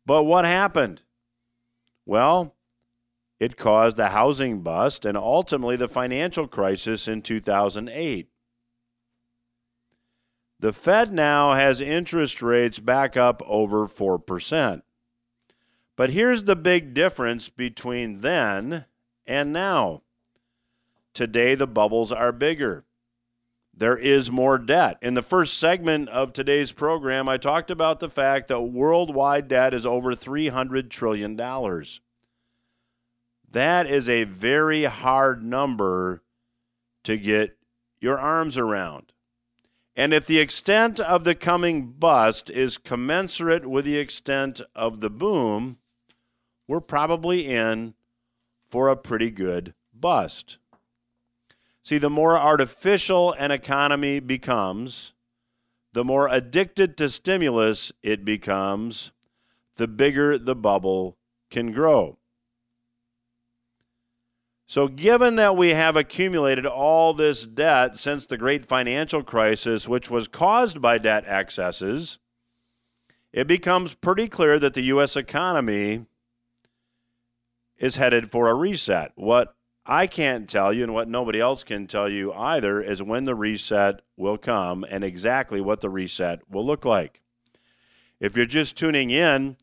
But 0.06 0.24
what 0.24 0.46
happened? 0.46 1.02
Well, 2.06 2.56
it 3.40 3.58
caused 3.58 3.98
the 3.98 4.10
housing 4.10 4.62
bust 4.62 5.04
and 5.04 5.18
ultimately 5.18 5.76
the 5.76 5.88
financial 5.88 6.48
crisis 6.48 7.08
in 7.08 7.24
2008. 7.24 8.30
The 10.60 10.74
Fed 10.74 11.12
now 11.12 11.54
has 11.54 11.82
interest 11.82 12.42
rates 12.42 12.80
back 12.80 13.18
up 13.18 13.42
over 13.46 13.88
4%. 13.88 14.82
But 15.96 16.12
here's 16.12 16.44
the 16.44 16.56
big 16.56 16.94
difference 16.94 17.50
between 17.50 18.20
then 18.20 18.86
and 19.28 19.52
now. 19.52 20.02
Today, 21.14 21.56
the 21.56 21.68
bubbles 21.68 22.12
are 22.12 22.32
bigger. 22.32 22.86
There 23.76 23.98
is 23.98 24.32
more 24.32 24.58
debt. 24.58 24.98
In 25.02 25.14
the 25.14 25.22
first 25.22 25.58
segment 25.60 26.10
of 26.10 26.34
today's 26.34 26.72
program, 26.72 27.30
I 27.30 27.38
talked 27.38 27.70
about 27.70 28.00
the 28.00 28.10
fact 28.10 28.48
that 28.48 28.62
worldwide 28.62 29.48
debt 29.48 29.74
is 29.74 29.86
over 29.86 30.16
$300 30.16 30.90
trillion. 30.90 31.36
That 33.50 33.88
is 33.88 34.10
a 34.10 34.24
very 34.24 34.86
hard 34.86 35.44
number 35.44 36.24
to 37.04 37.18
get 37.18 37.58
your 38.02 38.18
arms 38.18 38.58
around. 38.58 39.14
And 39.96 40.14
if 40.14 40.26
the 40.26 40.40
extent 40.40 41.00
of 41.00 41.24
the 41.24 41.36
coming 41.36 41.88
bust 41.92 42.50
is 42.50 42.78
commensurate 42.78 43.66
with 43.68 43.86
the 43.86 43.98
extent 43.98 44.62
of 44.76 45.00
the 45.00 45.10
boom, 45.10 45.78
we're 46.68 46.82
probably 46.82 47.48
in 47.48 47.96
for 48.70 48.90
a 48.90 48.96
pretty 48.96 49.32
good 49.32 49.74
bust. 49.94 50.58
See, 51.84 51.98
the 51.98 52.10
more 52.10 52.38
artificial 52.38 53.34
an 53.34 53.52
economy 53.52 54.20
becomes, 54.20 55.14
the 55.94 56.04
more 56.04 56.28
addicted 56.28 56.98
to 56.98 57.10
stimulus 57.10 57.92
it 58.04 58.26
becomes, 58.26 59.12
the 59.78 59.88
bigger 59.88 60.38
the 60.38 60.56
bubble 60.56 61.18
can 61.50 61.72
grow. 61.72 62.18
So, 64.70 64.90
given 64.90 65.38
that 65.38 65.56
we 65.56 65.70
have 65.70 65.96
accumulated 65.96 66.66
all 66.66 67.14
this 67.14 67.46
debt 67.46 67.96
since 67.96 68.26
the 68.26 68.38
great 68.38 68.66
financial 68.66 69.24
crisis, 69.24 69.88
which 69.88 70.12
was 70.12 70.28
caused 70.28 70.82
by 70.82 70.98
debt 70.98 71.24
excesses, 71.26 72.18
it 73.32 73.48
becomes 73.48 73.96
pretty 73.96 74.28
clear 74.28 74.60
that 74.60 74.74
the 74.74 74.82
U.S. 74.82 75.16
economy 75.16 76.06
is 77.78 77.96
headed 77.96 78.32
for 78.32 78.50
a 78.50 78.56
reset. 78.56 79.12
What 79.16 79.56
I 79.86 80.08
can't 80.08 80.50
tell 80.50 80.74
you, 80.74 80.84
and 80.84 80.94
what 80.94 81.08
nobody 81.08 81.40
else 81.40 81.64
can 81.64 81.88
tell 81.88 82.10
you 82.10 82.34
either, 82.34 82.82
is 82.82 83.02
when 83.02 83.24
the 83.24 83.36
reset 83.36 84.02
will 84.18 84.38
come 84.38 84.86
and 84.90 85.04
exactly 85.04 85.62
what 85.62 85.82
the 85.82 85.90
reset 85.90 86.42
will 86.50 86.66
look 86.66 86.84
like. 86.84 87.22
If 88.20 88.36
you're 88.36 88.46
just 88.46 88.76
tuning 88.76 89.12
in, 89.12 89.58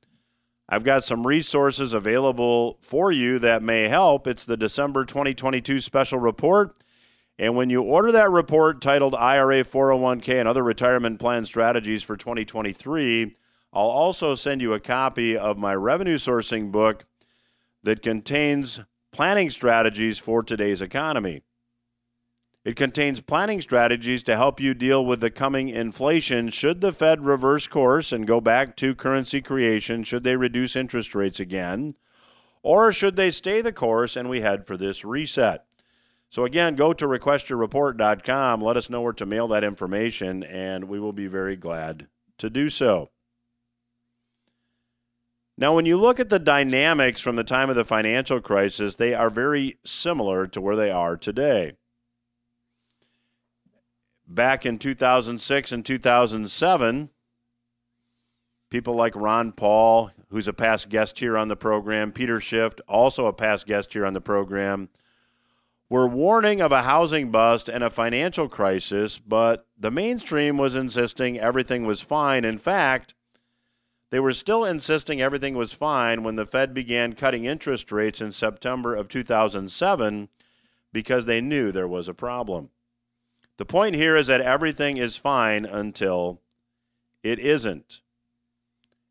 I've 0.68 0.84
got 0.84 1.04
some 1.04 1.26
resources 1.26 1.92
available 1.92 2.78
for 2.80 3.12
you 3.12 3.38
that 3.40 3.62
may 3.62 3.88
help. 3.88 4.26
It's 4.26 4.44
the 4.44 4.56
December 4.56 5.04
2022 5.04 5.80
special 5.80 6.18
report. 6.18 6.78
And 7.38 7.54
when 7.56 7.68
you 7.68 7.82
order 7.82 8.12
that 8.12 8.30
report 8.30 8.80
titled 8.80 9.14
IRA 9.14 9.64
401k 9.64 10.38
and 10.38 10.48
other 10.48 10.62
retirement 10.62 11.18
plan 11.18 11.44
strategies 11.44 12.02
for 12.02 12.16
2023, 12.16 13.34
I'll 13.72 13.82
also 13.82 14.34
send 14.36 14.62
you 14.62 14.72
a 14.72 14.80
copy 14.80 15.36
of 15.36 15.58
my 15.58 15.74
revenue 15.74 16.16
sourcing 16.16 16.70
book 16.70 17.04
that 17.84 18.02
contains 18.02 18.80
planning 19.12 19.50
strategies 19.50 20.18
for 20.18 20.42
today's 20.42 20.82
economy. 20.82 21.42
It 22.64 22.76
contains 22.76 23.20
planning 23.20 23.60
strategies 23.60 24.22
to 24.22 24.36
help 24.36 24.58
you 24.58 24.72
deal 24.72 25.04
with 25.04 25.20
the 25.20 25.30
coming 25.30 25.68
inflation 25.68 26.48
should 26.48 26.80
the 26.80 26.92
Fed 26.92 27.24
reverse 27.24 27.66
course 27.68 28.10
and 28.10 28.26
go 28.26 28.40
back 28.40 28.74
to 28.76 28.94
currency 28.94 29.42
creation, 29.42 30.02
should 30.02 30.24
they 30.24 30.36
reduce 30.36 30.74
interest 30.74 31.14
rates 31.14 31.38
again, 31.38 31.94
or 32.62 32.90
should 32.90 33.16
they 33.16 33.30
stay 33.30 33.60
the 33.60 33.72
course 33.72 34.16
and 34.16 34.30
we 34.30 34.40
head 34.40 34.66
for 34.66 34.78
this 34.78 35.04
reset. 35.04 35.66
So, 36.30 36.44
again, 36.44 36.74
go 36.74 36.94
to 36.94 37.06
requestyourreport.com, 37.06 38.60
let 38.60 38.76
us 38.78 38.90
know 38.90 39.02
where 39.02 39.12
to 39.12 39.26
mail 39.26 39.46
that 39.48 39.62
information, 39.62 40.42
and 40.42 40.88
we 40.88 40.98
will 40.98 41.12
be 41.12 41.26
very 41.26 41.54
glad 41.54 42.08
to 42.38 42.50
do 42.50 42.70
so. 42.70 43.10
Now, 45.56 45.74
when 45.74 45.86
you 45.86 45.96
look 45.96 46.18
at 46.18 46.30
the 46.30 46.38
dynamics 46.38 47.20
from 47.20 47.36
the 47.36 47.44
time 47.44 47.70
of 47.70 47.76
the 47.76 47.84
financial 47.84 48.40
crisis, 48.40 48.96
they 48.96 49.14
are 49.14 49.30
very 49.30 49.78
similar 49.84 50.46
to 50.48 50.60
where 50.60 50.76
they 50.76 50.90
are 50.90 51.16
today 51.16 51.74
back 54.26 54.64
in 54.66 54.78
2006 54.78 55.72
and 55.72 55.84
2007, 55.84 57.10
people 58.70 58.94
like 58.94 59.14
Ron 59.14 59.52
Paul, 59.52 60.10
who's 60.30 60.48
a 60.48 60.52
past 60.52 60.88
guest 60.88 61.18
here 61.18 61.36
on 61.36 61.48
the 61.48 61.56
program, 61.56 62.12
Peter 62.12 62.40
Schiff, 62.40 62.74
also 62.88 63.26
a 63.26 63.32
past 63.32 63.66
guest 63.66 63.92
here 63.92 64.06
on 64.06 64.14
the 64.14 64.20
program, 64.20 64.88
were 65.88 66.08
warning 66.08 66.60
of 66.60 66.72
a 66.72 66.82
housing 66.82 67.30
bust 67.30 67.68
and 67.68 67.84
a 67.84 67.90
financial 67.90 68.48
crisis, 68.48 69.18
but 69.18 69.66
the 69.78 69.90
mainstream 69.90 70.56
was 70.56 70.74
insisting 70.74 71.38
everything 71.38 71.86
was 71.86 72.00
fine. 72.00 72.44
In 72.44 72.58
fact, 72.58 73.13
they 74.10 74.20
were 74.20 74.32
still 74.32 74.64
insisting 74.64 75.20
everything 75.20 75.54
was 75.54 75.72
fine 75.72 76.22
when 76.22 76.36
the 76.36 76.46
Fed 76.46 76.72
began 76.72 77.14
cutting 77.14 77.44
interest 77.44 77.90
rates 77.90 78.20
in 78.20 78.32
September 78.32 78.94
of 78.94 79.08
2007 79.08 80.28
because 80.92 81.26
they 81.26 81.40
knew 81.40 81.72
there 81.72 81.88
was 81.88 82.08
a 82.08 82.14
problem. 82.14 82.70
The 83.56 83.64
point 83.64 83.94
here 83.94 84.16
is 84.16 84.26
that 84.28 84.40
everything 84.40 84.96
is 84.96 85.16
fine 85.16 85.64
until 85.64 86.40
it 87.22 87.38
isn't. 87.38 88.02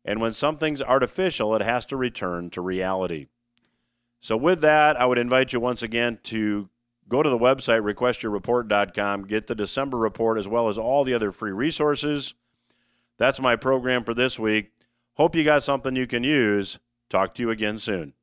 And 0.04 0.20
when 0.20 0.34
something's 0.34 0.82
artificial, 0.82 1.54
it 1.54 1.62
has 1.62 1.86
to 1.86 1.96
return 1.96 2.50
to 2.50 2.60
reality. 2.60 3.26
So, 4.20 4.36
with 4.36 4.60
that, 4.60 4.96
I 4.98 5.06
would 5.06 5.18
invite 5.18 5.52
you 5.52 5.60
once 5.60 5.82
again 5.82 6.18
to 6.24 6.68
go 7.08 7.22
to 7.22 7.28
the 7.28 7.38
website, 7.38 7.82
requestyourreport.com, 7.82 9.26
get 9.26 9.46
the 9.46 9.54
December 9.54 9.98
report 9.98 10.38
as 10.38 10.48
well 10.48 10.68
as 10.68 10.78
all 10.78 11.04
the 11.04 11.14
other 11.14 11.32
free 11.32 11.52
resources. 11.52 12.34
That's 13.18 13.40
my 13.40 13.56
program 13.56 14.04
for 14.04 14.14
this 14.14 14.38
week. 14.38 14.72
Hope 15.16 15.36
you 15.36 15.44
got 15.44 15.62
something 15.62 15.94
you 15.94 16.08
can 16.08 16.24
use. 16.24 16.80
Talk 17.08 17.34
to 17.34 17.42
you 17.42 17.50
again 17.50 17.78
soon. 17.78 18.14